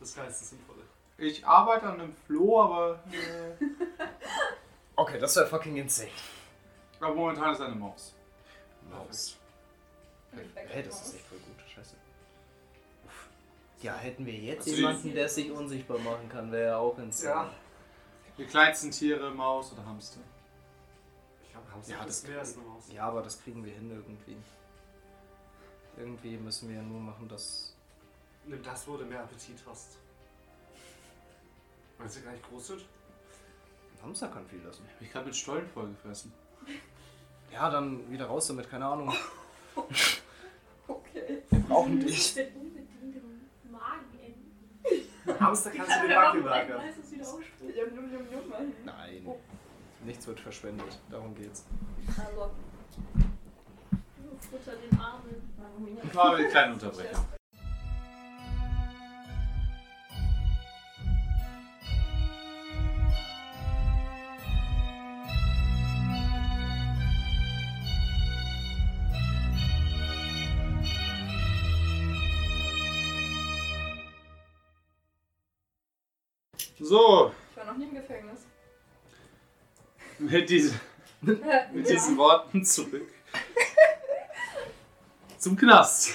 Das 0.00 0.14
kleinste 0.14 0.44
Sinnvolle. 0.44 0.82
Ich 1.18 1.46
arbeite 1.46 1.86
an 1.86 2.00
einem 2.00 2.16
Floh, 2.26 2.60
aber, 2.62 3.00
äh, 3.12 3.64
Okay, 4.96 5.18
das 5.18 5.36
wäre 5.36 5.46
fucking 5.46 5.76
insane. 5.76 6.10
aber 7.00 7.14
momentan 7.14 7.52
ist 7.52 7.60
eine 7.60 7.74
Maus. 7.74 8.14
Maus. 8.90 9.36
Hey, 10.54 10.82
das 10.82 11.06
ist 11.06 11.14
echt 11.16 11.26
voll 11.26 11.38
gut. 11.38 11.56
Scheiße. 11.68 11.94
Ja, 13.84 13.94
hätten 13.96 14.24
wir 14.24 14.32
jetzt 14.32 14.66
Also 14.66 14.78
jemanden, 14.78 15.14
der 15.14 15.28
sich 15.28 15.50
unsichtbar 15.50 15.98
machen 15.98 16.26
kann, 16.30 16.50
wäre 16.50 16.68
ja 16.68 16.76
auch 16.78 16.98
insane. 16.98 17.50
Ja. 17.50 17.54
Die 18.38 18.46
kleinsten 18.46 18.90
Tiere, 18.90 19.30
Maus 19.30 19.72
oder 19.72 19.84
Hamster. 19.84 20.20
Ich 21.42 21.50
glaube, 21.52 21.70
Hamster 21.70 21.92
Ja, 21.92 21.98
ja, 21.98 22.06
das 22.06 22.16
ist 22.16 22.28
mehr 22.28 22.38
als 22.38 22.56
eine 22.56 22.66
Maus. 22.66 22.84
Ja, 22.90 23.08
aber 23.08 23.20
das 23.20 23.42
kriegen 23.42 23.62
wir 23.62 23.72
hin 23.74 23.90
irgendwie. 23.90 24.36
Irgendwie 25.98 26.36
müssen 26.38 26.70
wir 26.70 26.80
nur 26.80 26.98
machen, 26.98 27.28
dass. 27.28 27.76
Nimm 28.46 28.62
das, 28.62 28.88
wo 28.88 28.96
du 28.96 29.04
mehr 29.04 29.22
Appetit 29.22 29.56
hast. 29.66 29.98
Weil 31.98 32.08
sie 32.08 32.22
gar 32.22 32.32
nicht 32.32 32.48
groß 32.48 32.66
sind? 32.68 32.80
Ein 32.80 34.02
Hamster 34.06 34.28
kann 34.28 34.46
viel 34.46 34.62
lassen. 34.62 34.84
Hab 34.94 35.02
ich 35.02 35.12
gerade 35.12 35.26
mit 35.26 35.36
Stollen 35.36 35.68
vollgefressen. 35.68 36.32
Ja, 37.52 37.70
dann 37.70 38.10
wieder 38.10 38.26
raus 38.26 38.46
damit, 38.46 38.68
keine 38.70 38.86
Ahnung. 38.86 39.14
Okay. 40.86 41.42
Wir 41.48 41.60
brauchen 41.60 42.00
dich. 42.00 42.18
ist 42.18 42.36
denn 42.36 42.54
unbedingt 42.56 43.16
im 43.16 43.72
Magen 43.72 44.18
enden. 44.22 45.33
Hamster 45.46 45.70
kannst 45.70 45.92
du 45.96 46.08
den 46.08 46.14
Backen 46.14 46.44
lagern. 46.44 46.78
Weiß 46.78 46.98
es 47.02 47.12
wieder 47.12 47.24
ausspucken. 47.24 47.76
Jum, 47.76 47.96
jum, 47.96 48.12
jum, 48.12 48.26
jum, 48.32 48.48
Mann. 48.50 48.72
Nein. 48.84 49.26
Nichts 50.04 50.26
wird 50.26 50.40
verschwendet. 50.40 50.98
Darum 51.10 51.34
geht's. 51.34 51.64
Also, 52.08 52.50
Futter 54.50 54.76
den 54.76 55.00
Armen. 55.00 55.52
Ich 56.02 56.14
mache 56.14 56.36
eine 56.36 56.48
kleine 56.48 56.72
Unterbrechung. 56.74 57.24
So, 76.84 77.32
ich 77.50 77.56
war 77.56 77.64
noch 77.64 77.78
nie 77.78 77.84
im 77.84 77.94
Gefängnis. 77.94 78.40
mit, 80.18 80.50
diese, 80.50 80.74
mit 81.22 81.88
diesen 81.88 82.18
Worten 82.18 82.62
zurück 82.62 83.08
zum 85.38 85.56
Knast. 85.56 86.10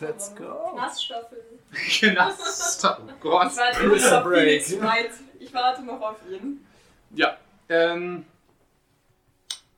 Let's 0.00 0.34
go. 0.34 0.74
Nassstaffel. 0.74 1.44
Knast. 1.70 2.84
Oh 2.84 3.12
Gott. 3.20 3.52
Ich 3.52 3.56
warte 3.56 3.86
noch 3.86 4.12
auf 4.18 4.24
Break. 4.24 4.82
Wright. 4.82 5.10
Ich 5.38 5.54
warte 5.54 5.82
noch 5.84 6.00
auf 6.00 6.16
ihn. 6.28 6.66
Ja, 7.14 7.38
ähm, 7.68 8.26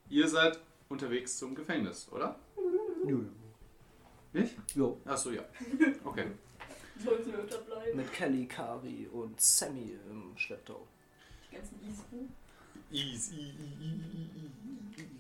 ihr 0.09 0.29
seid 0.29 0.59
unterwegs 0.89 1.37
zum 1.37 1.55
Gefängnis, 1.55 2.09
oder? 2.11 2.37
Jo. 3.07 3.21
Nicht? 4.33 4.57
Jo. 4.75 4.99
Achso, 5.05 5.31
ja. 5.31 5.43
Okay. 6.05 6.25
Sollen 7.05 7.25
sie 7.25 7.33
öfter 7.33 7.59
bleiben. 7.59 7.97
Mit 7.97 8.13
Kelly, 8.13 8.47
Kari 8.47 9.07
und 9.13 9.41
Sammy 9.41 9.97
im 10.11 10.37
Schlepptau. 10.37 10.87
Die 11.51 11.55
ganzen 11.57 11.79
Isbu. 11.89 12.27
Easy. 12.91 13.53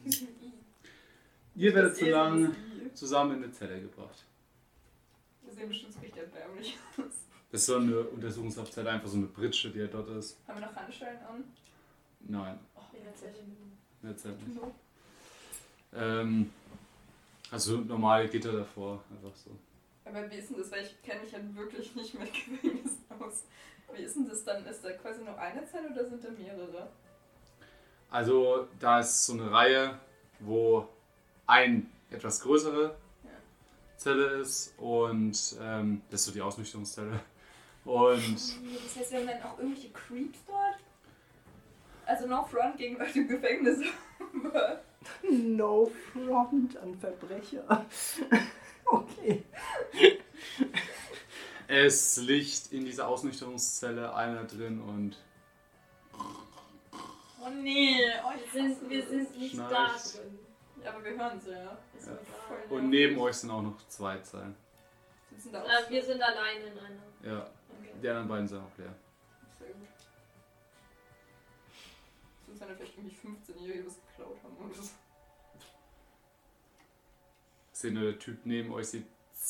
Ihr 1.55 1.75
werdet 1.75 1.97
zu 1.97 2.07
lang 2.09 2.55
zusammen 2.95 3.39
in 3.39 3.45
eine 3.45 3.53
Zelle 3.53 3.81
gebracht. 3.81 4.25
Wir 5.43 5.53
sehen 5.53 5.69
bestimmt 5.69 5.93
so 5.95 6.01
richtig 6.01 6.23
erbärmlich 6.23 6.77
aus. 6.97 7.05
Das 7.51 7.61
ist 7.63 7.67
so 7.67 7.77
eine 7.77 8.01
Untersuchungszelle, 8.03 8.91
einfach 8.91 9.09
so 9.09 9.17
eine 9.17 9.27
Britsche, 9.27 9.71
die 9.71 9.79
ja 9.79 9.87
dort 9.87 10.09
ist. 10.11 10.37
Haben 10.47 10.61
wir 10.61 10.67
noch 10.67 10.77
Handschellen 10.77 11.19
an? 11.23 11.45
Nein, 12.21 12.59
Oh, 12.75 12.81
In 12.97 13.05
der 13.05 13.15
Zelle. 13.17 13.35
in 13.39 14.09
der 14.09 14.17
Zelle 14.17 14.35
nicht. 14.37 14.55
No. 14.61 14.75
Ähm, 15.95 16.51
also 17.51 17.79
normale 17.79 18.29
Gitter 18.29 18.53
davor, 18.53 19.03
einfach 19.11 19.35
so. 19.35 19.51
Aber 20.09 20.31
wie 20.31 20.37
ist 20.37 20.51
denn 20.51 20.59
das? 20.59 20.71
Weil 20.71 20.85
ich 20.85 21.03
kenne 21.03 21.23
mich 21.23 21.35
halt 21.35 21.55
wirklich 21.57 21.95
nicht 21.95 22.19
mit 22.19 22.33
Gefängnissen 22.33 23.05
aus. 23.19 23.45
Wie 23.95 24.03
ist 24.03 24.17
denn 24.17 24.29
das 24.29 24.45
dann? 24.45 24.65
Ist 24.67 24.85
da 24.85 24.93
quasi 24.93 25.23
nur 25.23 25.37
eine 25.39 25.65
Zelle 25.67 25.89
oder 25.91 26.05
sind 26.09 26.25
da 26.25 26.31
mehrere? 26.31 26.89
Also 28.11 28.69
da 28.81 29.01
ist 29.01 29.27
so 29.27 29.35
eine 29.35 29.51
Reihe, 29.51 29.99
wo 30.41 30.89
ein 31.47 31.91
etwas 32.11 32.41
größere 32.41 32.97
Ja. 33.25 33.31
Zelle 33.97 34.25
ist 34.41 34.75
und 34.79 35.57
ähm, 35.61 36.01
das 36.11 36.21
ist 36.21 36.27
so 36.27 36.33
die 36.33 36.41
Ausnüchterungszelle. 36.41 37.21
Und 37.85 38.35
Das 38.35 38.97
heißt, 38.97 39.13
wir 39.13 39.19
haben 39.21 39.27
dann 39.27 39.43
auch 39.43 39.59
irgendwelche 39.59 39.91
Creeps 39.91 40.39
dort? 40.47 40.77
Also 42.07 42.27
no 42.27 42.45
front 42.45 42.77
gegenüber 42.79 43.05
dem 43.07 43.29
Gefängnis. 43.29 43.81
aber 44.45 44.81
No 45.31 45.91
front 46.13 46.77
an 46.79 46.95
Verbrecher. 46.99 47.65
okay. 48.87 49.43
Es 51.87 52.17
liegt 52.17 52.73
in 52.73 52.85
dieser 52.85 53.09
Ausnüchterungszelle 53.09 54.15
einer 54.15 54.45
drin 54.45 54.81
und 54.81 55.17
oh 56.15 57.49
nee. 57.63 58.01
Oh, 58.25 58.31
Wir 58.53 58.63
sind, 58.63 58.89
wir 58.91 59.07
sind 59.07 59.37
nicht 59.39 59.59
da 59.59 59.69
Schnarcht. 59.69 60.19
drin. 60.19 60.39
Ja, 60.85 60.91
aber 60.93 61.05
wir 61.05 61.17
hören 61.19 61.41
sie, 61.41 61.51
ja. 61.51 61.65
Ja. 61.65 61.77
und 62.71 62.89
neben 62.91 63.19
euch 63.19 63.35
sind 63.37 63.51
auch 63.51 63.63
noch 63.63 63.77
zwei 63.89 64.19
Zellen. 64.19 64.55
Sitzen 65.31 65.53
da 65.53 65.63
auch 65.63 65.69
Äh, 65.69 65.91
wir 65.91 66.05
sind 66.05 66.23
alleine 66.23 66.65
in 66.67 66.79
einer. 66.79 67.03
Ja, 67.39 67.51
Okay, 67.81 67.93
die 68.03 68.09
anderen 68.09 68.29
beiden 68.29 68.49
sind 68.49 68.59
auch 68.59 68.79
leer. 68.79 68.95
sehr 69.59 69.69
gut. 69.69 69.89
Sonst 72.47 72.59
sind 72.59 72.71
da 72.71 72.75
vielleicht 72.77 72.97
irgendwie 72.97 73.17
15-Jährige 73.17 73.87
was 73.87 73.97
geklaut 74.07 74.37
haben 74.43 74.57
oder 74.57 74.75
so. 74.83 74.91
Seht 77.73 77.93
nur, 77.95 78.05
der 78.05 78.19
Typ 78.19 78.39
neben 78.45 78.73
euch 78.73 78.89
sieht 78.89 79.07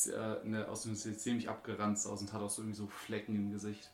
äh, 0.07 0.35
in 0.43 0.53
der 0.53 0.69
Ausnüchterungszelle 0.69 1.17
ziemlich 1.17 1.49
abgeranzt 1.49 2.07
aus 2.07 2.21
und 2.21 2.31
hat 2.33 2.41
auch 2.41 2.49
so 2.49 2.61
irgendwie 2.61 2.77
so 2.77 2.87
Flecken 2.87 3.35
im 3.35 3.51
Gesicht. 3.51 3.91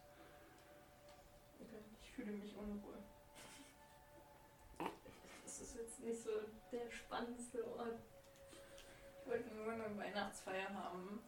Ich 2.01 2.11
fühle 2.11 2.31
mich 2.31 2.55
unwohl. 2.55 2.97
Das 5.43 5.61
ist 5.61 5.75
jetzt 5.75 5.99
nicht 5.99 6.23
so 6.23 6.29
der 6.71 6.89
spannendste 6.89 7.65
Ort. 7.77 7.99
Ich 9.21 9.31
wollte 9.31 9.53
nur 9.55 9.71
eine 9.71 9.97
Weihnachtsfeier 9.97 10.69
haben. 10.73 11.19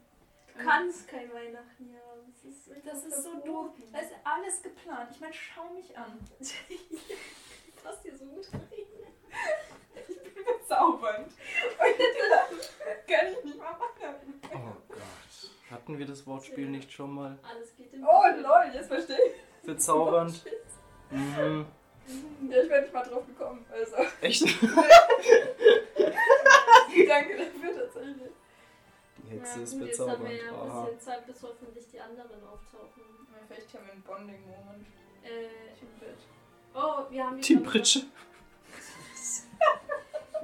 Du 0.48 0.64
kannst 0.64 1.08
kein 1.08 1.32
Weihnachten 1.34 1.86
hier 1.86 2.00
haben. 2.00 2.34
Das 2.34 2.44
ist, 2.44 2.86
Das 2.86 3.06
ist 3.06 3.24
so 3.24 3.40
doof. 3.42 3.72
Da 3.92 4.00
ist 4.00 4.14
alles 4.24 4.62
geplant. 4.62 5.10
Ich 5.12 5.20
meine, 5.20 5.34
schau 5.34 5.74
mich 5.74 5.98
an. 5.98 6.18
Passt 7.84 8.04
dir 8.04 8.18
so 8.18 8.26
gut 8.26 8.52
rein. 8.54 8.62
Bezaubernd. 10.68 11.28
Und 11.28 11.34
dann 12.30 13.18
kann 13.18 13.28
ich 13.32 13.44
nicht 13.46 13.58
mal 13.58 13.66
Weihnachten. 13.80 14.34
Oh 14.54 14.58
Gott. 14.90 15.02
Hatten 15.72 15.98
wir 16.00 16.06
das 16.06 16.26
Wortspiel 16.28 16.68
nicht 16.70 16.92
schon 16.92 17.14
mal? 17.16 17.38
Alles 17.44 17.76
geht 17.76 17.94
im 17.94 18.06
Oh 18.06 18.24
lol, 18.42 18.72
jetzt 18.74 18.88
verstehe 18.88 19.18
ich. 19.18 19.66
Bezaubernd. 19.66 20.44
Mhm. 21.10 21.66
Ja, 22.50 22.62
ich 22.64 22.70
wäre 22.70 22.82
nicht 22.82 22.94
mal 22.94 23.02
drauf 23.04 23.26
gekommen. 23.26 23.66
Also, 23.72 23.96
Echt? 24.20 24.42
danke 27.08 27.38
dafür 27.38 27.76
tatsächlich. 27.76 28.32
Die 29.18 29.30
Hexe 29.30 29.58
Ja, 29.58 29.64
ist 29.64 29.72
gut, 29.80 29.88
jetzt 29.88 30.00
haben 30.00 30.08
wir 30.26 30.30
bezaubernd. 30.30 30.42
ja 30.42 30.52
ein 30.52 30.86
bisschen 30.86 31.00
Zeit, 31.00 31.26
bis 31.28 31.44
hoffentlich 31.44 31.86
die 31.92 32.00
anderen 32.02 32.44
auftauchen. 32.44 33.04
Ja, 33.32 33.38
Vielleicht 33.48 33.74
haben 33.74 33.86
wir 33.86 33.94
einen 33.94 34.02
Bonding-Moment. 34.04 34.86
Äh, 35.24 35.78
Team 35.80 35.90
Bit. 36.00 36.18
oh, 36.76 37.06
wir 37.10 37.24
haben 37.26 37.36
die, 37.38 37.42
Team 37.42 37.64
noch- 37.64 37.72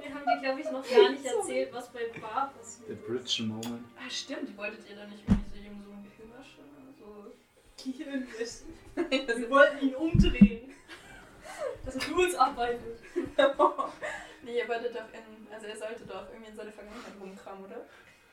Wir 0.04 0.14
haben 0.14 0.24
dir, 0.26 0.40
glaube 0.40 0.60
ich, 0.60 0.70
noch 0.70 0.88
gar 0.88 1.10
nicht 1.10 1.24
erzählt, 1.24 1.72
was 1.72 1.88
bei 1.92 2.06
Bar 2.20 2.52
passiert. 2.56 2.88
Der 2.90 2.94
Bridgen 2.94 3.48
Moment. 3.48 3.84
Ah, 3.96 4.10
stimmt. 4.10 4.56
Wolltet 4.56 4.88
ihr 4.90 4.96
da 4.96 5.06
nicht 5.06 5.22
irgendwie 5.26 5.50
so 5.50 5.56
ihm 5.56 5.82
so 5.82 5.90
ein 5.90 6.04
Gehirn 6.04 6.32
waschen? 6.38 6.94
So. 6.98 7.32
Gehirnwäsche. 7.82 8.64
Also, 9.26 9.40
Wir 9.42 9.50
wollten 9.50 9.88
ihn 9.88 9.94
umdrehen. 9.94 10.74
Dass 11.84 11.94
er 11.96 12.00
für 12.00 12.14
uns 12.14 12.34
arbeitet. 12.34 12.98
nee, 14.42 14.58
ihr 14.58 14.68
wolltet 14.68 14.94
doch 14.94 15.08
in. 15.12 15.52
Also, 15.52 15.66
er 15.66 15.76
sollte 15.76 16.04
doch 16.06 16.28
irgendwie 16.30 16.50
in 16.50 16.56
seine 16.56 16.72
Vergangenheit 16.72 17.12
rumkramen, 17.20 17.64
oder? 17.66 17.84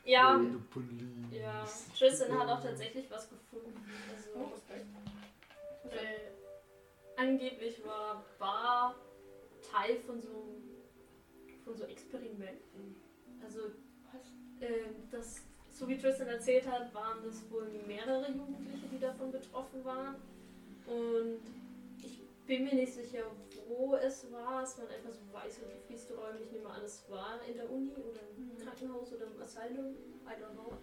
Ja, 0.03 0.39
Oh, 0.39 0.79
ja. 1.31 1.63
Tristan 1.97 2.39
hat 2.39 2.49
auch 2.49 2.61
tatsächlich 2.61 3.09
was 3.11 3.29
gefunden. 3.29 3.73
Oh, 4.35 4.39
Also, 4.39 4.53
Respekt. 4.55 4.85
äh, 5.91 7.19
angeblich 7.19 7.85
war 7.85 8.25
Bar 8.39 8.95
Teil 9.71 9.99
von 9.99 10.19
so, 10.21 10.55
von 11.63 11.75
so 11.75 11.83
Experimenten. 11.85 12.95
Also, 13.43 13.59
äh, 14.59 14.89
das, 15.09 15.41
so 15.69 15.87
wie 15.87 15.97
Tristan 15.97 16.27
erzählt 16.27 16.69
hat, 16.69 16.93
waren 16.93 17.23
das 17.23 17.49
wohl 17.49 17.67
mehrere 17.87 18.31
Jugendliche, 18.31 18.87
die 18.91 18.99
davon 18.99 19.31
betroffen 19.31 19.83
waren. 19.83 20.15
Und 20.85 21.41
ich 22.03 22.21
bin 22.45 22.65
mir 22.65 22.75
nicht 22.75 22.93
sicher, 22.93 23.23
wo 23.67 23.95
es 23.95 24.31
war. 24.31 24.63
Es 24.63 24.77
waren 24.77 24.89
einfach 24.89 25.13
so 25.13 25.21
weiße, 25.31 25.61
geflieste 25.81 26.15
Räume. 26.15 26.39
Ich 26.43 26.51
nehme 26.51 26.69
an, 26.69 26.81
es 26.83 27.03
war 27.09 27.39
in 27.47 27.55
der 27.55 27.69
Uni 27.69 27.93
oder 27.93 28.21
im 28.37 28.57
Krankenhaus 28.57 29.13
oder 29.13 29.25
im 29.27 29.41
Asylum. 29.41 29.95
I 30.25 30.33
don't 30.41 30.53
know. 30.53 30.73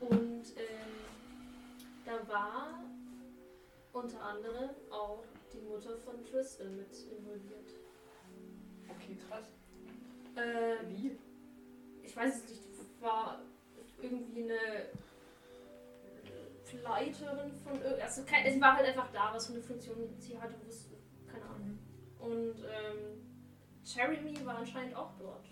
Und 0.00 0.44
ähm, 0.56 0.90
da 2.04 2.28
war 2.28 2.82
unter 3.92 4.22
anderem 4.22 4.70
auch 4.90 5.24
die 5.52 5.60
Mutter 5.60 5.96
von 5.96 6.24
Tristan 6.24 6.76
mit 6.76 6.96
involviert. 7.16 7.70
Okay, 8.88 9.16
krass. 9.28 9.59
Ähm, 10.36 10.88
Wie? 10.88 11.18
ich 12.02 12.16
weiß 12.16 12.36
es 12.36 12.48
nicht, 12.48 12.62
war 13.00 13.40
irgendwie 14.00 14.42
eine 14.44 14.88
Leiterin 16.82 17.52
von 17.52 17.82
also 18.00 18.24
kein, 18.24 18.52
sie 18.52 18.60
war 18.60 18.76
halt 18.76 18.86
einfach 18.86 19.10
da, 19.12 19.32
was 19.32 19.46
für 19.46 19.54
eine 19.54 19.62
Funktion 19.62 19.96
sie 20.18 20.38
hatte, 20.40 20.54
wusste, 20.66 20.96
keine 21.26 21.44
Ahnung. 21.44 21.78
Und 22.18 22.64
ähm, 22.64 23.20
Jeremy 23.84 24.44
war 24.44 24.58
anscheinend 24.58 24.94
auch 24.94 25.12
dort. 25.18 25.46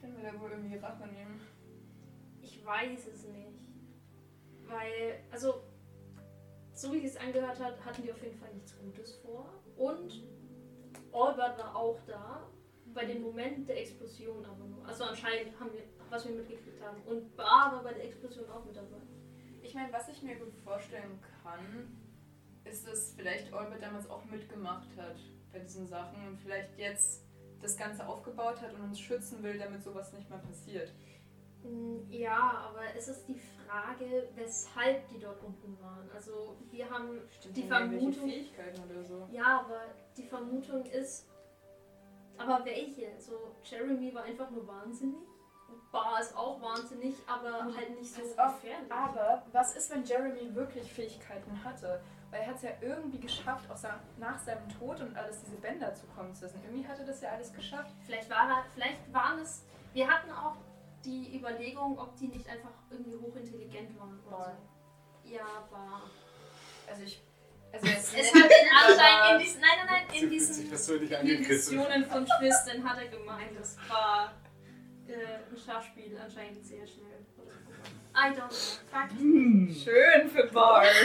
Dann 0.00 0.16
will 0.16 0.24
er 0.24 0.40
wohl 0.40 0.50
irgendwie 0.50 0.76
Rache 0.76 1.06
nehmen. 1.08 1.40
Ich 2.42 2.64
weiß 2.64 3.06
es 3.08 3.24
nicht. 3.24 3.58
Weil, 4.66 5.20
also, 5.32 5.62
so 6.74 6.92
wie 6.92 7.04
es 7.04 7.16
angehört 7.16 7.58
hat, 7.58 7.84
hatten 7.84 8.02
die 8.02 8.12
auf 8.12 8.22
jeden 8.22 8.38
Fall 8.38 8.52
nichts 8.54 8.78
Gutes 8.78 9.16
vor. 9.16 9.52
Und 9.76 10.22
Albert 11.12 11.58
war 11.58 11.74
auch 11.74 11.98
da, 12.06 12.48
bei 12.98 13.04
dem 13.04 13.22
Moment 13.22 13.68
der 13.68 13.80
Explosion 13.80 14.44
aber 14.44 14.64
nur. 14.64 14.84
Also 14.84 15.04
anscheinend 15.04 15.58
haben 15.60 15.72
wir, 15.72 15.82
was 16.10 16.26
wir 16.26 16.34
mitgekriegt 16.34 16.82
haben. 16.82 17.00
Und 17.02 17.36
Bar 17.36 17.70
war 17.72 17.84
bei 17.84 17.92
der 17.92 18.04
Explosion 18.06 18.50
auch 18.50 18.64
mit 18.64 18.74
dabei. 18.76 18.96
Ich 19.62 19.72
meine, 19.74 19.92
was 19.92 20.08
ich 20.08 20.20
mir 20.22 20.34
gut 20.34 20.52
vorstellen 20.64 21.20
kann, 21.44 21.96
ist, 22.64 22.88
dass 22.88 23.12
vielleicht 23.14 23.52
Olbert 23.52 23.80
damals 23.82 24.10
auch 24.10 24.24
mitgemacht 24.24 24.88
hat 24.96 25.16
bei 25.52 25.60
diesen 25.60 25.86
Sachen 25.86 26.26
und 26.26 26.38
vielleicht 26.40 26.76
jetzt 26.76 27.24
das 27.62 27.76
Ganze 27.76 28.04
aufgebaut 28.06 28.60
hat 28.62 28.74
und 28.74 28.80
uns 28.80 28.98
schützen 28.98 29.42
will, 29.44 29.58
damit 29.58 29.82
sowas 29.84 30.12
nicht 30.12 30.28
mehr 30.28 30.38
passiert. 30.40 30.92
Mm, 31.62 31.98
Ja, 32.10 32.68
aber 32.68 32.82
es 32.96 33.06
ist 33.08 33.26
die 33.28 33.38
Frage, 33.38 34.28
weshalb 34.34 35.08
die 35.08 35.20
dort 35.20 35.42
unten 35.44 35.78
waren. 35.80 36.10
Also 36.12 36.56
wir 36.70 36.90
haben 36.90 37.20
Stimmt, 37.30 37.56
Die 37.56 37.62
Vermutung- 37.62 38.12
Fähigkeiten 38.28 38.80
oder 38.90 39.04
so. 39.04 39.28
Ja, 39.30 39.60
aber 39.64 39.82
die 40.16 40.24
Vermutung 40.24 40.84
ist. 40.86 41.28
Aber 42.38 42.64
welche? 42.64 43.20
So, 43.20 43.54
Jeremy 43.62 44.14
war 44.14 44.22
einfach 44.22 44.50
nur 44.50 44.66
wahnsinnig. 44.66 45.26
Bar 45.90 46.20
ist 46.20 46.36
auch 46.36 46.60
wahnsinnig, 46.60 47.14
aber 47.26 47.64
halt 47.64 47.98
nicht 47.98 48.12
so 48.12 48.22
gefährlich. 48.22 48.90
Aber 48.90 49.42
was 49.52 49.74
ist, 49.76 49.90
wenn 49.90 50.04
Jeremy 50.04 50.54
wirklich 50.54 50.92
Fähigkeiten 50.92 51.64
hatte? 51.64 52.00
Weil 52.30 52.42
er 52.42 52.48
hat 52.48 52.56
es 52.56 52.62
ja 52.62 52.70
irgendwie 52.82 53.18
geschafft, 53.18 53.70
auch 53.70 53.78
nach 54.18 54.38
seinem 54.38 54.68
Tod 54.68 55.00
und 55.00 55.16
alles 55.16 55.42
diese 55.42 55.56
Bänder 55.56 55.94
zukommen 55.94 56.34
zu 56.34 56.44
lassen. 56.44 56.60
Irgendwie 56.64 56.86
hat 56.86 56.98
er 56.98 57.06
das 57.06 57.22
ja 57.22 57.30
alles 57.30 57.52
geschafft. 57.54 57.94
Vielleicht 58.04 58.28
war 58.28 58.48
er, 58.50 58.64
vielleicht 58.74 59.12
waren 59.12 59.38
es. 59.38 59.64
Wir 59.94 60.06
hatten 60.08 60.30
auch 60.30 60.56
die 61.04 61.34
Überlegung, 61.36 61.98
ob 61.98 62.14
die 62.16 62.28
nicht 62.28 62.46
einfach 62.48 62.72
irgendwie 62.90 63.16
hochintelligent 63.16 63.98
waren 63.98 64.20
oder 64.26 64.56
so. 65.24 65.30
Ja, 65.34 65.46
Bar. 65.70 66.02
Also 66.88 67.02
ich. 67.04 67.22
Also 67.72 67.86
jetzt 67.86 68.14
Es 68.16 68.34
hat 68.34 68.50
den 68.50 68.68
Anschein 68.74 69.34
in 69.34 69.40
diesen. 69.40 69.60
Nein, 69.60 69.70
nein, 69.86 70.02
nein, 70.08 70.22
in 70.22 70.30
diesen. 70.30 70.70
Visionen 71.48 72.04
von 72.06 72.26
Tristan 72.26 72.88
hat 72.88 72.98
er 72.98 73.08
gemeint, 73.08 73.58
das 73.58 73.76
war 73.88 74.34
äh, 75.06 75.12
ein 75.12 75.56
Schachspiel 75.56 76.18
anscheinend 76.22 76.64
sehr 76.64 76.86
schnell. 76.86 77.08
I 78.14 78.32
don't 78.32 78.48
know. 78.48 79.18
Hm. 79.18 79.64
nicht. 79.66 79.84
Schön 79.84 80.28
für 80.28 80.46
Bart. 80.48 80.86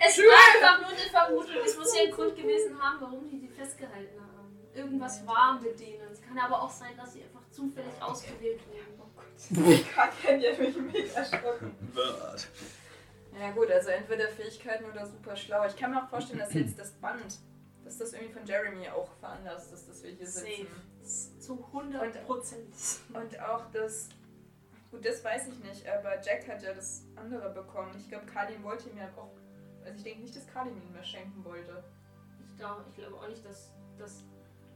Es 0.00 0.16
war 0.18 0.70
einfach 0.70 0.80
nur 0.80 0.90
eine 0.90 1.10
Vermutung. 1.10 1.62
Es 1.64 1.76
muss 1.76 1.96
ja 1.96 2.04
ein 2.04 2.10
Grund 2.12 2.36
gewesen 2.36 2.80
haben, 2.80 3.00
warum 3.00 3.28
die 3.28 3.40
die 3.40 3.48
festgehalten 3.48 4.20
haben. 4.20 4.56
Irgendwas 4.74 5.26
war 5.26 5.60
mit 5.60 5.78
denen. 5.80 6.08
Es 6.12 6.22
kann 6.22 6.38
aber 6.38 6.62
auch 6.62 6.70
sein, 6.70 6.96
dass 6.96 7.12
sie 7.12 7.24
einfach 7.24 7.42
zufällig 7.50 7.92
ausgewählt 8.00 8.60
wurden. 8.68 9.00
Oh 9.00 9.08
Gott. 9.16 9.94
Kacken, 9.94 10.40
die 10.40 10.48
hat 10.48 10.58
mich 10.58 10.76
mega 10.76 11.12
erschrocken. 11.14 11.74
Ja 13.38 13.50
gut, 13.52 13.70
also 13.70 13.90
entweder 13.90 14.28
Fähigkeiten 14.28 14.84
oder 14.84 15.06
super 15.06 15.36
schlau. 15.36 15.64
Ich 15.66 15.76
kann 15.76 15.90
mir 15.92 16.02
auch 16.02 16.08
vorstellen, 16.08 16.40
dass 16.40 16.52
jetzt 16.54 16.78
das 16.78 16.92
Band, 16.92 17.38
dass 17.84 17.98
das 17.98 18.12
irgendwie 18.12 18.32
von 18.32 18.44
Jeremy 18.46 18.88
auch 18.88 19.10
veranlasst 19.20 19.72
ist, 19.72 19.88
dass 19.88 20.02
wir 20.02 20.10
hier 20.10 20.26
sitzen. 20.26 20.66
Safe. 21.02 21.40
Zu 21.40 21.64
100 21.72 22.26
Prozent. 22.26 22.74
Und 23.14 23.40
auch 23.40 23.70
das, 23.72 24.08
gut, 24.90 25.04
das 25.04 25.22
weiß 25.24 25.48
ich 25.48 25.58
nicht, 25.64 25.88
aber 25.88 26.20
Jack 26.20 26.48
hat 26.48 26.62
ja 26.62 26.74
das 26.74 27.04
andere 27.16 27.50
bekommen. 27.50 27.94
Ich 27.98 28.08
glaube, 28.08 28.26
Kalim 28.26 28.62
wollte 28.62 28.90
ihm 28.90 28.98
ja 28.98 29.08
auch, 29.16 29.30
also 29.84 29.96
ich 29.96 30.02
denke 30.02 30.20
nicht, 30.22 30.36
dass 30.36 30.46
Kalim 30.48 30.76
ihn 30.76 30.92
mehr 30.92 31.04
schenken 31.04 31.44
wollte. 31.44 31.82
Ich 32.46 32.56
glaube, 32.58 32.84
ich 32.90 32.96
glaube 32.96 33.16
auch 33.16 33.28
nicht, 33.28 33.44
dass 33.44 33.70
das 33.98 34.24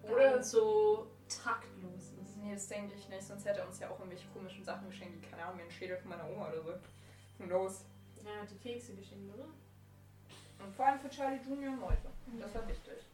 Oder- 0.05 0.43
so 0.43 1.11
taktlos 1.29 2.13
ist. 2.23 2.37
Nee, 2.39 2.55
das 2.55 2.67
denke 2.69 2.95
ich 2.95 3.09
nicht, 3.09 3.23
sonst 3.23 3.45
hätte 3.45 3.61
er 3.61 3.67
uns 3.69 3.79
ja 3.79 3.89
auch 3.91 3.99
irgendwelche 3.99 4.29
komischen 4.31 4.65
Sachen 4.65 4.89
geschenkt, 4.89 5.15
wie, 5.23 5.27
keine 5.31 5.45
Ahnung, 5.45 5.59
wie 5.59 5.63
ein 5.65 5.71
Schädel 5.71 5.97
von 5.99 6.11
meiner 6.11 6.29
Oma 6.29 6.49
oder 6.49 6.63
so. 6.63 6.73
Who 7.39 7.45
knows? 7.47 7.85
Ja, 8.25 8.45
die 8.45 8.59
Kekse 8.59 8.95
geschenkt, 8.95 9.35
oder? 9.35 9.49
Und 10.65 10.75
vor 10.77 10.87
allem 10.87 11.01
für 11.01 11.11
Charlie 11.11 11.41
Junior 11.45 11.73
und 11.73 11.81
Leute. 11.81 12.09
Das 12.41 12.55
war 12.55 12.69
wichtig. 12.69 13.05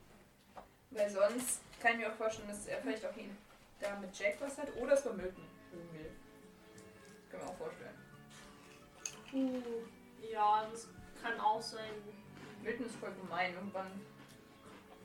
Weil 0.90 1.10
sonst 1.10 1.60
kann 1.80 1.92
ich 1.92 1.98
mir 1.98 2.12
auch 2.12 2.16
vorstellen, 2.16 2.48
dass 2.48 2.66
er 2.66 2.78
vielleicht 2.78 3.04
auch 3.06 3.16
ihn 3.16 3.36
da 3.80 3.98
mit 3.98 4.16
Jack 4.18 4.40
was 4.40 4.58
hat 4.58 4.74
oder 4.76 4.94
es 4.94 5.04
war 5.04 5.12
Milton 5.14 5.44
irgendwie. 5.72 6.10
Kann 7.30 7.40
man 7.40 7.48
auch 7.48 7.56
vorstellen. 7.56 7.94
Uh, 9.32 9.62
ja, 10.32 10.66
das 10.70 10.88
kann 11.22 11.38
auch 11.40 11.60
sein. 11.60 11.90
Milton 12.62 12.86
ist 12.86 12.96
voll 12.96 13.12
gemein. 13.14 13.54
Irgendwann 13.54 14.00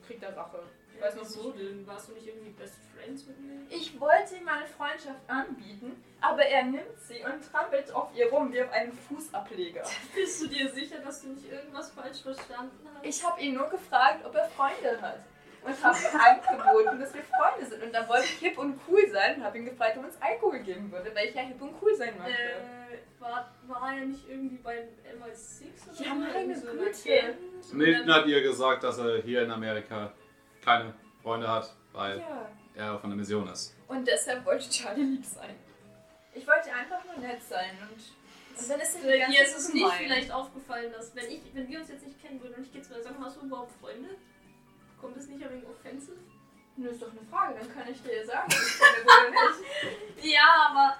kriegt 0.06 0.22
er 0.22 0.36
Rache. 0.36 0.62
Ich 0.94 1.02
weiß 1.02 1.16
noch 1.16 1.24
so 1.24 1.50
denn? 1.50 1.86
Warst 1.86 2.08
du 2.08 2.12
nicht 2.12 2.26
irgendwie 2.26 2.50
Best 2.50 2.76
Friends 2.94 3.26
mit 3.26 3.40
mir? 3.40 3.66
Ich 3.68 3.98
wollte 3.98 4.36
ihm 4.36 4.44
meine 4.44 4.66
Freundschaft 4.66 5.20
anbieten, 5.26 6.02
aber 6.20 6.44
er 6.44 6.64
nimmt 6.64 6.98
sie 6.98 7.22
und 7.24 7.42
trampelt 7.50 7.92
auf 7.92 8.14
ihr 8.14 8.30
rum 8.30 8.52
wie 8.52 8.62
auf 8.62 8.70
einen 8.70 8.92
Fußableger. 8.92 9.82
Bist 10.14 10.42
du 10.42 10.46
dir 10.48 10.70
sicher, 10.70 10.98
dass 10.98 11.22
du 11.22 11.28
nicht 11.30 11.50
irgendwas 11.50 11.90
falsch 11.90 12.22
verstanden 12.22 12.88
hast? 12.94 13.04
Ich 13.04 13.24
habe 13.24 13.40
ihn 13.40 13.54
nur 13.54 13.68
gefragt, 13.68 14.24
ob 14.24 14.34
er 14.34 14.48
Freunde 14.50 15.00
hat. 15.00 15.18
Und 15.64 15.82
habe 15.84 15.96
ihm 15.98 16.20
angeboten, 16.60 17.00
dass 17.00 17.14
wir 17.14 17.22
Freunde 17.22 17.66
sind. 17.66 17.82
Und 17.82 17.92
dann 17.94 18.08
wollte 18.08 18.24
ich 18.24 18.38
hip 18.38 18.58
und 18.58 18.78
cool 18.88 19.08
sein 19.10 19.36
und 19.36 19.44
habe 19.44 19.58
ihn 19.58 19.64
gefragt, 19.64 19.96
ob 19.96 20.02
er 20.04 20.08
uns 20.08 20.20
Alkohol 20.20 20.58
geben 20.60 20.92
würde, 20.92 21.10
weil 21.14 21.28
ich 21.28 21.34
ja 21.34 21.42
hip 21.42 21.60
und 21.62 21.74
cool 21.80 21.94
sein 21.96 22.14
möchte. 22.18 22.32
Äh, 22.32 22.98
war, 23.20 23.50
war 23.66 23.94
er 23.96 24.04
nicht 24.04 24.28
irgendwie 24.28 24.56
beim 24.58 24.76
MI6 24.78 25.90
oder 25.90 26.06
Ja, 26.06 26.08
so? 26.10 26.14
meine 26.16 26.54
so 26.54 26.66
Güte. 26.66 27.34
Milton 27.72 28.12
hat 28.14 28.26
ihr 28.26 28.42
gesagt, 28.42 28.84
dass 28.84 28.98
er 28.98 29.22
hier 29.22 29.42
in 29.42 29.50
Amerika 29.50 30.12
keine 30.62 30.92
Freunde 31.22 31.48
hat, 31.50 31.72
weil 31.92 32.18
Ja. 32.18 32.48
er 32.74 32.94
auf 32.94 33.04
einer 33.04 33.14
Mission 33.16 33.48
ist. 33.48 33.74
Und 33.88 34.06
deshalb 34.06 34.44
wollte 34.44 34.68
Charlie 34.68 35.02
lieb 35.02 35.24
sein. 35.24 35.54
Ich 36.34 36.46
wollte 36.46 36.70
einfach 36.72 37.02
nur 37.06 37.24
nett 37.26 37.42
sein 37.42 37.70
und, 37.80 38.60
und 38.60 38.70
dann 38.70 38.80
ist 38.80 38.94
ganze 38.94 39.08
Dir 39.08 39.42
ist 39.42 39.50
Zeit 39.52 39.58
es 39.58 39.66
so 39.68 39.72
nicht 39.72 39.92
vielleicht 39.94 40.32
aufgefallen, 40.32 40.92
dass 40.92 41.14
wenn, 41.14 41.30
ich, 41.30 41.40
wenn 41.54 41.68
wir 41.68 41.78
uns 41.78 41.88
jetzt 41.88 42.04
nicht 42.06 42.20
kennen 42.20 42.42
würden 42.42 42.54
und 42.56 42.64
ich 42.64 42.72
gehe 42.72 42.82
zu 42.82 42.90
dir 42.90 42.96
und 42.96 43.04
sage, 43.04 43.16
hast 43.20 43.36
du 43.40 43.46
überhaupt 43.46 43.72
Freunde? 43.80 44.10
Kommt 45.04 45.18
das 45.18 45.26
nicht 45.26 45.44
ein 45.44 45.50
wenig 45.50 45.66
offensive? 45.68 46.16
Nur 46.76 46.90
ist 46.90 47.02
doch 47.02 47.10
eine 47.10 47.20
Frage, 47.30 47.58
dann 47.60 47.74
kann 47.74 47.92
ich 47.92 48.02
dir 48.02 48.16
ja 48.16 48.24
sagen, 48.24 48.46
ob 48.46 48.52
ich 48.54 48.80
will 48.80 49.04
oder 49.04 49.30
nicht. 49.30 50.32
Ja, 50.34 50.70
aber 50.70 50.96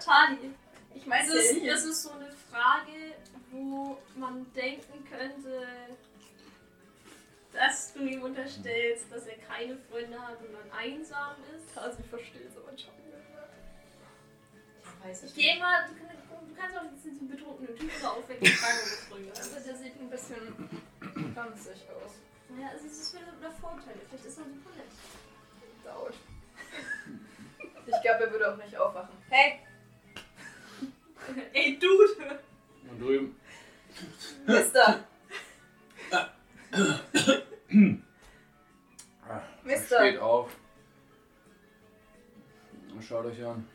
Charlie, 0.00 0.50
Ich 0.92 1.06
meine, 1.06 1.24
das 1.28 1.36
ist, 1.36 1.64
das 1.64 1.84
ist 1.84 2.02
so 2.02 2.10
eine 2.10 2.32
Frage, 2.50 3.14
wo 3.52 3.96
man 4.16 4.52
denken 4.54 5.04
könnte, 5.08 5.68
dass 7.52 7.92
du 7.94 8.00
ihm 8.00 8.22
unterstellst, 8.22 9.06
dass 9.12 9.26
er 9.26 9.38
keine 9.38 9.76
Freunde 9.88 10.20
hat 10.20 10.40
und 10.40 10.52
dann 10.52 10.72
einsam 10.76 11.36
ist. 11.56 11.78
Also 11.78 12.00
ich 12.00 12.06
verstehe 12.10 12.42
es 12.42 12.56
aber 12.56 12.74
Charlie. 12.74 13.02
Ich 14.82 15.08
weiß 15.08 15.22
Ich 15.22 15.30
es 15.30 15.36
gehe 15.36 15.60
mal, 15.60 15.86
du, 15.86 15.94
du 15.94 16.54
kannst 16.60 16.76
auch 16.76 16.82
jetzt 16.82 17.04
diesen 17.04 17.28
betrunkenen 17.28 17.78
Typ 17.78 17.90
oder 18.00 18.14
aufwecken 18.14 18.48
fragen, 18.48 18.78
ob 18.82 18.90
er 18.90 19.06
Freunde 19.08 19.30
hat. 19.30 19.38
Also 19.38 19.60
der 19.64 19.76
sieht 19.76 20.00
ein 20.00 20.10
bisschen 20.10 21.34
ranzig 21.36 21.86
aus. 22.02 22.25
Naja, 22.48 22.68
also 22.72 22.86
es 22.86 22.92
ist 22.98 23.14
wieder 23.14 23.32
der 23.40 23.50
Vorteil. 23.50 23.94
Vielleicht 24.08 24.24
ist 24.26 24.38
er 24.38 24.44
super 24.44 24.70
nett. 24.76 24.86
Dauert. 25.84 26.14
Ich 27.88 28.02
glaube, 28.02 28.24
er 28.24 28.32
würde 28.32 28.52
auch 28.52 28.56
nicht 28.56 28.76
aufwachen. 28.76 29.16
Hey, 29.30 29.60
Ey, 31.52 31.78
Dude! 31.78 32.40
Und 32.90 33.00
drüben. 33.00 33.36
Mister! 34.46 35.04
Mister! 39.64 39.98
Steht 39.98 40.18
auf. 40.20 40.50
Schaut 43.06 43.26
euch 43.26 43.44
an. 43.44 43.68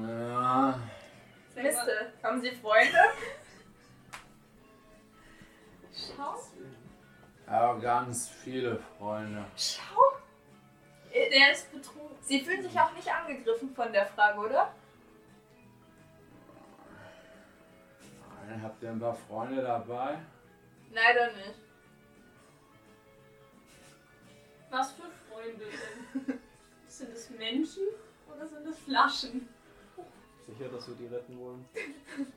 Ja, 0.00 0.80
Mister, 1.54 2.12
haben 2.22 2.40
Sie 2.40 2.50
Freunde? 2.52 2.98
Schau. 6.16 6.36
ja, 7.46 7.74
ganz 7.74 8.28
viele 8.28 8.78
Freunde. 8.98 9.44
Schau! 9.56 10.00
Der 11.12 11.52
ist 11.52 11.70
betrunken. 11.70 12.16
Sie 12.22 12.40
fühlen 12.40 12.62
sich 12.62 12.78
auch 12.80 12.92
nicht 12.92 13.08
angegriffen 13.08 13.74
von 13.74 13.92
der 13.92 14.06
Frage, 14.06 14.38
oder? 14.40 14.72
Habt 18.62 18.82
ihr 18.82 18.90
ein 18.90 19.00
paar 19.00 19.14
Freunde 19.14 19.62
dabei? 19.62 20.18
Leider 20.92 21.32
nicht. 21.32 21.54
Was 24.70 24.92
für 24.92 25.10
Freunde 25.28 25.64
denn? 25.64 26.38
Sind 26.86 27.12
es 27.12 27.30
Menschen 27.30 27.84
oder 28.26 28.46
sind 28.46 28.66
es 28.66 28.78
Flaschen? 28.78 29.48
Sicher, 30.46 30.68
dass 30.68 30.88
wir 30.88 30.94
die 30.94 31.06
retten 31.06 31.38
wollen? 31.38 31.66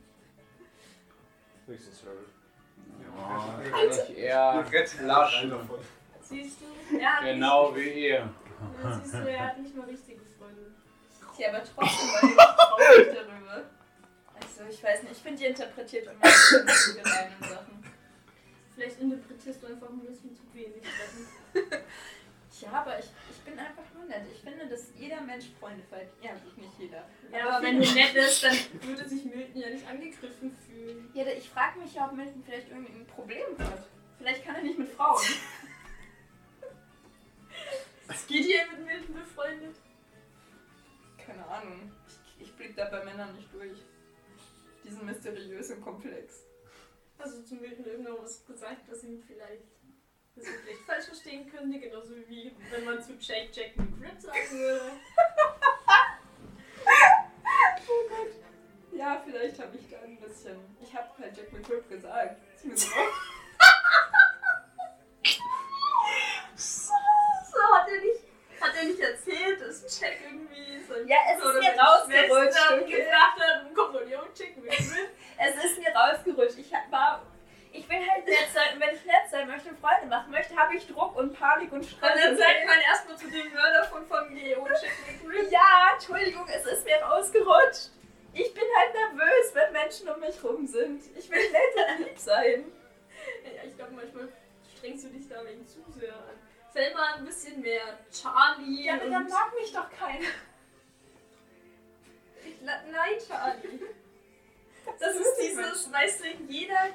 Höchstens 1.65 2.03
Harold. 2.03 2.34
Ja, 3.11 3.59
eigentlich 3.73 4.17
eher 4.17 4.65
Flaschen. 4.65 5.53
Siehst 6.21 6.57
du? 6.61 6.97
Er 6.97 7.15
hat 7.17 7.23
Genau 7.25 7.75
wie 7.75 8.07
ihr. 8.07 8.23
Nicht, 8.25 8.83
ja, 8.83 8.99
siehst 8.99 9.13
du, 9.13 9.29
er 9.29 9.47
hat 9.47 9.59
nicht 9.59 9.75
mal 9.75 9.85
richtige 9.85 10.21
Freunde. 10.37 10.71
Ja, 11.37 11.49
aber 11.49 11.63
trotzdem 11.63 12.09
war 12.09 12.23
ich 12.23 12.35
traurig 12.35 13.15
darüber. 13.15 13.63
Also, 14.33 14.63
ich 14.69 14.83
weiß 14.83 15.03
nicht, 15.03 15.11
ich 15.13 15.17
finde, 15.19 15.43
ihr 15.43 15.49
interpretiert 15.49 16.05
immer 16.05 16.31
so 16.31 16.59
die 16.59 17.01
gemeinen 17.01 17.41
Sachen. 17.41 17.83
Vielleicht 18.73 18.99
interpretierst 18.99 19.63
du 19.63 19.67
einfach 19.67 19.89
ein 19.89 19.99
bisschen 19.99 20.35
zu 20.35 20.43
wenig. 20.53 20.83
Ja, 22.61 22.71
aber 22.71 22.99
ich, 22.99 23.05
ich 23.29 23.37
bin 23.39 23.59
einfach 23.59 23.83
nur 23.93 24.05
nett. 24.05 24.25
Ich 24.33 24.39
finde, 24.41 24.67
dass 24.67 24.85
jeder 24.95 25.21
Mensch 25.21 25.45
Freunde 25.59 25.83
verdient. 25.83 26.11
Ja, 26.21 26.33
gut, 26.33 26.57
nicht 26.57 26.79
jeder. 26.79 27.03
Ja, 27.31 27.49
aber 27.49 27.63
wenn 27.65 27.81
du 27.81 27.91
nett 27.91 28.13
bist, 28.13 28.43
dann 28.43 28.57
würde 28.81 29.09
sich 29.09 29.25
Milton 29.25 29.61
ja 29.61 29.69
nicht 29.69 29.87
angegriffen 29.87 30.57
fühlen. 30.65 31.09
Ja, 31.13 31.25
ich 31.25 31.49
frage 31.49 31.79
mich 31.79 31.93
ja, 31.93 32.05
ob 32.07 32.13
Milton 32.13 32.43
vielleicht 32.45 32.69
irgendwie 32.69 32.93
ein 32.93 33.07
Problem 33.07 33.57
hat. 33.59 33.87
Vielleicht 34.17 34.45
kann 34.45 34.55
er 34.55 34.63
nicht 34.63 34.79
mit 34.79 34.89
Frauen. 34.89 35.21
Ist 38.07 38.27
Gideon 38.27 38.71
mit 38.71 38.85
Milton 38.85 39.15
befreundet? 39.15 39.75
Keine 41.17 41.45
Ahnung. 41.47 41.91
Ich, 42.07 42.47
ich 42.47 42.55
blick 42.55 42.75
da 42.75 42.85
bei 42.85 43.03
Männern 43.03 43.35
nicht 43.35 43.53
durch. 43.53 43.79
Die 44.83 44.91
sind 44.91 45.03
mysteriös 45.05 45.71
und 45.71 45.81
komplex. 45.81 46.43
Hast 47.17 47.37
du 47.37 47.43
zu 47.43 47.55
Milton 47.55 47.85
irgendwann 47.85 48.21
was 48.21 48.45
gesagt, 48.45 48.81
was 48.89 49.03
ihm 49.03 49.23
vielleicht, 49.25 49.63
was 50.35 50.45
er 50.47 50.53
vielleicht 50.59 50.81
falsch 50.85 51.05
verstehen 51.05 51.49
könnte? 51.49 51.79
Genauso 51.79 52.15
wie 52.27 52.55
wenn 52.71 52.85
man 52.85 53.01
zu 53.01 53.13
Jake 53.19 53.49
Jack 53.51 53.75
McGrip 53.77 54.19
sagen 54.19 54.51
würde. 54.51 54.91
Oh 57.87 58.09
Gott. 58.09 58.31
Ja, 58.91 59.21
vielleicht 59.23 59.59
habe 59.59 59.77
ich 59.77 59.89
da 59.89 59.97
ein 59.99 60.17
bisschen. 60.17 60.57
Ich 60.81 60.93
habe 60.95 61.09
halt 61.19 61.37
Jack 61.37 61.53
McGrip 61.53 61.87
gesagt. 61.89 62.37
Ist 62.55 62.65
mir 62.65 62.77
so. 62.77 62.89
So 66.55 67.75
hat 67.75 67.87
er 67.87 68.01
nicht, 68.01 68.23
hat 68.59 68.75
er 68.75 68.83
nicht 68.85 68.99
erzählt, 68.99 69.61
dass 69.61 69.99
Jack 69.99 70.17
irgendwie 70.23 70.81
so 70.87 70.95
Ja, 71.05 71.17
es 71.33 71.43
so 71.43 71.49
ist 71.49 71.59
mir 71.59 71.79
rausgerutscht, 71.79 72.87
gefragt 72.87 73.39
hat, 73.39 73.65
und 73.65 74.39
Jack 74.39 74.57
McGrip. 74.57 75.09
Es 75.37 75.65
ist 75.65 75.77
mir 75.79 75.93
rausgerutscht. 75.93 76.57
Ich 76.57 76.71
war. 76.89 77.25
Ich 77.77 77.89
will 77.89 78.09
halt 78.09 78.25
nett 78.25 78.47
sein 78.53 78.79
wenn 78.79 78.95
ich 78.95 79.05
nett 79.05 79.29
sein 79.29 79.47
möchte 79.47 79.69
und 79.69 79.79
Freunde 79.79 80.07
machen 80.07 80.31
möchte, 80.31 80.55
habe 80.55 80.75
ich 80.75 80.87
Druck 80.87 81.15
und 81.15 81.33
Panik 81.37 81.71
und 81.71 81.83
Stress. 81.85 82.15
Und 82.15 82.21
dann 82.23 82.37
sagt 82.37 82.65
man 82.65 82.79
erstmal 82.81 83.17
zu 83.17 83.27
dem 83.29 83.53
Mörder 83.53 83.83
von 83.85 84.05
Familie 84.07 84.57
und 84.59 84.69
Jack 84.69 84.91
McGrip. 85.07 85.51
Ja, 85.51 85.91
Entschuldigung, 85.93 86.47
es 86.47 86.65
ist 86.65 86.85
mir 86.85 86.97
rausgerutscht. 87.01 87.91
Ich 88.33 88.53
bin 88.53 88.63
halt 88.77 88.93
nervös, 88.93 89.53
wenn 89.53 89.71
Menschen 89.71 90.09
um 90.09 90.19
mich 90.19 90.43
rum 90.43 90.65
sind. 90.67 91.01
Ich 91.17 91.29
will 91.29 91.51
nett 91.51 91.89
und 91.99 92.05
lieb 92.07 92.17
sein. 92.17 92.65
Ja, 93.43 93.63
ich 93.65 93.75
glaube, 93.75 93.93
manchmal 93.93 94.27
strengst 94.77 95.05
du 95.05 95.09
dich 95.09 95.27
da 95.27 95.43
wegen 95.45 95.65
zu 95.65 95.79
sehr 95.97 96.13
an. 96.13 96.37
Sei 96.73 96.93
mal 96.93 97.15
ein 97.15 97.25
bisschen 97.25 97.59
mehr 97.61 97.97
Charlie. 98.11 98.83
Ja, 98.85 98.95
aber 98.95 99.09
dann 99.09 99.27
mag 99.27 99.51
mich 99.59 99.73
doch 99.73 99.89
keiner. 99.89 100.27
La- 102.61 102.81
Nein, 102.91 103.13
Charlie. 103.27 103.79
Das 104.99 105.15
ist 105.15 105.35
dieses, 105.41 105.91
weißt 105.91 106.21
du, 106.21 106.29
in 106.29 106.49
jeder, 106.49 106.89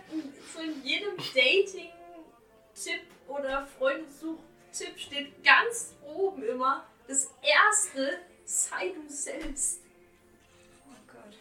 so 0.54 0.60
in 0.60 0.82
jedem 0.84 1.16
Dating-Tipp 1.16 3.02
oder 3.28 3.66
Freundesuch-Tipp 3.78 4.98
steht 4.98 5.44
ganz 5.44 5.94
oben 6.04 6.42
immer 6.42 6.84
das 7.08 7.30
erste, 7.42 8.18
sei 8.44 8.90
du 8.90 9.12
selbst. 9.12 9.80
Oh 10.88 11.12
Gott. 11.12 11.36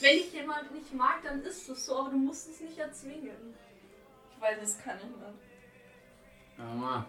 Wenn 0.00 0.16
dich 0.16 0.32
jemand 0.32 0.72
nicht 0.72 0.92
mag, 0.94 1.22
dann 1.22 1.42
ist 1.42 1.68
es 1.68 1.86
so, 1.86 1.98
aber 1.98 2.10
du 2.10 2.16
musst 2.16 2.48
es 2.48 2.60
nicht 2.60 2.78
erzwingen. 2.78 3.54
Ich 4.34 4.40
weiß, 4.40 4.58
das 4.60 4.82
kann 4.82 4.96
ich 4.98 5.04
nicht. 5.04 5.16
Ja, 6.58 6.64
mal. 6.64 7.06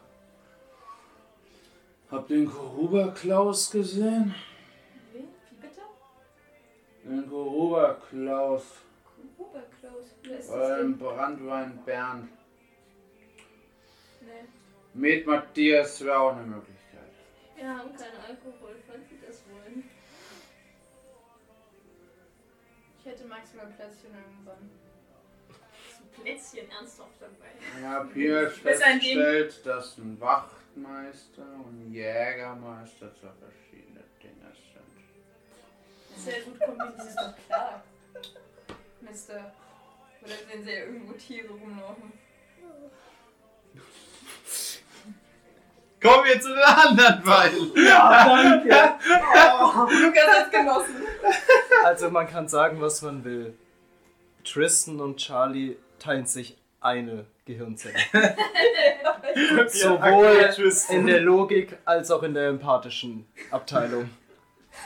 Habt 2.10 2.30
ihr 2.30 2.38
den 2.38 2.52
Koruba 2.52 3.08
Klaus 3.12 3.72
gesehen? 3.72 4.36
Wie? 7.04 7.10
Wie 7.10 7.16
bitte? 7.16 7.22
Den 7.22 7.30
Koruba 7.30 7.98
Klaus. 8.10 8.64
Oberklaus, 9.38 10.16
wer 10.24 10.40
ist 10.40 10.50
das 10.50 10.78
denn? 10.78 10.98
Brandwein 10.98 11.80
Bernd. 11.86 12.30
Nee. 14.22 14.48
Med 14.94 15.26
Matthias 15.26 16.04
wäre 16.04 16.20
auch 16.20 16.36
eine 16.36 16.46
Möglichkeit. 16.46 17.10
Wir 17.56 17.68
haben 17.68 17.96
keinen 17.96 18.18
Alkohol, 18.28 18.76
falls 18.88 19.10
Sie 19.10 19.20
das 19.26 19.44
wollen. 19.50 19.84
Ich 23.00 23.06
hätte 23.06 23.26
maximal 23.26 23.68
Plätzchen 23.68 24.12
irgendwann. 24.14 24.70
Plätzchen 26.22 26.70
ernsthaft 26.70 27.20
dabei. 27.20 27.52
Ich 27.78 27.84
habe 27.84 28.14
hier 28.14 28.44
in 28.44 28.50
festgestellt, 28.50 29.66
dass 29.66 29.98
ein 29.98 30.20
Wachtmeister 30.20 31.42
und 31.66 31.88
ein 31.88 31.94
Jägermeister 31.94 33.12
zwei 33.16 33.32
verschiedene 33.40 33.72
Dinge 33.72 33.82
sind. 33.82 33.91
Sehr 36.18 36.42
gut 36.42 36.60
kombiniert, 36.60 36.98
das 36.98 37.08
ist 37.08 37.18
doch 37.18 37.34
klar. 37.48 37.84
Mister. 39.02 39.54
Oder 40.22 40.34
sehen 40.50 40.64
sie 40.64 40.72
ja 40.72 40.80
irgendwo 40.82 41.14
Tiere 41.14 41.50
rumlaufen? 41.50 42.14
Kommen 46.02 46.26
wir 46.26 46.42
zu 46.42 46.50
den 46.50 46.64
anderen 46.64 47.24
beiden. 47.24 47.60
Lukas 50.04 50.28
hat 50.28 50.52
genossen. 50.52 50.96
Also 51.84 52.10
man 52.10 52.28
kann 52.28 52.48
sagen, 52.48 52.82
was 52.82 53.02
man 53.04 53.24
will. 53.24 53.56
Tristan 54.44 55.00
und 55.00 55.18
Charlie 55.18 55.78
teilen 56.00 56.26
sich 56.26 56.58
eine 56.80 57.26
Gehirnzelle. 57.46 58.00
Sowohl 59.68 60.50
in 60.90 61.06
der 61.06 61.20
Logik 61.22 61.78
als 61.86 62.10
auch 62.10 62.24
in 62.24 62.34
der 62.34 62.50
empathischen 62.50 63.28
Abteilung. 63.52 64.10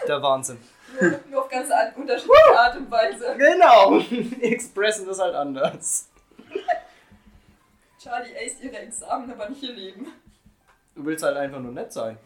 Der 0.07 0.21
Wahnsinn. 0.21 0.57
Nur, 1.01 1.19
nur 1.29 1.41
auf 1.43 1.49
ganz 1.49 1.69
an- 1.71 1.93
unterschiedliche 1.95 2.57
Art 2.59 2.77
und 2.77 2.89
Weise. 2.91 3.35
Genau! 3.37 3.99
Expressen 4.41 5.05
das 5.05 5.19
halt 5.19 5.35
anders. 5.35 6.09
Charlie 8.01 8.35
aced 8.37 8.61
ihre 8.63 8.77
Examen, 8.77 9.31
aber 9.31 9.49
nicht 9.49 9.63
ihr 9.63 9.73
Leben. 9.73 10.07
Du 10.93 11.03
willst 11.05 11.23
halt 11.23 11.35
einfach 11.37 11.59
nur 11.59 11.71
nett 11.71 11.91
sein. 11.91 12.17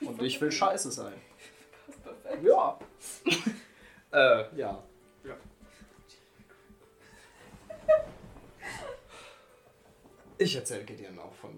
Und 0.00 0.22
ich 0.22 0.40
will 0.40 0.50
scheiße 0.52 0.90
sein. 0.90 1.12
passt 1.86 2.02
perfekt. 2.02 2.44
Ja. 2.44 2.78
äh, 4.12 4.56
ja. 4.56 4.82
Ja. 5.24 5.34
Ich 10.38 10.54
erzähle 10.54 10.84
Gideon 10.84 11.18
auch 11.18 11.34
von 11.34 11.50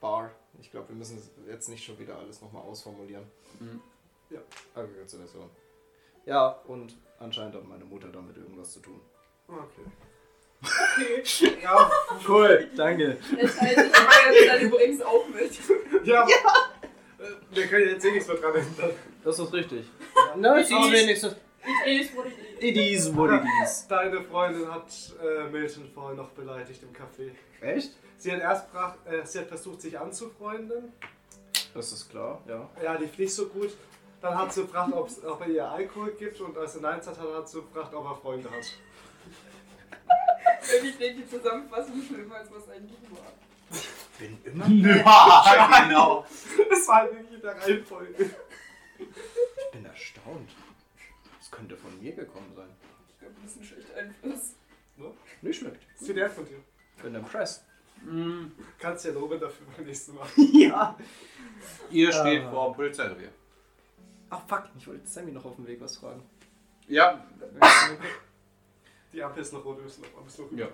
Bar. 0.00 0.30
Ich 0.60 0.70
glaube, 0.70 0.88
wir 0.88 0.96
müssen 0.96 1.22
jetzt 1.48 1.68
nicht 1.68 1.84
schon 1.84 1.98
wieder 1.98 2.16
alles 2.16 2.40
nochmal 2.40 2.62
ausformulieren. 2.62 3.24
Mhm. 3.60 3.80
Ja, 4.32 4.40
Aggregation. 4.74 5.50
Ja, 6.24 6.48
und 6.66 6.96
anscheinend 7.18 7.54
hat 7.54 7.64
meine 7.66 7.84
Mutter 7.84 8.08
damit 8.08 8.36
irgendwas 8.36 8.72
zu 8.72 8.80
tun. 8.80 9.00
Okay. 9.48 9.82
Ja, 11.62 11.90
Cool, 12.26 12.68
danke. 12.76 13.18
Der 13.36 13.48
teilt 13.52 13.94
sich 13.94 14.42
die 14.42 14.46
dann 14.46 14.60
übrigens 14.60 15.02
auch 15.02 15.26
mit. 15.28 15.50
ja. 16.06 16.24
Äh, 16.24 17.24
Wir 17.50 17.66
können 17.66 17.88
jetzt 17.88 18.04
eh 18.04 18.12
nichts 18.12 18.28
mehr 18.28 18.36
dran 18.36 18.54
ändern. 18.54 18.90
Das 19.24 19.38
ist 19.38 19.52
richtig. 19.52 19.86
Na, 20.36 20.58
es 20.60 20.70
ist 20.70 20.92
wenigstens. 20.92 21.34
It 21.86 22.00
is 22.00 22.16
what 22.16 22.26
it 22.26 22.32
is. 22.32 22.62
It 22.62 22.76
is 22.76 23.16
what 23.16 23.30
it 23.30 23.42
is. 23.64 23.86
Deine 23.88 24.22
Freundin 24.22 24.68
hat 24.72 24.86
äh, 25.22 25.48
Milton 25.50 25.88
vorhin 25.92 26.16
noch 26.16 26.30
beleidigt 26.30 26.82
im 26.82 26.90
Café. 26.92 27.30
Echt? 27.60 27.92
Sie 28.18 28.30
hat 28.32 28.40
erst 28.40 28.72
brach, 28.72 28.94
äh, 29.04 29.24
sie 29.24 29.38
hat 29.40 29.46
versucht, 29.48 29.80
sich 29.80 29.98
anzufreunden. 29.98 30.92
Das 31.74 31.92
ist 31.92 32.08
klar, 32.10 32.40
ja. 32.48 32.68
Ja, 32.82 32.94
lief 32.94 33.16
nicht 33.18 33.34
so 33.34 33.46
gut. 33.46 33.76
Dann 34.22 34.38
hat 34.38 34.52
sie 34.52 34.62
gefragt, 34.62 34.92
ob 34.94 35.40
er 35.40 35.48
ihr 35.48 35.68
Alkohol 35.68 36.12
gibt 36.12 36.40
und 36.40 36.56
als 36.56 36.76
er 36.76 36.80
Nein 36.82 37.02
sagt, 37.02 37.18
hat, 37.18 37.34
hat 37.34 37.48
sie 37.48 37.60
gefragt, 37.60 37.92
ob 37.92 38.04
er 38.06 38.14
Freunde 38.16 38.48
hat. 38.50 38.64
Irgendwie 40.72 40.92
klingt 40.92 41.18
die 41.18 41.28
Zusammenfassung 41.28 42.00
schlimmer, 42.02 42.36
als 42.36 42.50
was 42.52 42.68
eigentlich 42.70 42.98
war. 43.10 43.32
Bin 44.18 44.38
immer. 44.44 44.68
Ja, 44.68 45.84
genau. 45.88 46.24
Das 46.70 46.86
war 46.88 46.96
halt 46.96 47.12
wirklich 47.12 47.32
in 47.34 47.40
der 47.40 47.56
Reihenfolge. 47.60 48.30
Ich 48.98 49.70
bin 49.72 49.84
erstaunt. 49.84 50.50
Das 51.40 51.50
könnte 51.50 51.76
von 51.76 52.00
mir 52.00 52.12
gekommen 52.12 52.52
sein. 52.54 52.68
Ich 53.10 53.18
glaube, 53.18 53.34
das 53.42 53.50
ist 53.52 53.56
ein 53.60 53.64
schlechter 53.64 53.96
Einfluss. 53.98 54.54
Mir 55.40 55.52
schmeckt. 55.52 55.82
Das 55.98 56.08
ist 56.08 56.14
nett 56.14 56.30
von 56.30 56.46
dir. 56.46 56.60
Bin 57.02 57.14
impressed. 57.16 57.64
Kannst 58.78 59.04
ja 59.04 59.12
loben 59.12 59.40
dafür 59.40 59.66
beim 59.76 59.86
nächsten 59.86 60.14
Mal. 60.14 60.26
ja. 60.52 60.96
Ihr 61.90 62.12
steht 62.12 62.44
Ah. 62.44 62.50
vor 62.50 62.66
dem 62.70 62.74
Polizeirevier. 62.76 63.30
Ach 64.34 64.40
fuck, 64.48 64.64
ich 64.78 64.86
wollte 64.86 65.06
Sammy 65.06 65.30
noch 65.30 65.44
auf 65.44 65.56
dem 65.56 65.66
Weg 65.66 65.78
was 65.80 65.96
fragen. 65.98 66.22
Ja, 66.88 67.22
Die 69.12 69.22
Ampel 69.22 69.42
ist 69.42 69.52
noch 69.52 69.62
rot, 69.64 69.76
wir 69.76 69.84
müssen 69.84 70.00
noch 70.02 70.18
ein 70.18 70.24
bisschen 70.24 70.46
rüber 70.46 70.68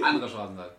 Ja. 0.00 0.08
andere 0.08 0.28
Straßenseite. 0.28 0.76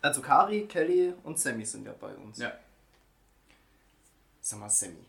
Also 0.00 0.22
Kari, 0.22 0.66
Kelly 0.66 1.12
und 1.22 1.38
Sammy 1.38 1.64
sind 1.66 1.84
ja 1.86 1.92
bei 1.92 2.14
uns. 2.16 2.38
Ja. 2.38 2.52
Sag 4.40 4.58
mal, 4.58 4.70
Sammy, 4.70 5.04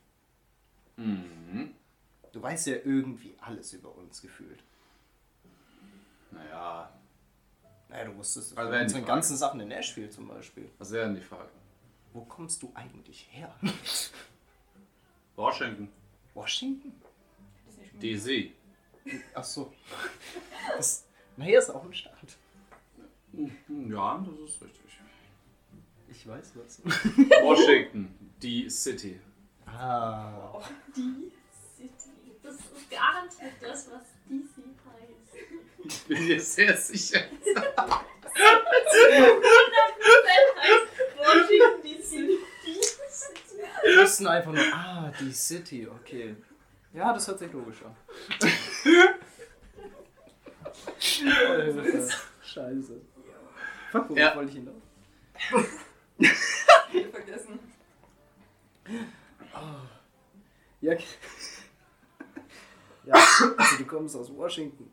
Mhm. 0.98 1.74
du 2.34 2.42
weißt 2.42 2.68
ja 2.68 2.76
irgendwie 2.84 3.36
alles 3.40 3.72
über 3.74 3.96
uns 3.96 4.22
gefühlt. 4.22 4.62
Naja, 6.32 6.90
Naja, 7.90 8.06
du 8.06 8.16
wusstest 8.18 8.58
Also 8.58 8.72
Frage. 8.72 9.02
ganzen 9.04 9.38
Sachen 9.38 9.60
in 9.62 9.68
Nashville 9.70 10.10
zum 10.10 10.28
Beispiel. 10.28 10.70
was 10.80 10.92
wäre 10.92 11.06
denn 11.06 11.16
die 11.16 11.22
Frage? 11.22 11.50
Wo 12.12 12.26
kommst 12.26 12.62
du 12.62 12.72
eigentlich 12.76 13.28
her? 13.32 13.56
Washington. 15.36 15.90
Washington? 16.34 16.94
Das 17.66 17.76
ist 17.76 18.26
nicht 18.26 18.26
DC. 18.26 18.52
Ach 19.34 19.44
so. 19.44 19.74
Das, 20.76 21.06
naja, 21.36 21.60
ist 21.60 21.70
auch 21.70 21.84
ein 21.84 21.94
Staat. 21.94 22.38
Ja, 23.90 24.26
das 24.26 24.40
ist 24.50 24.62
richtig. 24.62 24.80
Ich 26.10 26.26
weiß 26.28 26.52
was. 26.56 26.82
Washington, 27.44 28.16
die 28.42 28.70
City. 28.70 29.20
Ah. 29.66 30.62
Die 30.96 31.32
City. 31.76 32.32
Das 32.44 32.56
ist 32.56 32.90
garantiert 32.90 33.54
das, 33.62 33.90
was 33.92 34.04
DC 34.30 34.64
heißt. 34.86 35.36
Ich 35.84 36.04
bin 36.04 36.28
dir 36.28 36.40
sehr 36.40 36.78
sicher. 36.78 37.20
100% 38.34 38.42
heißt 40.62 40.88
Washington 41.18 41.82
DC. 41.84 42.12
Die 42.66 42.82
City. 42.84 43.58
Wir 43.58 43.68
wussten 43.98 44.28
einfach 44.28 44.52
nur, 44.52 44.64
ah, 44.74 45.12
die 45.20 45.32
City, 45.32 45.88
okay. 45.88 46.36
Ja, 46.94 47.12
das 47.14 47.28
hört 47.28 47.40
sich 47.40 47.52
logisch 47.52 47.84
an. 47.84 47.96
Alter, 51.48 52.10
Scheiße. 52.44 53.02
Fuck, 53.92 54.10
worauf 54.10 54.18
Ja. 54.18 54.36
wollte 54.36 54.50
ich 54.52 54.58
hinaus? 54.58 54.82
viel 56.92 57.10
vergessen. 57.12 57.60
Ja, 60.82 60.92
okay. 60.94 61.04
ja, 63.06 63.14
also 63.58 63.78
du 63.78 63.86
kommst 63.86 64.16
aus 64.16 64.36
Washington, 64.36 64.92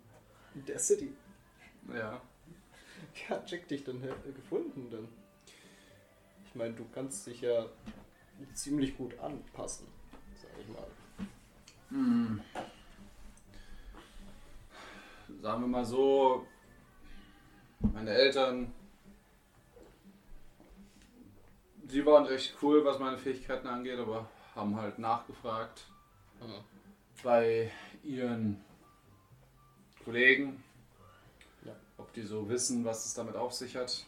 der 0.55 0.79
City. 0.79 1.13
Ja. 1.93 2.21
Hat 3.29 3.51
Jack 3.51 3.67
dich 3.69 3.85
denn 3.85 4.01
he- 4.01 4.33
gefunden 4.33 4.89
denn? 4.91 5.09
Ich 6.47 6.55
meine, 6.55 6.75
du 6.75 6.85
kannst 6.95 7.27
dich 7.27 7.41
ja 7.41 7.67
ziemlich 8.55 8.97
gut 8.97 9.19
anpassen, 9.19 9.87
sag 10.41 10.51
ich 10.61 10.69
mal. 10.69 10.87
Hm. 11.91 12.41
Sagen 15.43 15.63
wir 15.63 15.69
mal 15.69 15.85
so, 15.85 16.47
meine 17.81 18.11
Eltern, 18.11 18.73
sie 21.87 22.05
waren 22.05 22.27
recht 22.27 22.57
cool, 22.63 22.85
was 22.85 22.99
meine 22.99 23.17
Fähigkeiten 23.19 23.67
angeht, 23.67 23.99
aber 23.99 24.29
haben 24.55 24.77
halt 24.77 24.99
nachgefragt 24.99 25.87
bei 27.23 27.71
ihren 28.03 28.63
Kollegen, 30.05 30.63
Ja. 31.65 31.75
ob 31.99 32.13
die 32.13 32.23
so 32.23 32.49
wissen, 32.49 32.85
was 32.85 33.07
es 33.07 33.15
damit 33.15 33.37
auf 33.37 33.53
sich 33.53 33.77
hat. 33.77 34.05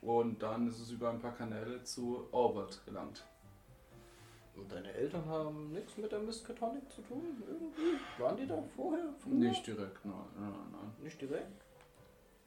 Und 0.00 0.42
dann 0.42 0.68
ist 0.68 0.80
es 0.80 0.90
über 0.90 1.10
ein 1.10 1.20
paar 1.20 1.34
Kanäle 1.36 1.84
zu 1.84 2.26
Albert 2.32 2.84
gelangt. 2.84 3.24
Und 4.54 4.70
deine 4.70 4.92
Eltern 4.92 5.24
haben 5.26 5.72
nichts 5.72 5.96
mit 5.96 6.12
der 6.12 6.18
Miskatonic 6.18 6.90
zu 6.92 7.02
tun? 7.02 7.42
Irgendwie? 7.46 7.98
Waren 8.18 8.36
die 8.36 8.46
da 8.46 8.62
vorher? 8.76 9.12
Früher? 9.18 9.34
Nicht 9.34 9.66
direkt, 9.66 10.04
nein, 10.04 10.14
nein, 10.38 10.52
nein. 10.70 10.92
Nicht 11.02 11.20
direkt? 11.20 11.64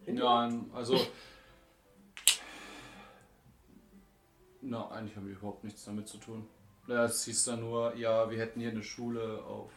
Nein, 0.06 0.70
also. 0.74 1.00
Na, 4.62 4.88
eigentlich 4.90 5.16
haben 5.16 5.28
wir 5.28 5.36
überhaupt 5.36 5.64
nichts 5.64 5.86
damit 5.86 6.08
zu 6.08 6.18
tun. 6.18 6.48
Ja, 6.88 7.06
es 7.06 7.26
hieß 7.26 7.46
dann 7.46 7.62
nur, 7.62 7.96
ja, 7.96 8.30
wir 8.30 8.38
hätten 8.38 8.60
hier 8.60 8.70
eine 8.70 8.84
Schule, 8.84 9.44
auf 9.44 9.72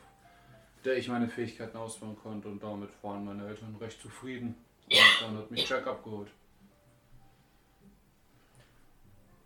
der 0.85 0.97
ich 0.99 1.09
meine 1.09 1.29
Fähigkeiten 1.29 1.76
ausbauen 1.76 2.16
konnte 2.16 2.49
und 2.49 2.62
damit 2.62 2.91
waren 3.03 3.24
meine 3.24 3.47
Eltern 3.49 3.74
recht 3.76 4.01
zufrieden. 4.01 4.55
Und 4.87 5.22
dann 5.22 5.39
hat 5.39 5.51
mich 5.51 5.68
Jack 5.68 5.87
abgeholt. 5.87 6.31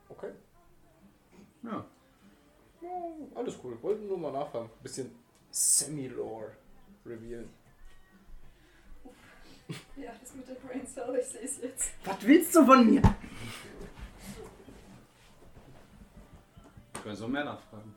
Okay. 0.08 0.32
Ja. 1.62 1.84
Ja, 2.92 3.36
alles 3.38 3.58
cool. 3.62 3.76
Wollten 3.82 4.06
nur 4.06 4.18
mal 4.18 4.32
nachfragen. 4.32 4.70
Bisschen 4.82 5.10
Semi-Lore 5.50 6.52
revealen. 7.06 7.48
Ja, 9.96 10.12
das 10.20 10.34
mit 10.34 10.46
der 10.48 10.54
Brain 10.54 10.86
Cell, 10.86 11.18
ich 11.18 11.26
sehe 11.26 11.42
es 11.42 11.62
jetzt. 11.62 11.92
Was 12.04 12.22
willst 12.22 12.54
du 12.54 12.64
von 12.66 12.90
mir? 12.90 13.02
Ich 16.94 17.02
kann 17.02 17.16
so 17.16 17.28
mehr 17.28 17.44
nachfragen. 17.44 17.94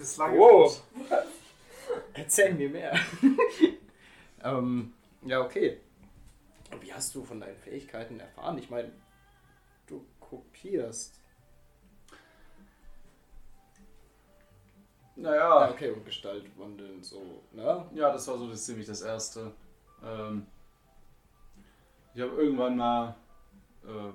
Ist 0.00 0.16
lange 0.18 0.38
Wow. 0.38 0.82
Erzähl 2.12 2.54
mir 2.54 2.68
mehr. 2.68 2.98
ähm, 4.44 4.92
ja, 5.22 5.40
okay. 5.40 5.80
Und 6.70 6.82
wie 6.82 6.92
hast 6.92 7.14
du 7.14 7.24
von 7.24 7.40
deinen 7.40 7.56
Fähigkeiten 7.56 8.20
erfahren? 8.20 8.58
Ich 8.58 8.70
meine, 8.70 8.92
du 9.86 10.04
kopierst. 10.20 11.18
Ja, 15.16 15.22
Naja, 15.30 15.70
okay, 15.70 15.90
und 15.90 16.04
Gestalt 16.04 16.44
wandeln 16.58 17.02
so, 17.02 17.42
ne? 17.52 17.86
ja, 17.94 18.12
das 18.12 18.26
war 18.28 18.36
so 18.38 18.48
das, 18.48 18.64
ziemlich 18.64 18.86
das 18.86 19.02
Erste. 19.02 19.52
Ähm, 20.02 20.46
ich 22.14 22.20
habe 22.20 22.32
irgendwann 22.40 22.76
mal, 22.76 23.14
äh, 23.84 24.12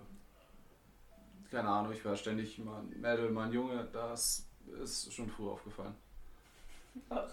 keine 1.52 1.70
Ahnung, 1.70 1.94
ich 1.94 2.04
war 2.04 2.16
ständig 2.16 2.58
mal 2.60 2.80
ein 2.82 2.90
Mädel, 3.00 3.30
mal 3.32 3.46
ein 3.48 3.54
Junge, 3.54 3.88
das 3.94 4.46
ist 4.82 5.14
schon 5.14 5.30
früh 5.30 5.48
aufgefallen. 5.50 5.96
Ach, 7.10 7.30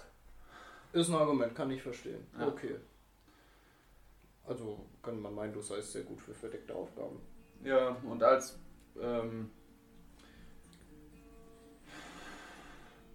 Ist 0.93 1.09
ein 1.09 1.15
Argument, 1.17 1.55
kann 1.55 1.71
ich 1.71 1.83
verstehen. 1.83 2.25
Ja. 2.39 2.47
Okay. 2.47 2.77
Also 4.47 4.87
kann 5.03 5.21
man 5.21 5.35
meinen, 5.35 5.53
du 5.53 5.61
seist 5.61 5.91
sehr 5.93 6.05
gut 6.05 6.21
für 6.21 6.33
verdeckte 6.33 6.75
Aufgaben. 6.75 7.21
Ja, 7.65 7.97
und 8.05 8.23
als. 8.23 8.59
Ähm, 9.01 9.51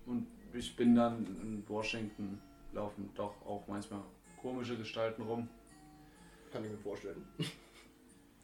und 0.06 0.28
ich 0.54 0.76
bin 0.76 0.96
dann 0.96 1.26
in 1.42 1.64
Washington, 1.68 2.42
laufen 2.74 3.10
doch 3.16 3.36
auch 3.46 3.68
manchmal 3.68 4.02
komische 4.42 4.78
Gestalten 4.78 5.22
rum. 5.24 5.48
Kann 6.52 6.64
ich 6.66 6.72
mir 6.72 6.78
vorstellen. 6.78 7.26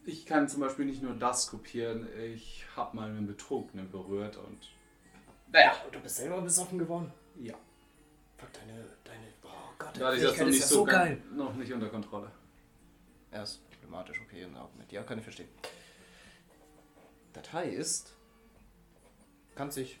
Ich 0.04 0.24
kann 0.24 0.48
zum 0.48 0.60
Beispiel 0.60 0.86
nicht 0.86 1.02
nur 1.02 1.12
das 1.12 1.48
kopieren, 1.48 2.08
ich 2.18 2.64
habe 2.74 2.96
mal 2.96 3.10
einen 3.10 3.26
Betrunkenen 3.26 3.90
berührt 3.90 4.38
und. 4.38 4.58
Naja, 5.52 5.74
du 5.92 6.00
bist 6.00 6.16
selber 6.16 6.40
besoffen 6.40 6.78
geworden. 6.78 7.12
Ja. 7.38 7.54
Fuck, 8.38 8.50
deine, 8.54 8.86
deine, 9.04 9.26
oh 9.44 9.48
Gott, 9.78 10.00
Da 10.00 10.06
hatte 10.06 10.16
ich 10.16 10.22
das 10.22 10.38
noch 10.38 10.46
nicht 10.46 10.60
ja 10.60 10.66
so, 10.66 10.84
geil. 10.84 11.22
noch 11.34 11.54
nicht 11.56 11.70
unter 11.74 11.90
Kontrolle. 11.90 12.30
Er 13.30 13.42
ist 13.42 13.68
problematisch, 13.70 14.18
okay, 14.22 14.44
ein 14.44 14.56
Argument. 14.56 14.90
Ja, 14.90 15.02
kann 15.02 15.18
ich 15.18 15.24
verstehen. 15.24 15.48
Datei 17.34 17.68
ist, 17.68 18.14
kann 19.54 19.70
sich, 19.70 20.00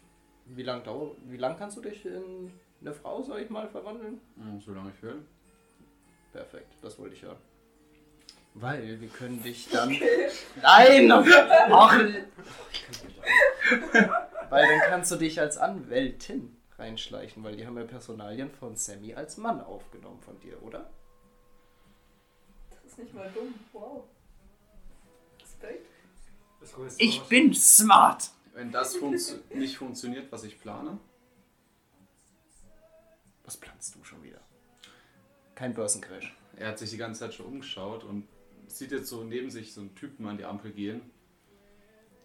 wie 0.56 0.62
lang 0.62 0.82
dauert, 0.84 1.16
wie 1.24 1.36
lang 1.36 1.56
kannst 1.58 1.76
du 1.76 1.82
dich 1.82 2.04
in 2.04 2.52
eine 2.80 2.92
Frau, 2.92 3.22
sag 3.22 3.40
ich 3.40 3.50
mal, 3.50 3.68
verwandeln? 3.68 4.20
Hm, 4.36 4.60
Solange 4.60 4.92
ich 4.96 5.02
will. 5.02 5.22
Perfekt, 6.32 6.74
das 6.82 6.98
wollte 6.98 7.14
ich 7.16 7.22
hören. 7.22 7.38
Weil 8.54 9.00
wir 9.00 9.08
können 9.08 9.42
dich 9.42 9.68
dann. 9.72 9.96
Nein! 10.62 11.10
Ach, 11.70 11.98
weil 14.50 14.66
dann 14.68 14.80
kannst 14.88 15.10
du 15.12 15.16
dich 15.16 15.40
als 15.40 15.58
Anwältin 15.58 16.56
reinschleichen, 16.78 17.42
weil 17.44 17.56
die 17.56 17.66
haben 17.66 17.76
ja 17.76 17.84
Personalien 17.84 18.50
von 18.50 18.76
Sammy 18.76 19.14
als 19.14 19.36
Mann 19.36 19.60
aufgenommen 19.60 20.20
von 20.20 20.38
dir, 20.40 20.62
oder? 20.62 20.88
das 22.70 22.92
ist 22.92 22.98
nicht 22.98 23.14
mal 23.14 23.30
dumm. 23.34 23.54
Wow. 23.72 24.04
Respekt. 25.40 25.86
Ich 26.98 27.20
bin 27.22 27.54
smart! 27.54 28.30
Wenn 28.58 28.72
das 28.72 28.96
funktio 28.96 29.36
nicht 29.54 29.76
funktioniert, 29.76 30.32
was 30.32 30.42
ich 30.42 30.58
plane, 30.58 30.98
Was 33.44 33.56
planst 33.56 33.94
du 33.94 34.02
schon 34.02 34.20
wieder? 34.24 34.40
Kein 35.54 35.74
Börsencrash. 35.74 36.36
er 36.56 36.68
hat 36.70 36.78
sich 36.80 36.90
die 36.90 36.96
ganze 36.96 37.20
Zeit 37.20 37.34
schon 37.34 37.46
umgeschaut 37.46 38.02
und 38.02 38.26
sieht 38.66 38.90
jetzt 38.90 39.08
so 39.08 39.22
neben 39.22 39.48
sich 39.48 39.72
so 39.72 39.80
einen 39.82 39.94
Typen 39.94 40.26
an 40.26 40.38
die 40.38 40.44
Ampel 40.44 40.72
gehen. 40.72 41.02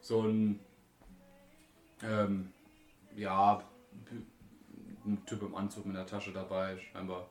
So 0.02 0.24
ein, 0.24 0.60
ähm, 2.02 2.52
ja, 3.16 3.64
ein 5.06 5.24
Typ 5.28 5.44
im 5.44 5.54
Anzug 5.54 5.86
mit 5.86 5.96
einer 5.96 6.08
Tasche 6.08 6.34
dabei, 6.34 6.80
scheinbar 6.80 7.30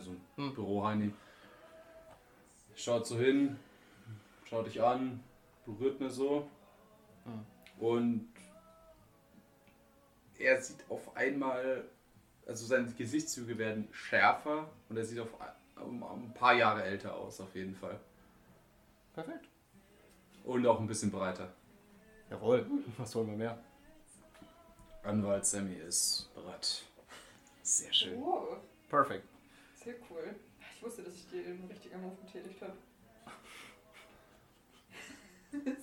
so 0.00 0.10
ein 0.10 0.20
Hm. 0.36 0.54
Büroheini. 0.54 1.12
Schaut 2.76 3.06
so 3.06 3.18
hin, 3.18 3.56
schaut 4.44 4.66
dich 4.66 4.82
an, 4.82 5.24
berührt 5.64 5.98
mir 5.98 6.10
so 6.10 6.46
Hm. 7.24 7.46
und 7.78 8.33
er 10.38 10.60
sieht 10.60 10.84
auf 10.88 11.16
einmal, 11.16 11.84
also 12.46 12.66
seine 12.66 12.90
Gesichtszüge 12.92 13.58
werden 13.58 13.88
schärfer 13.92 14.70
und 14.88 14.96
er 14.96 15.04
sieht 15.04 15.18
auf 15.18 15.40
ein, 15.40 15.82
um 15.82 16.02
ein 16.02 16.34
paar 16.34 16.54
Jahre 16.54 16.82
älter 16.82 17.14
aus, 17.14 17.40
auf 17.40 17.54
jeden 17.54 17.74
Fall. 17.74 17.98
Perfekt. 19.14 19.48
Und 20.44 20.66
auch 20.66 20.80
ein 20.80 20.86
bisschen 20.86 21.10
breiter. 21.10 21.52
Jawohl. 22.30 22.66
Was 22.98 23.14
wollen 23.14 23.28
wir 23.28 23.36
mehr? 23.36 23.58
Anwalt 25.02 25.44
Sammy 25.46 25.74
ist 25.74 26.30
bereit. 26.34 26.82
Sehr 27.62 27.92
schön. 27.92 28.20
Wow. 28.20 28.58
Perfekt. 28.88 29.26
Sehr 29.74 29.94
cool. 30.10 30.34
Ich 30.74 30.82
wusste, 30.82 31.02
dass 31.02 31.14
ich 31.14 31.28
dir 31.28 31.42
den 31.44 31.64
richtigen 31.66 32.00
Move 32.00 32.16
betätigt 32.16 32.60
habe. 32.62 32.76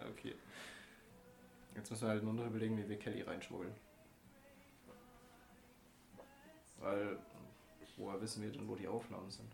Ja, 0.00 0.08
okay. 0.08 0.34
Jetzt 1.74 1.90
müssen 1.90 2.04
wir 2.04 2.08
halt 2.08 2.22
nur 2.22 2.32
noch 2.32 2.46
überlegen, 2.46 2.78
wie 2.78 2.88
wir 2.88 2.98
Kelly 2.98 3.20
reinschmuggeln. 3.20 3.74
Weil, 6.80 7.18
woher 7.96 8.20
wissen 8.20 8.42
wir 8.42 8.50
denn, 8.50 8.66
wo 8.68 8.74
die 8.74 8.88
Aufnahmen 8.88 9.30
sind? 9.30 9.50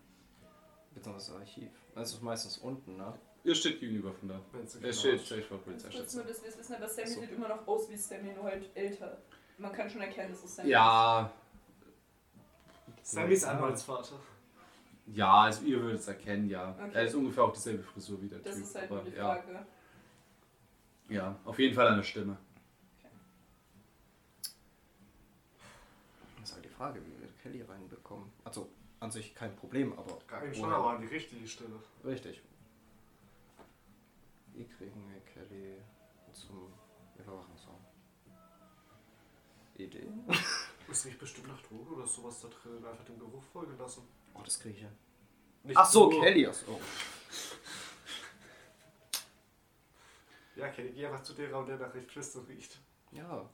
Beziehungsweise 0.95 1.33
das 1.33 1.41
Archiv. 1.41 1.70
Das 1.95 2.12
ist 2.12 2.22
meistens 2.22 2.59
unten, 2.59 2.97
ne? 2.97 3.12
Ihr 3.45 3.55
steht 3.55 3.79
gegenüber 3.81 4.12
von 4.12 4.29
da. 4.29 4.35
Er 4.55 4.61
genau 4.81 4.93
steht, 4.93 5.20
steht 5.20 5.45
vor 5.45 5.59
Kurz 5.59 5.83
nur, 5.85 5.91
Polizeistation. 5.93 6.27
dass 6.27 6.43
wir 6.43 6.49
es 6.49 6.59
wissen, 6.59 6.74
aber 6.74 6.89
Sammy 6.89 7.09
So. 7.09 7.20
sieht 7.20 7.31
immer 7.33 7.49
noch 7.49 7.66
aus 7.66 7.89
wie 7.91 7.97
Sammy, 7.97 8.33
nur 8.33 8.45
halt 8.45 8.68
älter. 8.74 9.18
Man 9.59 9.72
kann 9.72 9.89
schon 9.89 10.01
erkennen, 10.01 10.31
dass 10.33 10.43
es 10.45 10.57
Sammy 10.57 10.70
Ja, 10.70 11.31
Sammys 13.03 13.45
Anwaltsvater. 13.45 14.18
ja, 15.07 15.43
also 15.43 15.62
ihr 15.64 15.81
würdet 15.81 16.01
es 16.01 16.09
erkennen, 16.09 16.49
ja. 16.49 16.70
Okay. 16.72 16.91
Er 16.95 17.05
ist 17.05 17.14
ungefähr 17.14 17.45
auch 17.45 17.53
dieselbe 17.53 17.83
Frisur 17.85 18.20
wie 18.22 18.29
der 18.29 18.39
ist. 18.39 18.47
Das 18.47 18.55
Typ. 18.57 18.64
ist 18.64 18.74
halt 18.74 18.91
aber 18.91 19.03
nur 19.03 19.11
die 19.11 19.16
ja, 19.16 19.35
Frage. 19.35 19.66
ja, 21.09 21.37
auf 21.45 21.59
jeden 21.59 21.74
Fall 21.74 21.89
eine 21.89 22.03
Stimme. 22.03 22.37
Das 26.41 26.49
ist 26.51 26.55
halt 26.55 26.64
die 26.64 26.68
Frage, 26.70 27.01
wie 27.07 27.15
Kelly 27.47 27.62
reinbekommen. 27.62 28.32
Also, 28.44 28.68
an 29.01 29.11
sich 29.11 29.34
kein 29.34 29.55
Problem, 29.57 29.92
aber. 29.99 30.18
Gar 30.26 30.44
nicht 30.44 30.59
schon, 30.59 30.72
aber 30.72 30.90
an 30.90 31.01
die 31.01 31.07
richtige 31.07 31.47
Stelle. 31.47 31.80
Richtig. 32.05 32.42
Wie 34.53 34.64
kriegen 34.66 35.11
wir 35.12 35.20
Kelly 35.20 35.76
zum 36.32 36.72
Überwachungsraum? 37.18 37.84
Idee? 39.76 40.07
Es 40.88 41.05
riecht 41.05 41.18
bestimmt 41.18 41.49
nach 41.49 41.61
Drogen 41.62 41.94
oder 41.97 42.07
sowas 42.07 42.40
da 42.40 42.47
drin. 42.47 42.76
Einfach 42.86 43.05
dem 43.05 43.18
Geruch 43.18 43.42
folgen 43.53 43.76
lassen. 43.76 44.07
Oh, 44.34 44.40
das 44.44 44.61
kriege 44.61 44.76
ich 44.76 44.80
hin. 44.82 44.92
Nicht 45.64 45.76
Ach 45.76 45.84
so, 45.84 46.09
nur- 46.09 46.22
Kelly. 46.22 46.47
Ach 46.47 46.55
so. 46.55 46.80
Ja, 50.55 50.68
Kelly, 50.68 50.92
geh 50.92 51.07
einfach 51.07 51.24
zu 51.24 51.34
der 51.34 51.51
Raum, 51.51 51.66
der 51.66 51.76
nach 51.76 51.90
Tristan 52.07 52.44
riecht. 52.44 52.78
Ja. 53.11 53.51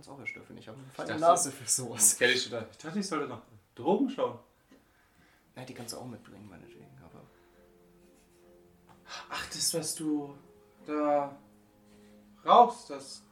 Ich 0.00 0.06
kann 0.06 0.14
es 0.14 0.16
auch 0.16 0.20
erstellen. 0.20 0.58
Ich 0.58 0.68
habe 0.68 0.78
eine 0.78 0.90
feine 0.90 1.18
Nase 1.18 1.50
für 1.50 1.68
sowas. 1.68 2.16
Kelly 2.16 2.36
steht 2.36 2.52
da. 2.52 2.64
Ich 2.70 2.78
dachte, 2.78 2.98
ich 3.00 3.06
sollte 3.06 3.26
nach 3.26 3.42
Drogen 3.74 4.08
schauen. 4.08 4.38
Ja, 5.56 5.64
die 5.64 5.74
kannst 5.74 5.92
du 5.92 5.98
auch 5.98 6.06
mitbringen, 6.06 6.48
meinetwegen. 6.48 6.86
Aber 7.04 7.22
Ach, 9.30 9.46
das, 9.48 9.74
was 9.74 9.94
du 9.96 10.36
da 10.86 11.36
rauchst, 12.44 12.90
das. 12.90 13.22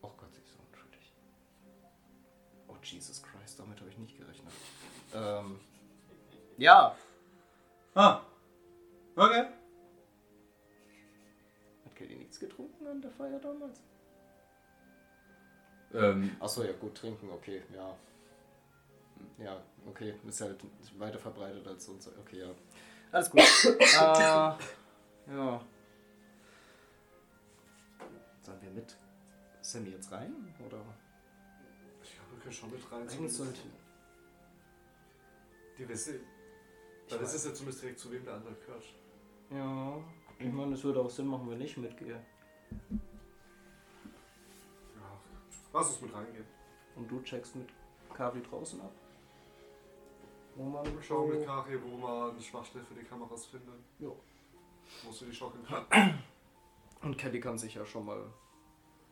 Oh 0.00 0.10
Gott, 0.16 0.32
sie 0.32 0.40
ist 0.40 0.52
so 0.52 0.58
unschuldig. 0.66 1.12
Oh 2.68 2.76
Jesus 2.82 3.22
Christ, 3.22 3.58
damit 3.58 3.78
habe 3.80 3.90
ich 3.90 3.98
nicht 3.98 4.16
gerechnet. 4.16 4.52
Ähm. 5.14 5.60
Ja, 6.56 6.96
Ah. 7.94 8.20
Okay. 9.14 9.46
hat 11.84 11.96
Kelly 11.96 12.16
nichts 12.16 12.38
getrunken 12.38 12.86
an 12.86 13.00
der 13.02 13.10
Feier 13.10 13.38
damals? 13.40 13.80
Ähm, 15.96 16.36
Achso, 16.40 16.62
ja 16.62 16.72
gut, 16.72 16.94
trinken, 16.94 17.30
okay, 17.30 17.62
ja. 17.74 17.96
Ja, 19.38 19.62
okay, 19.86 20.14
ist 20.26 20.40
halt 20.40 20.60
weiter 20.98 21.18
verbreitet 21.18 21.66
als 21.66 21.86
sonst. 21.86 22.08
Okay, 22.18 22.40
ja. 22.40 22.50
Alles 23.12 23.30
gut. 23.30 23.40
äh, 23.64 23.94
ja. 23.96 24.58
Sollen 28.42 28.62
wir 28.62 28.70
mit 28.70 28.96
Sammy 29.62 29.90
jetzt 29.90 30.12
rein? 30.12 30.54
Oder? 30.66 30.82
Ich 32.02 32.14
glaube, 32.14 32.32
wir 32.32 32.40
können 32.40 32.52
schon 32.52 32.70
mit 32.70 32.92
rein. 32.92 33.08
Eigentlich 33.08 33.32
sollte. 33.32 33.60
Die 35.78 35.88
wissen. 35.88 36.20
Dann 37.08 37.20
ist 37.20 37.34
es 37.34 37.44
ja 37.44 37.54
zumindest 37.54 37.82
direkt 37.82 37.98
zu 37.98 38.10
wem 38.10 38.24
der 38.24 38.34
andere 38.34 38.54
gehört. 38.54 38.84
Ja, 39.50 39.98
ich 40.38 40.52
meine, 40.52 40.74
es 40.74 40.82
würde 40.84 41.00
auch 41.00 41.10
Sinn 41.10 41.26
machen, 41.26 41.48
wenn 41.48 41.60
ich 41.60 41.76
mitgehe. 41.76 42.20
Lass 45.76 45.88
uns 45.90 46.00
mit 46.00 46.14
reingehen. 46.14 46.46
Und 46.94 47.06
du 47.10 47.20
checkst 47.20 47.54
mit 47.54 47.68
Kari 48.14 48.40
draußen 48.42 48.80
ab. 48.80 48.92
Wo 50.54 50.64
man 50.64 50.86
Wir 50.86 51.02
schauen 51.02 51.30
so- 51.30 51.36
mit 51.38 51.46
Kari, 51.46 51.78
wo 51.82 51.96
man 51.98 52.30
eine 52.30 52.40
Schwachstelle 52.40 52.82
für 52.84 52.94
die 52.94 53.02
Kameras 53.04 53.44
findet. 53.44 53.74
Jo. 53.98 54.16
Wo 55.04 55.12
sie 55.12 55.26
die 55.26 55.34
schocken 55.34 55.62
kann. 55.66 55.84
Und 57.02 57.18
Kelly 57.18 57.40
kann 57.40 57.58
sich 57.58 57.74
ja 57.74 57.84
schon 57.84 58.06
mal 58.06 58.24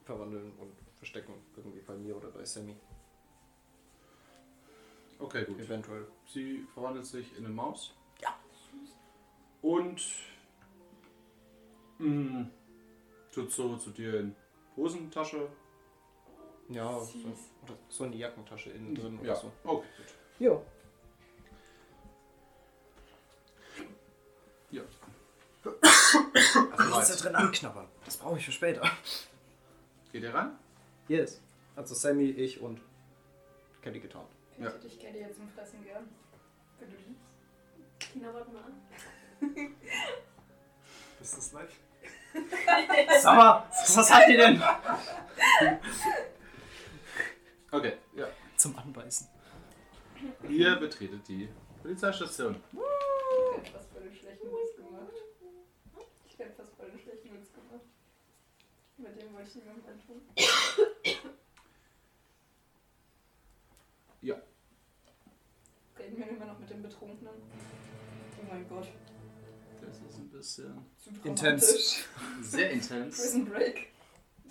verwandeln 0.07 0.53
und 0.59 0.73
verstecken. 0.97 1.35
Irgendwie 1.55 1.81
bei 1.81 1.95
mir 1.95 2.17
oder 2.17 2.29
bei 2.31 2.43
Sammy. 2.47 2.75
okay, 5.19 5.45
gut. 5.45 5.59
Eventuell. 5.61 6.07
Sie 6.27 6.67
verwandelt 6.73 7.05
sich 7.05 7.37
in 7.37 7.45
eine 7.45 7.55
Maus. 7.55 7.95
Ja. 8.23 8.35
Und 9.61 10.03
mh, 11.99 12.47
tut 13.33 13.53
so 13.53 13.77
zu 13.77 13.91
dir 13.91 14.21
in 14.21 14.35
Hosentasche. 14.77 15.49
Ja, 16.69 16.99
so, 17.01 17.19
oder 17.63 17.75
so 17.89 18.05
in 18.05 18.13
die 18.13 18.19
Jackentasche 18.19 18.71
innen 18.71 18.95
drin 18.95 19.19
Ja, 19.23 19.33
oder 19.33 19.41
so. 19.41 19.53
okay, 19.65 19.87
gut. 19.99 20.07
Ja. 20.39 20.61
Ja. 24.71 24.83
Also 26.77 26.91
was 26.95 27.17
da 27.17 27.23
drin 27.25 27.37
anknabbern? 27.37 27.87
Das 28.05 28.17
brauche 28.17 28.39
ich 28.39 28.45
für 28.45 28.53
später. 28.53 28.83
Geht 30.13 30.23
ihr 30.23 30.35
rein? 30.35 30.53
Yes. 31.09 31.41
Also 31.77 31.95
Sammy, 31.95 32.31
ich 32.31 32.61
und 32.61 32.81
Kelly 33.83 34.01
getan. 34.01 34.25
Ja. 34.59 34.67
Hätte 34.67 34.87
ich 34.87 34.99
Kelly 34.99 35.21
jetzt 35.21 35.37
zum 35.37 35.49
Fressen 35.51 35.85
gern. 35.85 36.09
Wenn 36.79 36.91
du 36.91 36.97
liebst. 36.97 37.23
Knabbert 38.01 38.53
mal 38.53 38.63
an. 38.65 39.75
Bist 41.19 41.33
du 41.33 41.37
das 41.37 41.51
gleich? 41.51 41.71
Sag 43.23 43.37
mal, 43.37 43.65
was 43.71 44.11
habt 44.13 44.29
ihr 44.29 44.37
denn? 44.39 44.63
Ihr 50.49 50.77
betretet 50.77 51.27
die 51.29 51.49
Polizeistation. 51.83 52.57
Ich 52.73 53.63
hätte 53.63 53.73
fast 53.73 53.91
voll 53.93 54.03
den 54.03 54.15
schlechten 54.15 54.47
Witz 54.47 54.77
gemacht. 54.77 55.15
Ich 56.27 56.39
hätte 56.39 56.53
fast 56.53 56.75
voll 56.77 56.91
den 56.91 56.99
schlechten 57.01 57.33
Witz 57.35 57.53
gemacht. 57.53 57.85
Mit 58.97 59.21
dem 59.21 59.33
wollte 59.35 59.49
ich 59.49 59.55
niemandem 59.57 59.85
antun. 59.87 60.23
Ja. 64.23 64.37
Reden 65.99 66.17
wir 66.19 66.29
immer 66.29 66.47
noch 66.47 66.59
mit 66.59 66.71
dem 66.71 66.83
Betrunkenen. 66.83 67.35
Oh 68.41 68.45
mein 68.49 68.69
Gott. 68.69 68.89
Das 69.81 69.97
ist 70.01 70.19
ein 70.19 70.31
bisschen 70.31 70.85
Zu 70.99 71.11
Intens. 71.29 71.67
dramatisch. 71.67 72.05
sehr 72.41 72.71
intens. 72.71 73.17
Prison 73.17 73.45
Break. 73.45 73.89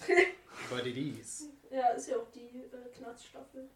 It 0.85 0.97
is. 0.97 1.49
Ja, 1.71 1.89
ist 1.89 2.07
ja 2.07 2.17
auch 2.17 2.31
die 2.31 2.63
äh, 2.63 2.89
Knarzstaffel. 2.95 3.69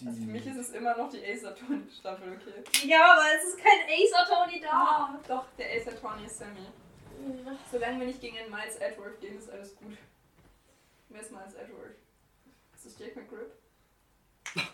Also 0.00 0.20
für 0.20 0.26
mich 0.26 0.46
ist 0.46 0.56
es 0.56 0.70
immer 0.70 0.96
noch 0.96 1.10
die 1.10 1.22
Ace 1.24 1.44
Attorney 1.44 1.90
Staffel, 1.90 2.32
okay. 2.32 2.86
Ja, 2.86 3.12
aber 3.12 3.26
es 3.36 3.44
ist 3.44 3.58
kein 3.58 3.86
Ace 3.88 4.12
Attorney 4.14 4.60
da. 4.60 4.70
Ah, 4.72 5.20
doch, 5.28 5.46
der 5.58 5.70
Ace 5.76 5.88
Attorney 5.88 6.24
ist 6.26 6.38
Sammy. 6.38 6.60
Ja. 6.60 7.56
Solange 7.70 8.00
wir 8.00 8.06
nicht 8.06 8.20
gegen 8.20 8.38
einen 8.38 8.50
Miles 8.50 8.76
Edward 8.76 9.20
gehen, 9.20 9.38
ist 9.38 9.50
alles 9.50 9.76
gut. 9.76 9.96
Wer 11.08 11.20
ist 11.20 11.30
Miles 11.30 11.54
Edward? 11.54 11.94
Ist 12.74 12.86
das 12.86 12.98
Jake 12.98 13.20
McGrip? 13.20 13.52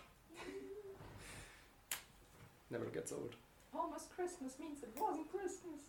Never 2.71 2.87
gets 2.87 3.13
old. 3.13 3.37
Almost 3.73 4.15
Christmas 4.15 4.59
means 4.59 4.83
it 4.83 4.95
wasn't 4.97 5.29
Christmas. 5.31 5.81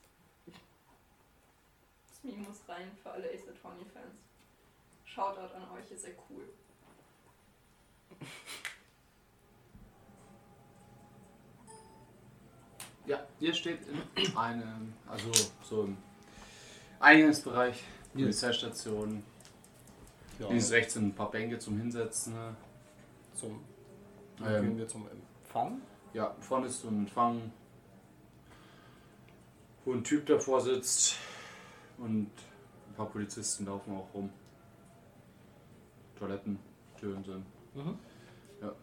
Das 2.10 2.24
Meme 2.24 2.48
muss 2.48 2.68
rein 2.68 2.92
für 3.02 3.12
alle 3.12 3.30
Ace 3.30 3.48
Attorney 3.48 3.86
Fans. 3.94 4.20
Shoutout 5.06 5.54
an 5.56 5.72
euch, 5.72 5.90
ihr 5.92 5.98
seid 5.98 6.18
cool. 6.30 6.50
Ja, 13.10 13.26
ihr 13.40 13.56
steht 13.56 13.80
in 14.16 14.38
einem, 14.38 14.94
also 15.08 15.32
so 15.64 15.86
im 15.86 15.98
Eingangsbereich. 17.00 17.84
Polizeistation. 18.14 19.24
Ja, 20.38 20.48
Links, 20.48 20.70
rechts 20.70 20.94
sind 20.94 21.08
ein 21.08 21.16
paar 21.16 21.32
Bänke 21.32 21.58
zum 21.58 21.80
Hinsetzen. 21.80 22.34
ne? 22.34 22.56
zum, 23.34 23.64
Ähm. 24.46 24.62
gehen 24.62 24.78
wir 24.78 24.88
zum 24.88 25.08
Empfang. 25.10 25.82
Ja, 26.14 26.36
vorne 26.40 26.68
ist 26.68 26.82
so 26.82 26.90
ein 26.90 27.00
Empfang, 27.00 27.52
wo 29.86 29.94
ein 29.94 30.04
Typ 30.04 30.28
davor 30.28 30.62
sitzt 30.62 31.16
und 31.98 32.28
ein 32.28 32.96
paar 32.96 33.08
Polizisten 33.08 33.66
laufen 33.66 33.98
auch 33.98 34.14
rum. 34.14 34.30
Toiletten, 36.16 36.60
Türen 37.00 37.24
sind. 37.24 37.44
Mhm. 37.74 37.98
Ja. 38.62 38.76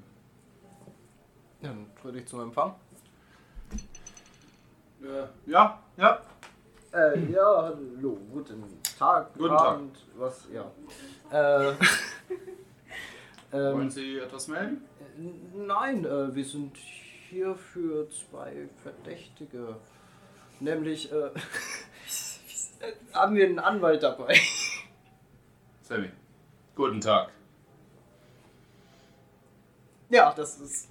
Dann 1.62 1.86
trete 2.02 2.18
ich 2.18 2.26
zum 2.26 2.40
Empfang. 2.40 2.74
Äh, 5.02 5.50
ja, 5.50 5.82
ja. 5.96 6.20
Äh, 6.92 7.30
ja, 7.30 7.62
hallo, 7.64 8.18
guten 8.32 8.64
Tag. 8.98 9.34
Guten 9.34 9.56
Tag. 9.56 9.66
Abend, 9.66 9.98
Was, 10.16 10.46
ja. 10.52 10.70
Äh, 11.30 11.74
Wollen 13.52 13.82
ähm, 13.82 13.90
Sie 13.90 14.18
etwas 14.18 14.48
melden? 14.48 14.82
nein, 15.54 16.04
äh, 16.04 16.34
wir 16.34 16.44
sind 16.44 16.76
hier 16.76 17.54
für 17.54 18.08
zwei 18.10 18.68
Verdächtige. 18.82 19.76
Nämlich, 20.60 21.12
äh, 21.12 21.30
haben 23.12 23.34
wir 23.36 23.44
einen 23.46 23.58
Anwalt 23.58 24.02
dabei. 24.02 24.38
Sammy. 25.82 26.10
Guten 26.74 27.00
Tag. 27.00 27.30
Ja, 30.08 30.32
das 30.34 30.58
ist 30.60 30.88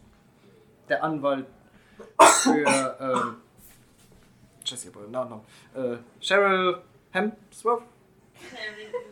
der 0.90 1.04
Anwalt 1.04 1.48
für, 2.20 2.98
ähm, 3.00 3.42
Jesse, 4.66 4.90
aber 4.94 5.08
Nachnamen. 5.08 5.46
Äh, 5.76 5.98
Cheryl 6.22 6.82
Hemsworth? 7.12 7.84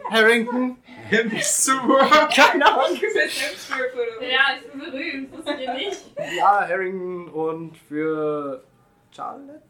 Harrington? 0.09 0.77
Hemsworth. 1.09 2.35
Keine 2.35 2.65
Ahnung. 2.65 2.97
Hemsworth, 2.97 3.93
oder? 3.93 4.27
Ja, 4.27 4.39
ich 4.57 4.71
bin 4.71 4.80
berühmt, 4.80 5.31
wusstet 5.31 5.59
ihr 5.59 5.73
nicht? 5.73 6.01
Ja, 6.38 6.67
Harrington 6.67 7.30
und 7.30 7.77
für 7.77 8.63
Charlotte? 9.11 9.61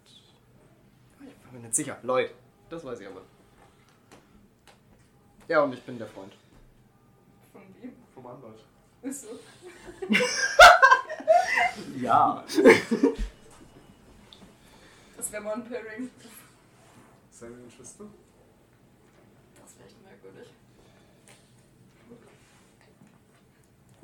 Ich 1.21 1.35
bin 1.35 1.53
mir 1.53 1.59
nicht 1.59 1.75
sicher. 1.75 1.97
Lloyd. 2.03 2.31
Das 2.69 2.83
weiß 2.83 2.99
ich 2.99 3.07
aber. 3.07 3.21
Ja, 5.47 5.61
und 5.61 5.73
ich 5.73 5.83
bin 5.83 5.97
der 5.97 6.07
Freund. 6.07 6.33
Von 7.51 7.61
wem? 7.81 7.93
Vom 8.13 8.25
Anwalt. 8.25 8.59
Ist 9.03 9.23
so. 9.23 9.39
Ja. 11.99 12.43
Das 15.23 15.31
wäre 15.31 15.41
mal 15.41 15.53
ein 15.53 15.63
Pairing. 15.63 16.09
Sammy 17.31 17.63
und 17.63 17.71
Schwester? 17.71 18.03
Das 19.55 19.77
wäre 19.77 19.87
echt 19.87 20.03
merkwürdig. 20.03 20.49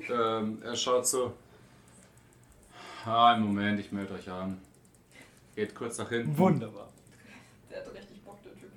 Ähm, 0.09 0.63
er 0.63 0.75
schaut 0.77 1.05
so. 1.05 1.33
Ah, 3.03 3.33
einen 3.33 3.43
Moment, 3.43 3.81
ich 3.81 3.91
melde 3.91 4.13
euch 4.13 4.29
an. 4.29 4.61
Geht 5.57 5.75
kurz 5.75 5.97
nach 5.97 6.07
hinten. 6.07 6.37
Wunderbar. 6.37 6.89
Der 7.69 7.79
hat 7.85 7.93
richtig 7.93 8.23
Bock, 8.23 8.41
der 8.43 8.53
Typ. 8.53 8.71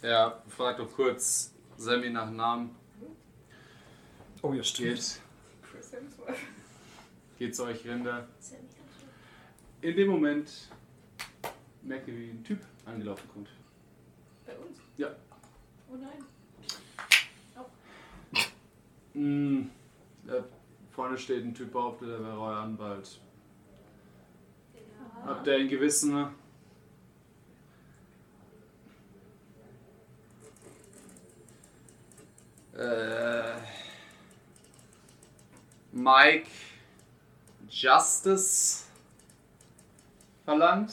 Er 0.00 0.42
fragt 0.48 0.80
auch 0.80 0.90
kurz 0.90 1.52
Sammy 1.76 2.08
nach 2.08 2.30
Namen. 2.30 2.74
Oh 4.40 4.54
ja, 4.54 4.62
Geht, 4.62 4.74
Chris 4.74 5.20
Hemsworth. 5.92 6.34
geht 7.38 7.54
zu 7.54 7.64
euch 7.64 7.84
Rinder. 7.84 8.26
Sammy. 8.40 8.62
In 9.82 9.96
dem 9.96 10.08
Moment 10.08 10.70
merkt 11.84 12.08
ihr, 12.08 12.16
wie 12.16 12.30
ein 12.30 12.44
Typ 12.44 12.60
angelaufen 12.84 13.28
kommt. 13.32 13.48
Bei 14.46 14.56
uns? 14.56 14.78
Ja. 14.96 15.08
Oh 15.90 15.96
nein. 15.96 16.24
Mm, 19.14 19.70
da 20.26 20.44
vorne 20.90 21.16
steht 21.16 21.44
ein 21.44 21.54
Typ 21.54 21.72
behauptet, 21.72 22.08
er 22.08 22.20
wäre 22.20 22.38
euer 22.38 22.56
Anwalt. 22.56 23.20
Ja. 24.74 25.26
Habt 25.26 25.46
ihr 25.46 25.54
ein 25.54 25.68
Gewissen? 25.68 26.34
äh, 32.76 33.60
Mike 35.92 36.50
Justice 37.68 38.84
verlangt. 40.44 40.92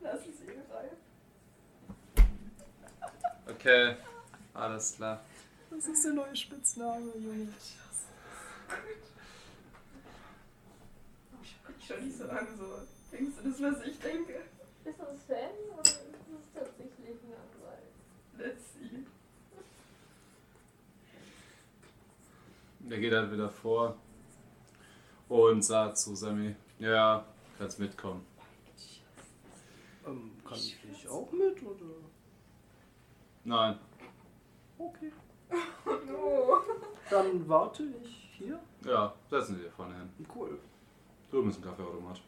Das 0.00 0.20
ist 0.20 0.40
ihre 0.44 0.62
Reihe. 0.74 0.90
Okay, 3.48 3.96
alles 4.54 4.96
klar. 4.96 5.20
Das 5.70 5.86
ist 5.86 6.04
der 6.04 6.12
neue 6.14 6.34
Spitzname, 6.34 7.12
Junge. 7.16 7.48
Ich 11.78 11.86
schon 11.86 12.04
nicht 12.04 12.18
so 12.18 12.24
lange 12.24 12.48
so. 12.58 12.80
Denkst 13.12 13.36
du 13.42 13.50
das, 13.50 13.62
was 13.62 13.86
ich 13.86 13.98
denke? 14.00 14.42
Ist 14.84 14.98
das 14.98 15.22
Fan 15.26 15.50
oder 15.72 15.80
ist 15.80 15.94
das 15.94 16.52
tatsächlich 16.54 17.08
ein 17.22 17.34
Anwalt? 17.34 17.92
Let's 18.38 18.72
see. 18.74 19.06
Der 22.80 22.98
geht 22.98 23.12
halt 23.12 23.32
wieder 23.32 23.50
vor 23.50 23.96
und 25.28 25.62
sagt 25.62 25.98
zu 25.98 26.16
Sammy, 26.16 26.54
ja, 26.78 27.24
kannst 27.58 27.78
mitkommen. 27.78 28.26
Ähm, 30.06 30.32
kann 30.44 30.58
ich 30.58 31.08
auch 31.08 31.30
mit, 31.32 31.62
oder? 31.62 32.05
Nein, 33.46 33.78
Okay. 34.76 35.12
No. 36.08 36.58
Dann 37.10 37.48
warte 37.48 37.84
ich 38.02 38.34
hier. 38.36 38.58
ja, 38.84 39.14
setzen 39.30 39.54
Sie 39.56 39.62
dir 39.62 39.70
vorne 39.70 39.94
hin. 39.94 40.26
Cool. 40.34 40.58
Drüben 41.30 41.50
ist 41.50 41.58
ein 41.58 41.62
Kaffeeautomat. 41.62 42.20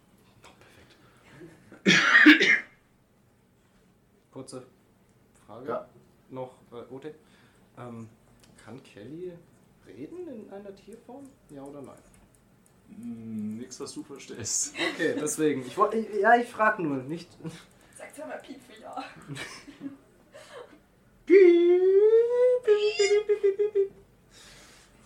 Kurze 4.33 4.65
Frage 5.45 5.69
Ja. 5.69 5.89
noch, 6.31 6.55
äh, 6.73 6.95
Ote. 6.95 7.15
Ähm, 7.77 8.09
kann 8.65 8.81
Kelly 8.85 9.33
reden 9.87 10.29
in 10.29 10.51
einer 10.53 10.75
Tierform? 10.75 11.29
Ja 11.51 11.63
oder 11.65 11.83
nein? 11.83 11.99
Hm, 12.89 13.59
nix, 13.59 13.81
was 13.81 13.93
du 13.93 14.05
verstehst. 14.05 14.73
Okay, 14.95 15.17
deswegen. 15.21 15.63
Ich 15.67 15.77
ja, 16.21 16.37
ich 16.37 16.49
frage 16.49 16.83
nur, 16.83 16.99
nicht. 17.03 17.29
Sagt 17.97 18.17
ja 18.19 18.27
mal 18.27 18.39
Piep 18.39 18.61
für 18.63 18.81
ja. 18.81 19.05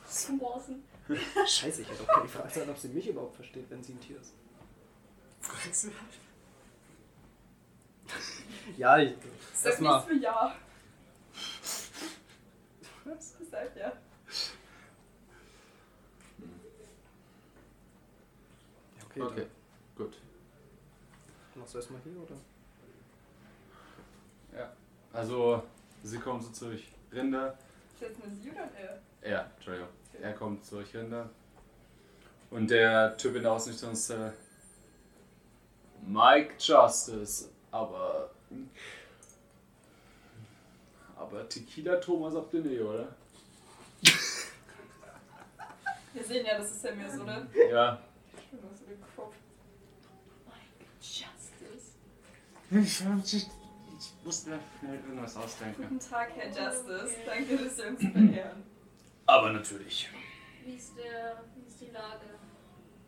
Swanson. 0.06 0.82
Scheiße, 1.46 1.82
ich 1.82 1.88
hätte 1.90 2.02
auch 2.02 2.14
keine 2.14 2.28
Frage 2.28 2.70
ob 2.70 2.78
sie 2.78 2.88
mich 2.88 3.08
überhaupt 3.08 3.34
versteht, 3.34 3.68
wenn 3.70 3.82
sie 3.82 3.92
ein 3.92 4.00
Tier 4.00 4.20
ist. 4.20 4.34
Ja, 8.76 8.98
ich. 8.98 9.14
Sag 9.54 9.80
nichts 9.80 10.04
für 10.04 10.14
ja. 10.14 10.54
Was? 13.04 13.34
Sag 13.50 13.76
ja. 13.76 13.92
Okay, 19.06 19.20
Okay, 19.20 19.46
gut. 19.96 20.16
Machst 21.54 21.74
du 21.74 21.78
erstmal 21.78 22.00
hier, 22.02 22.16
oder? 22.16 22.36
Ja. 24.56 24.72
Also, 25.12 25.62
Sie 26.02 26.18
kommen 26.18 26.42
zu 26.42 26.50
Zürich 26.50 26.92
Rinder. 27.12 27.56
Ich 27.94 28.00
jetzt 28.00 28.22
eine 28.22 28.34
Sie 28.34 28.50
oder 28.50 28.68
er? 28.76 29.00
Ja, 29.30 29.50
Entschuldigung. 29.56 29.88
Er 30.20 30.32
kommt 30.32 30.64
zu 30.64 30.70
Zürich 30.70 30.96
Rinder. 30.96 31.30
Und 32.50 32.70
der 32.70 33.16
Typ 33.16 33.36
in 33.36 33.42
der 33.42 33.52
Ausrichtungszelle. 33.52 34.28
Äh, 34.28 34.32
Mike 36.04 36.54
Justice, 36.58 37.50
aber. 37.70 38.30
Aber 41.16 41.48
Tequila 41.48 41.96
Thomas 41.96 42.34
auf 42.34 42.50
der 42.50 42.60
Nähe, 42.60 42.84
oder? 42.84 43.14
Wir 46.12 46.24
sehen 46.24 46.44
ja, 46.44 46.58
das 46.58 46.72
ist 46.72 46.84
ja 46.84 46.94
mehr 46.94 47.10
so, 47.10 47.22
ne? 47.22 47.48
Ja. 47.70 48.02
Schön, 48.50 48.58
was 48.68 48.80
du 48.80 48.86
den 48.86 49.00
Kopf. 49.16 49.34
Mike 50.46 50.84
Justice. 51.00 51.92
50 52.68 53.61
mussten 54.24 54.50
mir 54.50 54.60
schnell 54.78 54.94
irgendwas 54.94 55.36
ausdenken. 55.36 55.82
Guten 55.82 56.00
Tag, 56.00 56.30
Herr 56.36 56.46
Justice. 56.46 57.16
Danke, 57.26 57.56
dass 57.56 57.76
Sie 57.76 57.82
uns 57.82 58.00
beehren. 58.00 58.62
Aber 59.26 59.52
natürlich. 59.52 60.08
Wie 60.64 60.74
ist, 60.74 60.96
der, 60.96 61.42
wie 61.56 61.66
ist 61.66 61.80
die 61.80 61.90
Lage? 61.90 62.26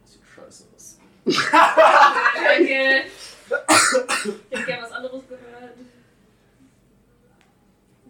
Sieht 0.04 0.22
scheiße 0.34 0.66
aus. 0.74 0.98
Danke. 1.24 3.04
Ich 3.06 4.50
hätte 4.50 4.64
gern 4.64 4.82
was 4.82 4.92
anderes 4.92 5.28
gehört. 5.28 5.76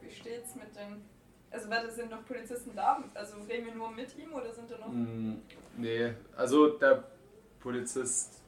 Wie 0.00 0.10
steht's 0.10 0.54
mit 0.54 0.74
dem. 0.76 1.02
Also, 1.50 1.70
warte, 1.70 1.90
sind 1.90 2.10
noch 2.10 2.24
Polizisten 2.24 2.74
da? 2.74 3.02
Also, 3.14 3.36
reden 3.48 3.66
wir 3.66 3.74
nur 3.74 3.90
mit 3.90 4.16
ihm 4.18 4.32
oder 4.32 4.52
sind 4.52 4.70
da 4.70 4.78
noch. 4.78 4.88
Mm, 4.88 5.34
nee, 5.76 6.12
also 6.36 6.70
der 6.78 7.04
Polizist, 7.60 8.40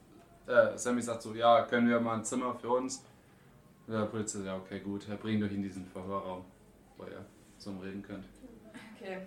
äh, 0.47 0.77
Sammy 0.77 1.03
sagt 1.03 1.23
so: 1.23 1.35
Ja, 1.35 1.63
können 1.63 1.89
wir 1.89 2.01
mal 2.01 2.17
ein 2.17 2.25
Zimmer 2.25 2.55
für 2.55 2.71
uns? 2.71 3.05
Der 3.89 4.05
Polizist, 4.07 4.45
ja, 4.45 4.57
okay, 4.57 4.81
gut, 4.81 5.09
er 5.09 5.17
bringt 5.17 5.43
euch 5.45 5.53
in 5.53 5.63
diesen 5.63 5.87
Verhörraum, 5.87 6.45
wo 6.97 7.05
ihr 7.05 7.25
zum 7.59 7.79
Reden 7.81 8.03
könnt. 8.03 8.25
Okay. 8.97 9.25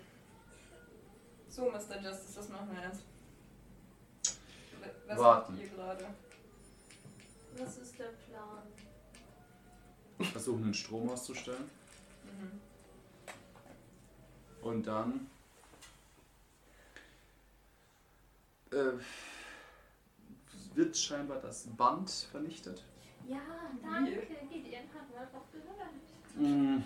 So, 1.48 1.70
Mr. 1.72 2.00
Justice, 2.02 2.38
was 2.38 2.50
machen 2.50 2.70
wir 2.74 2.84
jetzt? 2.90 3.04
Was 5.08 5.18
Warten. 5.18 5.54
macht 5.54 5.64
ihr 5.64 5.70
gerade? 5.70 6.06
Was 7.58 7.78
ist 7.78 7.98
der 7.98 8.10
Plan? 8.28 8.64
Versuchen, 10.32 10.64
den 10.64 10.74
Strom 10.74 11.10
auszustellen 11.10 11.70
Mhm. 12.26 12.62
und 14.62 14.86
dann 14.86 15.28
äh, 18.72 18.92
wird 20.76 20.96
scheinbar 20.98 21.40
das 21.40 21.64
Band 21.76 22.10
vernichtet. 22.10 22.84
Ja, 23.30 23.42
danke. 23.84 24.26
Gideon 24.52 24.84
hat 24.94 25.14
mal 25.14 25.28
doch 25.32 25.46
gehört. 25.52 25.94
Mm, 26.36 26.84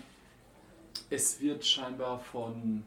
Es 1.10 1.40
wird 1.40 1.64
scheinbar 1.64 2.20
von 2.20 2.84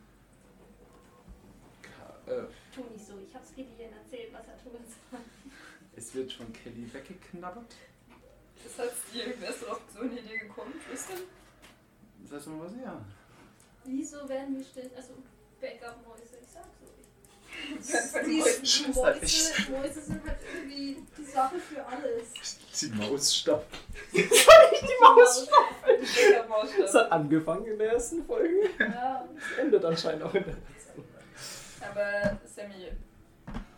äh, 2.28 2.44
Tu 2.74 2.84
nicht 2.92 3.06
so. 3.08 3.14
Ich 3.28 3.34
hab's 3.34 3.54
Gideon 3.56 3.94
erzählt, 3.94 4.32
was 4.34 4.48
er 4.48 4.58
tun 4.64 4.74
soll. 5.12 5.20
es 5.96 6.14
wird 6.14 6.32
von 6.34 6.52
Kelly 6.54 6.92
weggeknabbert. 6.94 7.76
Das 8.64 8.80
heißt, 8.80 8.96
ihr 9.14 9.42
wärst 9.42 9.62
du 9.64 9.68
auf 9.70 9.82
so 9.94 10.02
eine 10.02 10.20
Idee 10.20 10.40
gekommen, 10.40 10.74
Tristan? 10.88 11.18
Weißt 12.30 12.46
du 12.48 12.50
mal 12.52 12.66
was? 12.66 12.74
Ja. 12.84 13.06
Wieso 13.86 14.28
werden 14.30 14.58
wir 14.58 14.66
still? 14.66 14.92
Also, 14.96 15.14
Backup-Mäuse, 15.62 16.38
ich 16.42 16.48
sag's 16.48 16.68
euch. 16.84 16.97
Die 18.26 18.42
Mäuse. 18.94 19.72
Mäuse, 19.72 20.02
sind 20.02 20.28
halt 20.28 20.38
irgendwie 20.54 20.98
die 21.18 21.24
Sache 21.24 21.56
für 21.60 21.86
alles. 21.86 22.58
Die 22.80 22.88
Maus 22.96 23.36
stoppt. 23.36 23.76
Die 24.14 24.30
Maus. 25.02 25.48
Das 26.80 26.94
hat 26.94 27.12
angefangen 27.12 27.66
in 27.66 27.78
der 27.78 27.94
ersten 27.94 28.24
Folge. 28.26 28.70
Ja, 28.80 29.28
Das 29.34 29.58
endet 29.60 29.84
anscheinend 29.86 30.24
auch 30.24 30.34
in 30.34 30.44
der 30.44 30.54
letzten. 30.54 31.04
Aber, 31.82 32.40
Sammy, 32.46 32.92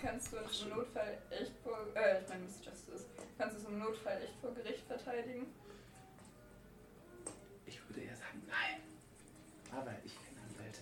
kannst 0.01 0.31
du 0.34 0.38
uns 0.38 0.61
im 0.61 0.69
Notfall 0.69 1.18
echt 1.30 1.53
vor. 1.64 1.80
Äh, 1.95 2.22
ich 2.22 2.30
meine, 2.30 2.43
Miss 2.43 2.57
Justice. 2.64 3.06
Kannst 3.38 3.57
du 3.57 3.61
es 3.61 3.68
im 3.68 3.80
Notfall 3.80 4.22
echt 4.22 4.35
vor 4.41 4.53
Gericht 4.53 4.85
verteidigen? 4.88 5.47
Ich 7.65 7.80
würde 7.88 8.01
eher 8.01 8.15
sagen, 8.15 8.41
nein. 8.47 8.81
Aber 9.72 9.91
ich 10.03 10.14
kenne 10.14 10.39
Anwälte. 10.49 10.81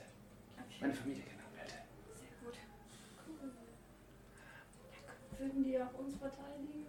Meine 0.80 0.94
Familie 0.94 1.24
kennt 1.24 1.42
Anwälte. 1.52 1.74
Sehr 2.16 2.30
gut. 2.44 2.56
cool. 3.28 3.52
Würden 5.40 5.64
die 5.64 5.80
auch 5.80 5.94
uns 5.94 6.16
verteidigen? 6.18 6.86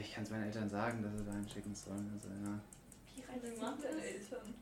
Ich 0.00 0.12
kann 0.12 0.24
es 0.24 0.30
meinen 0.30 0.44
Eltern 0.44 0.68
sagen, 0.68 1.02
dass 1.02 1.16
sie 1.16 1.24
da 1.24 1.32
einen 1.32 1.48
schicken 1.48 1.74
sollen. 1.74 2.10
Also, 2.12 2.28
ja. 2.28 2.60
Wie 3.14 3.22
reich 3.22 3.58
machen 3.60 3.80
sind 3.80 3.90
deine 3.90 4.02
das? 4.02 4.10
Eltern? 4.10 4.54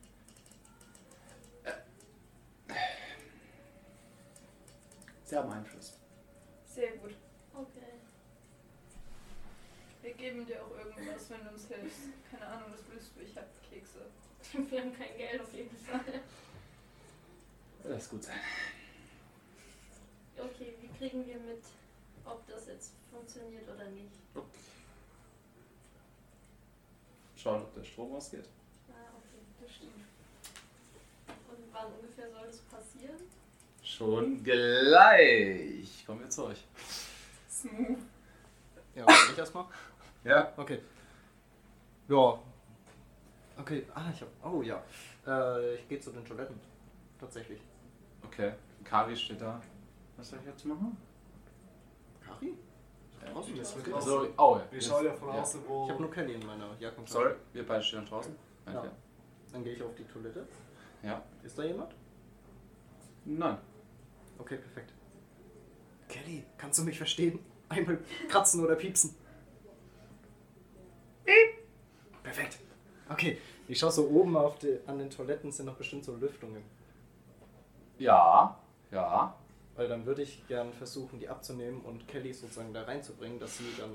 Sie 5.25 5.37
haben 5.37 5.51
Einfluss. 5.51 5.99
Sehr 6.67 6.93
gut. 6.99 7.15
Okay. 7.55 7.95
Wir 10.03 10.13
geben 10.15 10.47
dir 10.47 10.63
auch 10.63 10.71
irgendwas, 10.77 11.31
wenn 11.31 11.45
du 11.45 11.51
uns 11.51 11.67
hilfst. 11.67 12.01
Keine 12.31 12.47
Ahnung, 12.47 12.71
was 12.73 12.81
willst 12.93 13.17
du? 13.17 13.23
Ich 13.23 13.37
hab 13.37 13.47
Kekse. 13.71 14.01
Wir 14.71 14.83
haben 14.83 14.97
kein 14.97 15.17
Geld 15.17 15.41
auf 15.41 15.53
jeden 15.55 15.77
Fall. 15.79 16.21
Das 17.83 18.03
ist 18.03 18.11
gut 18.11 18.23
sein. 18.23 18.39
Okay, 20.37 20.75
wie 20.81 20.89
kriegen 20.99 21.27
wir 21.27 21.39
mit, 21.39 21.63
ob 22.25 22.47
das 22.47 22.67
jetzt 22.67 22.93
funktioniert 23.11 23.69
oder 23.69 23.89
nicht? 23.91 24.13
Schauen, 27.37 27.63
ob 27.63 27.75
der 27.75 27.85
Strom 27.85 28.15
ausgeht. 28.15 28.49
Ah, 28.89 29.13
okay, 29.19 29.43
das 29.61 29.71
stimmt. 29.75 29.93
Und 31.27 31.73
wann 31.73 31.93
ungefähr 32.01 32.31
soll 32.31 32.47
das 32.47 32.59
passieren? 32.61 33.17
Schon 33.83 34.43
gleich. 34.43 36.07
Kommen 36.07 36.21
wir 36.21 36.31
zu 36.31 36.47
euch. 36.47 36.65
Smooth. 37.51 37.99
Ja, 38.95 39.07
ich 39.31 39.39
erstmal? 39.39 39.67
Ja. 40.25 40.55
Okay. 40.57 40.81
Ja. 42.09 42.41
Okay, 43.59 43.87
ah, 43.95 44.11
ich 44.11 44.23
hab. 44.23 44.29
Oh 44.43 44.63
ja. 44.63 44.83
Äh, 45.27 45.75
ich 45.75 45.87
gehe 45.87 46.01
zu 46.01 46.11
den 46.13 46.25
Toiletten. 46.25 46.59
Tatsächlich. 47.21 47.61
Okay. 48.25 48.55
Kari 48.85 49.15
steht 49.15 49.43
da. 49.43 49.61
Was 50.17 50.31
soll 50.31 50.39
ich 50.41 50.47
jetzt 50.47 50.65
machen? 50.65 50.97
Draußen 53.33 53.57
ist 53.57 53.77
mit 53.77 53.95
Also, 53.95 54.29
oh, 54.37 54.57
ja. 54.59 54.63
Wir 54.71 54.81
schauen 54.81 55.05
ja 55.05 55.13
von 55.15 55.29
Ja. 55.29 55.41
außen, 55.43 55.61
wo. 55.67 55.85
Ich 55.85 55.91
habe 55.93 56.03
nur 56.03 56.11
Kelly 56.11 56.35
in 56.35 56.47
meiner 56.47 56.69
Jacke. 56.79 57.01
Sorry, 57.07 57.35
wir 57.53 57.67
beide 57.67 57.83
stehen 57.83 58.05
draußen. 58.07 58.35
Ja. 58.67 58.79
Okay. 58.81 58.91
Dann 59.53 59.65
gehe 59.65 59.73
ich 59.75 59.83
auf 59.83 59.95
die 59.95 60.05
Toilette. 60.05 60.47
Ja. 61.03 61.23
Ist 61.43 61.59
da 61.59 61.63
jemand? 61.65 61.95
Nein. 63.25 63.59
Okay, 64.39 64.57
perfekt. 64.57 64.93
Kelly, 66.09 66.45
kannst 66.59 66.79
du 66.79 66.85
mich 66.85 66.97
verstehen? 66.99 67.39
Einmal 67.69 67.99
kratzen 68.29 68.63
oder 68.65 68.75
piepsen. 68.77 69.15
Perfekt. 72.23 72.59
Okay, 73.09 73.39
ich 73.69 73.79
schaue 73.79 73.91
so 73.93 74.09
oben 74.09 74.37
auf 74.37 74.59
die, 74.59 74.79
an 74.87 74.99
den 74.99 75.11
Toiletten 75.11 75.53
sind 75.53 75.67
noch 75.67 75.77
bestimmt 75.77 76.05
so 76.05 76.17
Lüftungen. 76.17 76.63
Ja. 77.99 78.59
Ja. 78.91 79.35
Weil 79.77 79.89
dann 79.89 80.07
würde 80.07 80.23
ich 80.23 80.47
gern 80.47 80.73
versuchen, 80.73 81.19
die 81.19 81.29
abzunehmen 81.29 81.81
und 81.81 82.07
Kelly 82.07 82.33
sozusagen 82.33 82.73
da 82.73 82.83
reinzubringen, 82.83 83.41
dass 83.41 83.59
sie 83.59 83.65
dann 83.79 83.91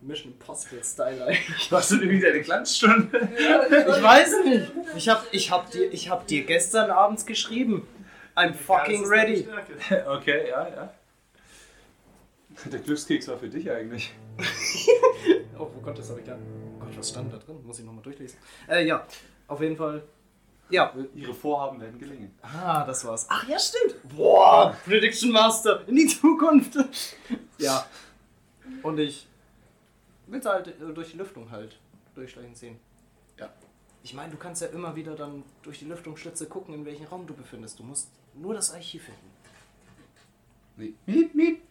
Mission 0.00 0.32
Impossible 0.32 0.82
Style 0.84 1.24
eigentlich. 1.24 1.66
Was 1.72 1.88
sind 1.88 2.02
irgendwie 2.02 2.20
deine 2.20 2.40
Glanzstunde? 2.40 3.28
Ich 3.36 4.02
weiß 4.02 4.32
es 4.32 4.44
nicht. 4.44 4.72
Ich 4.96 5.08
hab, 5.08 5.26
ich 5.32 5.50
hab, 5.50 5.70
dir, 5.70 5.92
ich 5.92 6.08
hab 6.08 6.26
dir 6.26 6.44
gestern 6.44 6.90
abends 6.90 7.26
geschrieben. 7.26 7.86
I'm 8.36 8.54
fucking 8.54 9.02
deine 9.02 9.10
ready. 9.10 9.48
Okay, 10.06 10.48
ja, 10.50 10.68
ja. 10.68 10.94
Der 12.66 12.80
Glückskeks 12.80 13.28
war 13.28 13.38
für 13.38 13.48
dich 13.48 13.70
eigentlich. 13.70 14.12
Oh, 15.58 15.62
oh 15.76 15.80
Gott, 15.82 15.98
das 15.98 16.10
habe 16.10 16.20
ich 16.20 16.26
da. 16.26 16.36
Oh 16.76 16.84
Gott, 16.84 16.96
was 16.96 17.10
stand 17.10 17.32
da 17.32 17.38
drin? 17.38 17.58
Muss 17.64 17.80
ich 17.80 17.84
nochmal 17.84 18.02
durchlesen. 18.02 18.38
Äh, 18.68 18.86
ja, 18.86 19.04
auf 19.48 19.60
jeden 19.60 19.76
Fall. 19.76 20.02
Ja. 20.70 20.92
Ihre 21.14 21.34
Vorhaben 21.34 21.80
werden 21.80 21.98
gelingen. 21.98 22.34
Ah, 22.42 22.84
das 22.84 23.04
war's. 23.04 23.26
Ach 23.28 23.48
ja, 23.48 23.58
stimmt. 23.58 23.96
Boah, 24.14 24.76
Prediction 24.84 25.30
Master 25.30 25.86
in 25.88 25.96
die 25.96 26.06
Zukunft. 26.06 26.76
ja. 27.58 27.86
Und 28.82 28.98
ich 28.98 29.26
will 30.26 30.42
halt 30.44 30.68
äh, 30.68 30.92
durch 30.92 31.12
die 31.12 31.16
Lüftung 31.16 31.50
halt 31.50 31.78
durchschleichen 32.14 32.54
sehen. 32.54 32.78
Ja. 33.38 33.48
Ich 34.02 34.14
meine, 34.14 34.30
du 34.30 34.36
kannst 34.36 34.62
ja 34.62 34.68
immer 34.68 34.94
wieder 34.94 35.14
dann 35.14 35.42
durch 35.62 35.78
die 35.78 35.86
Lüftungsschlitze 35.86 36.46
gucken, 36.46 36.74
in 36.74 36.84
welchem 36.84 37.06
Raum 37.06 37.26
du 37.26 37.34
befindest. 37.34 37.78
Du 37.78 37.82
musst 37.82 38.10
nur 38.34 38.54
das 38.54 38.72
Archiv 38.72 39.04
finden. 39.04 39.30
Nee. 40.76 40.94
Miep, 41.06 41.34
miep. 41.34 41.62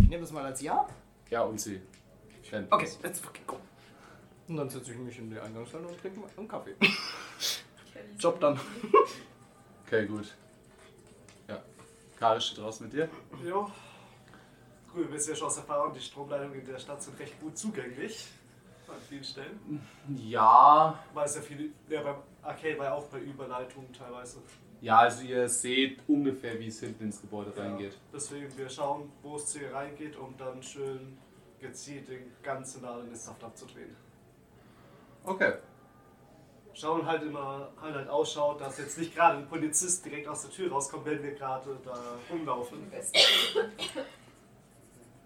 Ich 0.00 0.08
nehme 0.08 0.22
das 0.22 0.32
mal 0.32 0.44
als 0.44 0.62
Ja. 0.62 0.86
Ja, 1.30 1.42
und 1.42 1.60
sie. 1.60 1.80
Okay, 2.70 2.88
let's 3.02 3.20
fucking 3.20 3.46
go. 3.46 3.56
Und 4.48 4.56
dann 4.56 4.68
setze 4.68 4.92
ich 4.92 4.98
mich 4.98 5.18
in 5.18 5.30
die 5.30 5.38
Eingangshalle 5.38 5.86
und 5.86 5.98
trinke 6.00 6.20
mal 6.20 6.28
einen 6.36 6.48
Kaffee. 6.48 6.74
Job 8.18 8.40
dann. 8.40 8.58
Okay, 9.86 10.06
gut. 10.06 10.34
Ja. 11.46 11.60
Kari 12.18 12.40
steht 12.40 12.56
draußen 12.64 12.86
mit 12.86 12.94
dir. 12.94 13.10
Jo. 13.44 13.70
Gut, 14.90 15.06
wir 15.06 15.12
wissen 15.12 15.30
ja 15.30 15.36
schon 15.36 15.48
aus 15.48 15.58
Erfahrung, 15.58 15.92
die 15.92 16.00
Stromleitungen 16.00 16.60
in 16.60 16.64
der 16.64 16.78
Stadt 16.78 17.02
sind 17.02 17.18
recht 17.18 17.38
gut 17.38 17.58
zugänglich. 17.58 18.26
An 18.88 18.94
vielen 19.06 19.22
Stellen. 19.22 19.86
Ja. 20.16 20.98
Weil 21.12 21.26
es 21.26 21.34
ja 21.34 21.42
viele, 21.42 21.68
ja 21.90 22.02
beim 22.02 22.16
Arcade 22.40 22.78
war 22.78 22.86
ja 22.86 22.94
auch 22.94 23.04
bei 23.08 23.18
Überleitungen 23.20 23.92
teilweise. 23.92 24.38
Ja, 24.80 25.00
also 25.00 25.24
ihr 25.24 25.46
seht 25.46 26.00
ungefähr, 26.08 26.58
wie 26.58 26.68
es 26.68 26.80
hinten 26.80 27.04
ins 27.04 27.20
Gebäude 27.20 27.52
Ja, 27.54 27.62
reingeht. 27.64 27.98
deswegen, 28.14 28.56
wir 28.56 28.70
schauen, 28.70 29.12
wo 29.22 29.36
es 29.36 29.52
hier 29.54 29.74
reingeht, 29.74 30.16
um 30.16 30.34
dann 30.38 30.62
schön 30.62 31.18
gezielt 31.60 32.08
den 32.08 32.32
ganzen 32.42 32.80
Laden 32.80 33.08
in 33.08 33.14
Saft 33.14 33.44
abzudrehen. 33.44 33.94
Okay. 35.24 35.54
Schauen 36.74 37.06
halt 37.06 37.22
immer, 37.22 37.70
halt 37.80 37.94
halt 37.94 38.08
Ausschau, 38.08 38.54
dass 38.54 38.78
jetzt 38.78 38.98
nicht 38.98 39.14
gerade 39.14 39.38
ein 39.38 39.48
Polizist 39.48 40.04
direkt 40.04 40.26
aus 40.26 40.42
der 40.42 40.50
Tür 40.50 40.72
rauskommt, 40.72 41.04
wenn 41.04 41.22
wir 41.22 41.32
gerade 41.34 41.78
da 41.84 42.16
rumlaufen. 42.30 42.78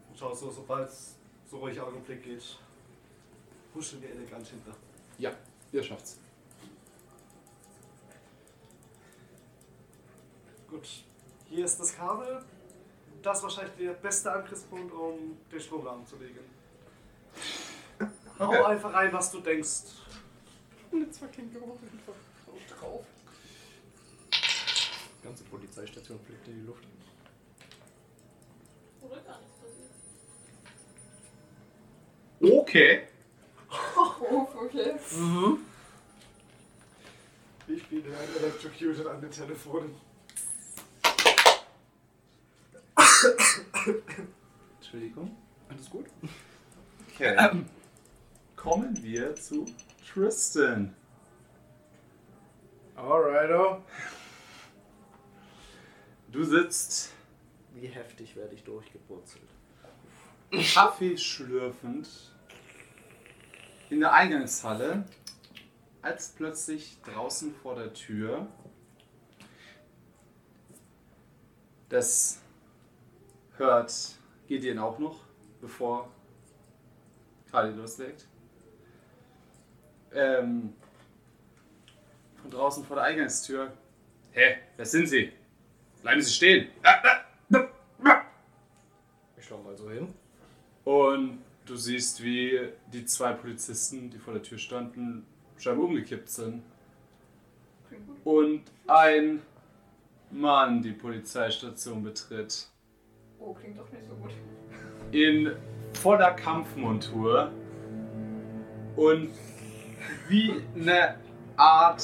Und 0.09 0.19
schau 0.19 0.35
so, 0.35 0.51
sobald 0.51 0.89
es 0.89 1.15
so 1.49 1.59
ruhig 1.59 1.81
Augenblick 1.81 2.23
geht, 2.25 2.59
huschen 3.75 4.03
wir 4.03 4.11
elegant 4.11 4.47
hinter. 4.47 4.73
Ja, 5.19 5.31
ihr 5.73 5.83
schafft's. 5.83 6.19
Gut, 10.69 10.89
hier 11.49 11.65
ist 11.65 11.79
das 11.79 11.97
Kabel. 11.97 12.43
Das 13.23 13.39
ist 13.39 13.45
wahrscheinlich 13.45 13.77
der 13.77 13.93
beste 13.93 14.33
Angriffspunkt, 14.33 14.93
um 14.93 15.39
den 15.51 15.61
Stromladen 15.61 16.05
zu 16.07 16.17
legen. 16.17 16.41
Okay. 18.39 18.59
Hau 18.59 18.65
einfach 18.65 18.93
rein, 18.93 19.13
was 19.13 19.31
du 19.31 19.41
denkst. 19.41 19.83
Und 20.91 21.07
jetzt 21.07 21.19
fucking 21.19 21.53
Geruch 21.53 21.79
einfach 21.81 22.15
drauf. 22.79 23.05
Die 24.33 25.25
ganze 25.25 25.45
Polizeistation 25.45 26.21
fliegt 26.21 26.47
in 26.49 26.61
die 26.61 26.67
Luft. 26.67 26.87
Oder 29.01 29.21
gar 29.23 29.41
nichts 29.41 29.55
passiert. 29.59 29.91
Okay. 32.61 33.09
Oh, 33.97 34.47
okay. 34.65 34.97
Mhm. 35.13 35.59
Ich 37.69 37.87
bin 37.89 38.05
ein 38.05 38.37
Electrocuted 38.39 39.07
an 39.07 39.21
den 39.21 39.31
Telefonen. 39.31 39.95
Entschuldigung. 44.79 45.37
Alles 45.69 45.91
gut? 45.91 46.07
Okay. 47.13 47.35
Kommen 48.67 49.01
wir 49.01 49.33
zu 49.37 49.65
Tristan. 50.13 50.93
Alrighto. 52.97 53.85
Du 56.33 56.43
sitzt 56.43 57.13
Wie 57.75 57.87
heftig 57.87 58.35
werde 58.35 58.57
ich 58.57 58.65
durchgepurzelt? 58.65 59.47
Kaffee 60.75 61.17
schlürfend 61.17 62.09
in 63.89 64.01
der 64.01 64.13
Eingangshalle, 64.13 65.05
als 66.03 66.31
plötzlich 66.31 67.01
draußen 67.03 67.55
vor 67.55 67.77
der 67.77 67.95
Tür 67.95 68.49
das 71.89 72.41
hört 73.59 74.19
Gideon 74.49 74.81
auch 74.81 74.99
noch, 74.99 75.21
bevor 75.61 76.09
Kali 77.49 77.73
loslegt. 77.73 78.27
Ähm, 80.17 80.73
von 82.41 82.51
draußen 82.51 82.85
vor 82.85 82.97
der 82.97 83.05
Eingangstür. 83.05 83.71
Hä, 84.33 84.57
wer 84.77 84.87
sind 84.87 85.07
Sie? 85.09 85.31
Bleiben 86.01 86.23
Sie 86.23 86.33
stehen! 86.33 86.69
Ich 89.37 89.45
schau 89.45 89.59
mal 89.59 89.77
so 89.77 89.91
hin. 89.91 90.15
Und 90.85 91.41
du 91.67 91.77
siehst, 91.77 92.23
wie 92.23 92.61
die 92.91 93.05
zwei 93.05 93.35
Polizisten, 93.35 94.09
die 94.09 94.19
vor 94.19 94.33
der 94.33 94.43
Tür 94.43 94.57
standen, 94.57 95.27
scheinbar 95.59 95.85
umgekippt 95.85 96.31
sind. 96.31 96.63
Klingt 97.87 98.07
gut. 98.07 98.17
Und 98.25 98.63
ein 98.87 99.43
Mann 100.31 100.81
die 100.81 100.93
Polizeistation 100.93 102.03
betritt. 102.03 102.69
Oh, 103.39 103.53
klingt 103.53 103.79
doch 103.79 103.93
nicht 103.93 104.07
so 104.07 104.15
gut. 104.15 104.33
In 105.13 105.55
voller 105.93 106.33
Kampfmontur. 106.33 107.53
Und 108.97 109.31
wie 110.29 110.63
eine 110.75 111.17
Art. 111.57 112.03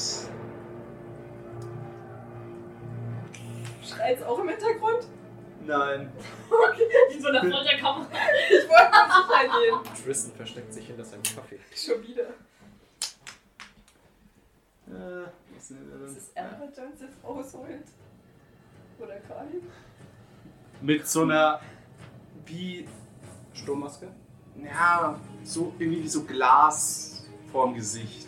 Schreit's 3.83 4.23
auch 4.23 4.39
im 4.39 4.49
Hintergrund? 4.49 5.07
Nein. 5.65 6.11
Okay. 6.51 6.89
Wie 7.11 7.21
so 7.21 7.29
eine 7.29 7.41
Folterkammer. 7.41 8.07
Ich 8.51 8.69
wollte 8.69 8.91
mal 8.91 9.09
sicher 9.09 9.83
gehen. 9.85 10.05
Tristan 10.05 10.33
versteckt 10.35 10.73
sich 10.75 10.87
hinter 10.87 11.05
seinem 11.05 11.23
Kaffee. 11.23 11.59
Schon 11.75 12.03
wieder. 12.03 12.25
Äh, 14.89 15.27
was 15.55 15.71
Ist 15.71 15.71
denn? 15.71 16.17
es 16.17 16.37
Amber 16.37 16.65
Jones 16.77 17.01
jetzt 17.01 17.25
ausholt? 17.25 17.85
Oder 18.99 19.17
Kali? 19.21 19.63
Mit 20.81 21.07
so 21.09 21.23
einer. 21.23 21.61
Wie. 22.47 22.89
Sturmmaske? 23.55 24.09
Ja, 24.63 25.19
so 25.45 25.75
irgendwie 25.79 26.03
wie 26.03 26.09
so 26.09 26.25
Glas 26.25 27.12
vorm 27.53 27.75
Gesicht. 27.75 28.27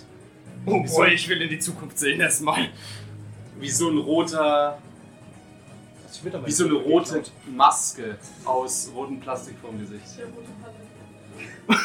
Oh 0.67 0.83
Wie 0.83 0.89
so- 0.89 1.05
ich 1.05 1.29
will 1.29 1.43
in 1.43 1.49
die 1.49 1.59
Zukunft 1.59 1.99
sehen 1.99 2.21
erstmal. 2.21 2.69
Wie 3.59 3.71
so 3.71 3.89
ein 3.91 3.99
roter. 3.99 4.79
Wie 6.45 6.53
so 6.53 6.65
eine 6.67 6.75
rote 6.75 7.23
Maske 7.47 8.17
aus 8.45 8.91
rotem 8.95 9.19
Plastik 9.21 9.57
vorm 9.61 9.79
Gesicht. 9.81 10.05
Der 10.19 10.27
rote 10.27 10.49
Pappe. 10.63 11.81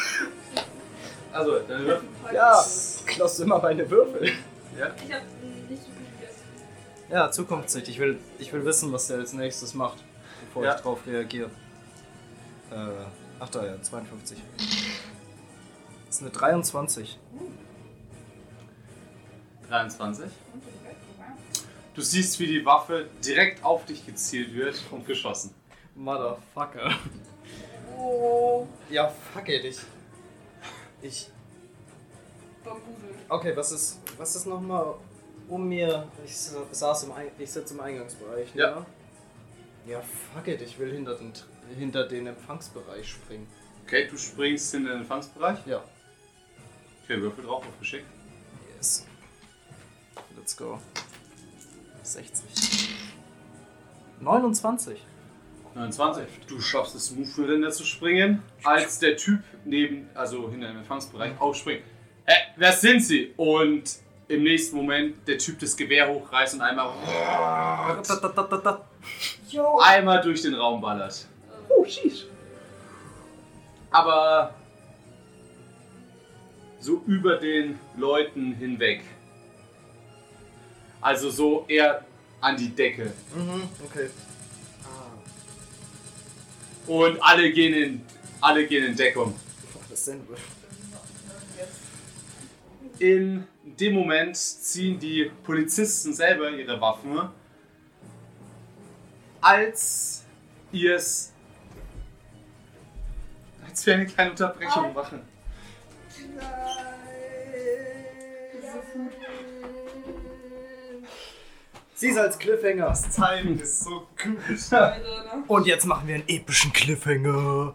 Also, 1.32 1.60
deine 1.60 1.86
Würfel. 1.86 2.08
Ja, 2.34 2.64
klaust 3.06 3.38
immer 3.40 3.60
meine 3.60 3.88
Würfel. 3.88 4.32
Ja? 4.76 4.86
Ich 4.96 5.12
hab 5.14 5.22
nicht 5.68 5.82
so 5.82 5.88
viel 5.90 6.18
gegessen. 6.18 6.42
Ja, 7.08 7.30
Zukunftssicht. 7.30 7.86
Ich 7.88 8.00
will, 8.00 8.18
ich 8.40 8.52
will 8.52 8.64
wissen, 8.64 8.92
was 8.92 9.06
der 9.06 9.18
als 9.18 9.32
nächstes 9.32 9.74
macht, 9.74 9.98
bevor 10.46 10.64
Ja. 10.64 10.74
ich 10.74 10.80
drauf 10.80 10.98
reagiere. 11.06 11.48
Äh, 12.72 12.74
ach 13.38 13.48
da, 13.48 13.64
ja, 13.64 13.80
52. 13.80 14.38
Das 16.10 16.16
ist 16.16 16.22
eine 16.22 16.30
23. 16.32 17.20
23. 19.68 20.28
Du 21.94 22.02
siehst, 22.02 22.40
wie 22.40 22.48
die 22.48 22.66
Waffe 22.66 23.06
direkt 23.24 23.64
auf 23.64 23.84
dich 23.84 24.04
gezielt 24.04 24.52
wird 24.52 24.74
und 24.90 25.06
geschossen. 25.06 25.54
Motherfucker. 25.94 26.96
Oh. 27.96 28.66
Ja, 28.90 29.06
fuck 29.32 29.48
it. 29.50 29.64
Ich. 29.64 29.78
Ich. 31.00 31.28
Okay, 33.28 33.56
was 33.56 33.70
ist. 33.70 34.00
Was 34.18 34.34
ist 34.34 34.46
nochmal 34.46 34.94
um 35.48 35.68
mir? 35.68 36.08
Ich 36.24 36.36
sa- 36.36 36.66
saß 36.72 37.04
im 37.04 37.12
ich 37.38 37.52
sitze 37.52 37.74
im 37.74 37.80
Eingangsbereich, 37.82 38.52
ne? 38.56 38.60
Ja. 38.62 38.86
Ja, 39.86 40.00
fuck 40.34 40.48
it. 40.48 40.60
Ich 40.62 40.76
will 40.80 40.90
hinter 40.92 41.14
den, 41.14 41.32
hinter 41.78 42.08
den 42.08 42.26
Empfangsbereich 42.26 43.08
springen. 43.08 43.46
Okay, 43.86 44.08
du 44.08 44.16
springst 44.18 44.74
in 44.74 44.86
den 44.86 44.98
Empfangsbereich. 45.02 45.64
Ja. 45.66 45.84
Okay, 47.10 47.20
Würfel 47.22 47.44
drauf 47.44 47.66
auf 47.66 47.78
Geschick. 47.80 48.04
Yes. 48.76 49.04
Let's 50.36 50.56
go. 50.56 50.78
60. 52.04 52.94
29. 54.20 55.04
29. 55.74 56.24
Du 56.46 56.60
schaffst 56.60 56.94
es, 56.94 57.10
Move 57.10 57.70
zu 57.72 57.84
springen, 57.84 58.44
als 58.62 59.00
der 59.00 59.16
Typ 59.16 59.40
neben, 59.64 60.08
also 60.14 60.48
hinter 60.52 60.68
dem 60.68 60.76
Empfangsbereich, 60.76 61.32
aufspringt. 61.40 61.82
Hä, 62.26 62.34
wer 62.54 62.72
sind 62.74 63.00
Sie? 63.00 63.34
Und 63.36 63.90
im 64.28 64.44
nächsten 64.44 64.76
Moment 64.76 65.26
der 65.26 65.38
Typ 65.38 65.58
das 65.58 65.76
Gewehr 65.76 66.08
hochreißt 66.08 66.54
und 66.54 66.60
einmal, 66.60 66.92
einmal 69.82 70.20
durch 70.20 70.42
den 70.42 70.54
Raum 70.54 70.80
ballert. 70.80 71.26
Oh, 71.70 71.84
sheesh. 71.84 72.26
Aber 73.90 74.54
so 76.80 77.02
über 77.06 77.36
den 77.36 77.78
Leuten 77.96 78.54
hinweg. 78.54 79.02
Also 81.00 81.30
so 81.30 81.64
eher 81.68 82.04
an 82.40 82.56
die 82.56 82.70
Decke. 82.70 83.12
Mhm, 83.34 83.68
okay. 83.84 84.10
Und 86.86 87.22
alle 87.22 87.52
gehen 87.52 87.74
in, 87.74 88.02
alle 88.40 88.66
gehen 88.66 88.84
in 88.84 88.96
Deckung. 88.96 89.34
Das 89.88 90.04
sind 90.04 90.22
wir. 90.28 90.36
In 92.98 93.46
dem 93.64 93.94
Moment 93.94 94.36
ziehen 94.36 94.98
die 94.98 95.30
Polizisten 95.44 96.12
selber 96.12 96.50
ihre 96.50 96.80
Waffen, 96.80 97.30
als 99.40 100.24
ihr 100.72 100.96
es. 100.96 101.32
Als 103.66 103.86
wir 103.86 103.94
eine 103.94 104.06
kleine 104.06 104.32
Unterbrechung 104.32 104.92
machen. 104.92 105.29
Sie 111.94 112.08
ist 112.08 112.18
als 112.18 112.38
Cliffhanger. 112.38 112.86
Das 112.86 113.10
Timing 113.10 113.58
ist 113.58 113.84
so 113.84 114.06
gut. 114.22 114.70
Ne? 114.70 115.44
Und 115.46 115.66
jetzt 115.66 115.84
machen 115.84 116.08
wir 116.08 116.14
einen 116.14 116.28
epischen 116.28 116.72
Cliffhanger. 116.72 117.74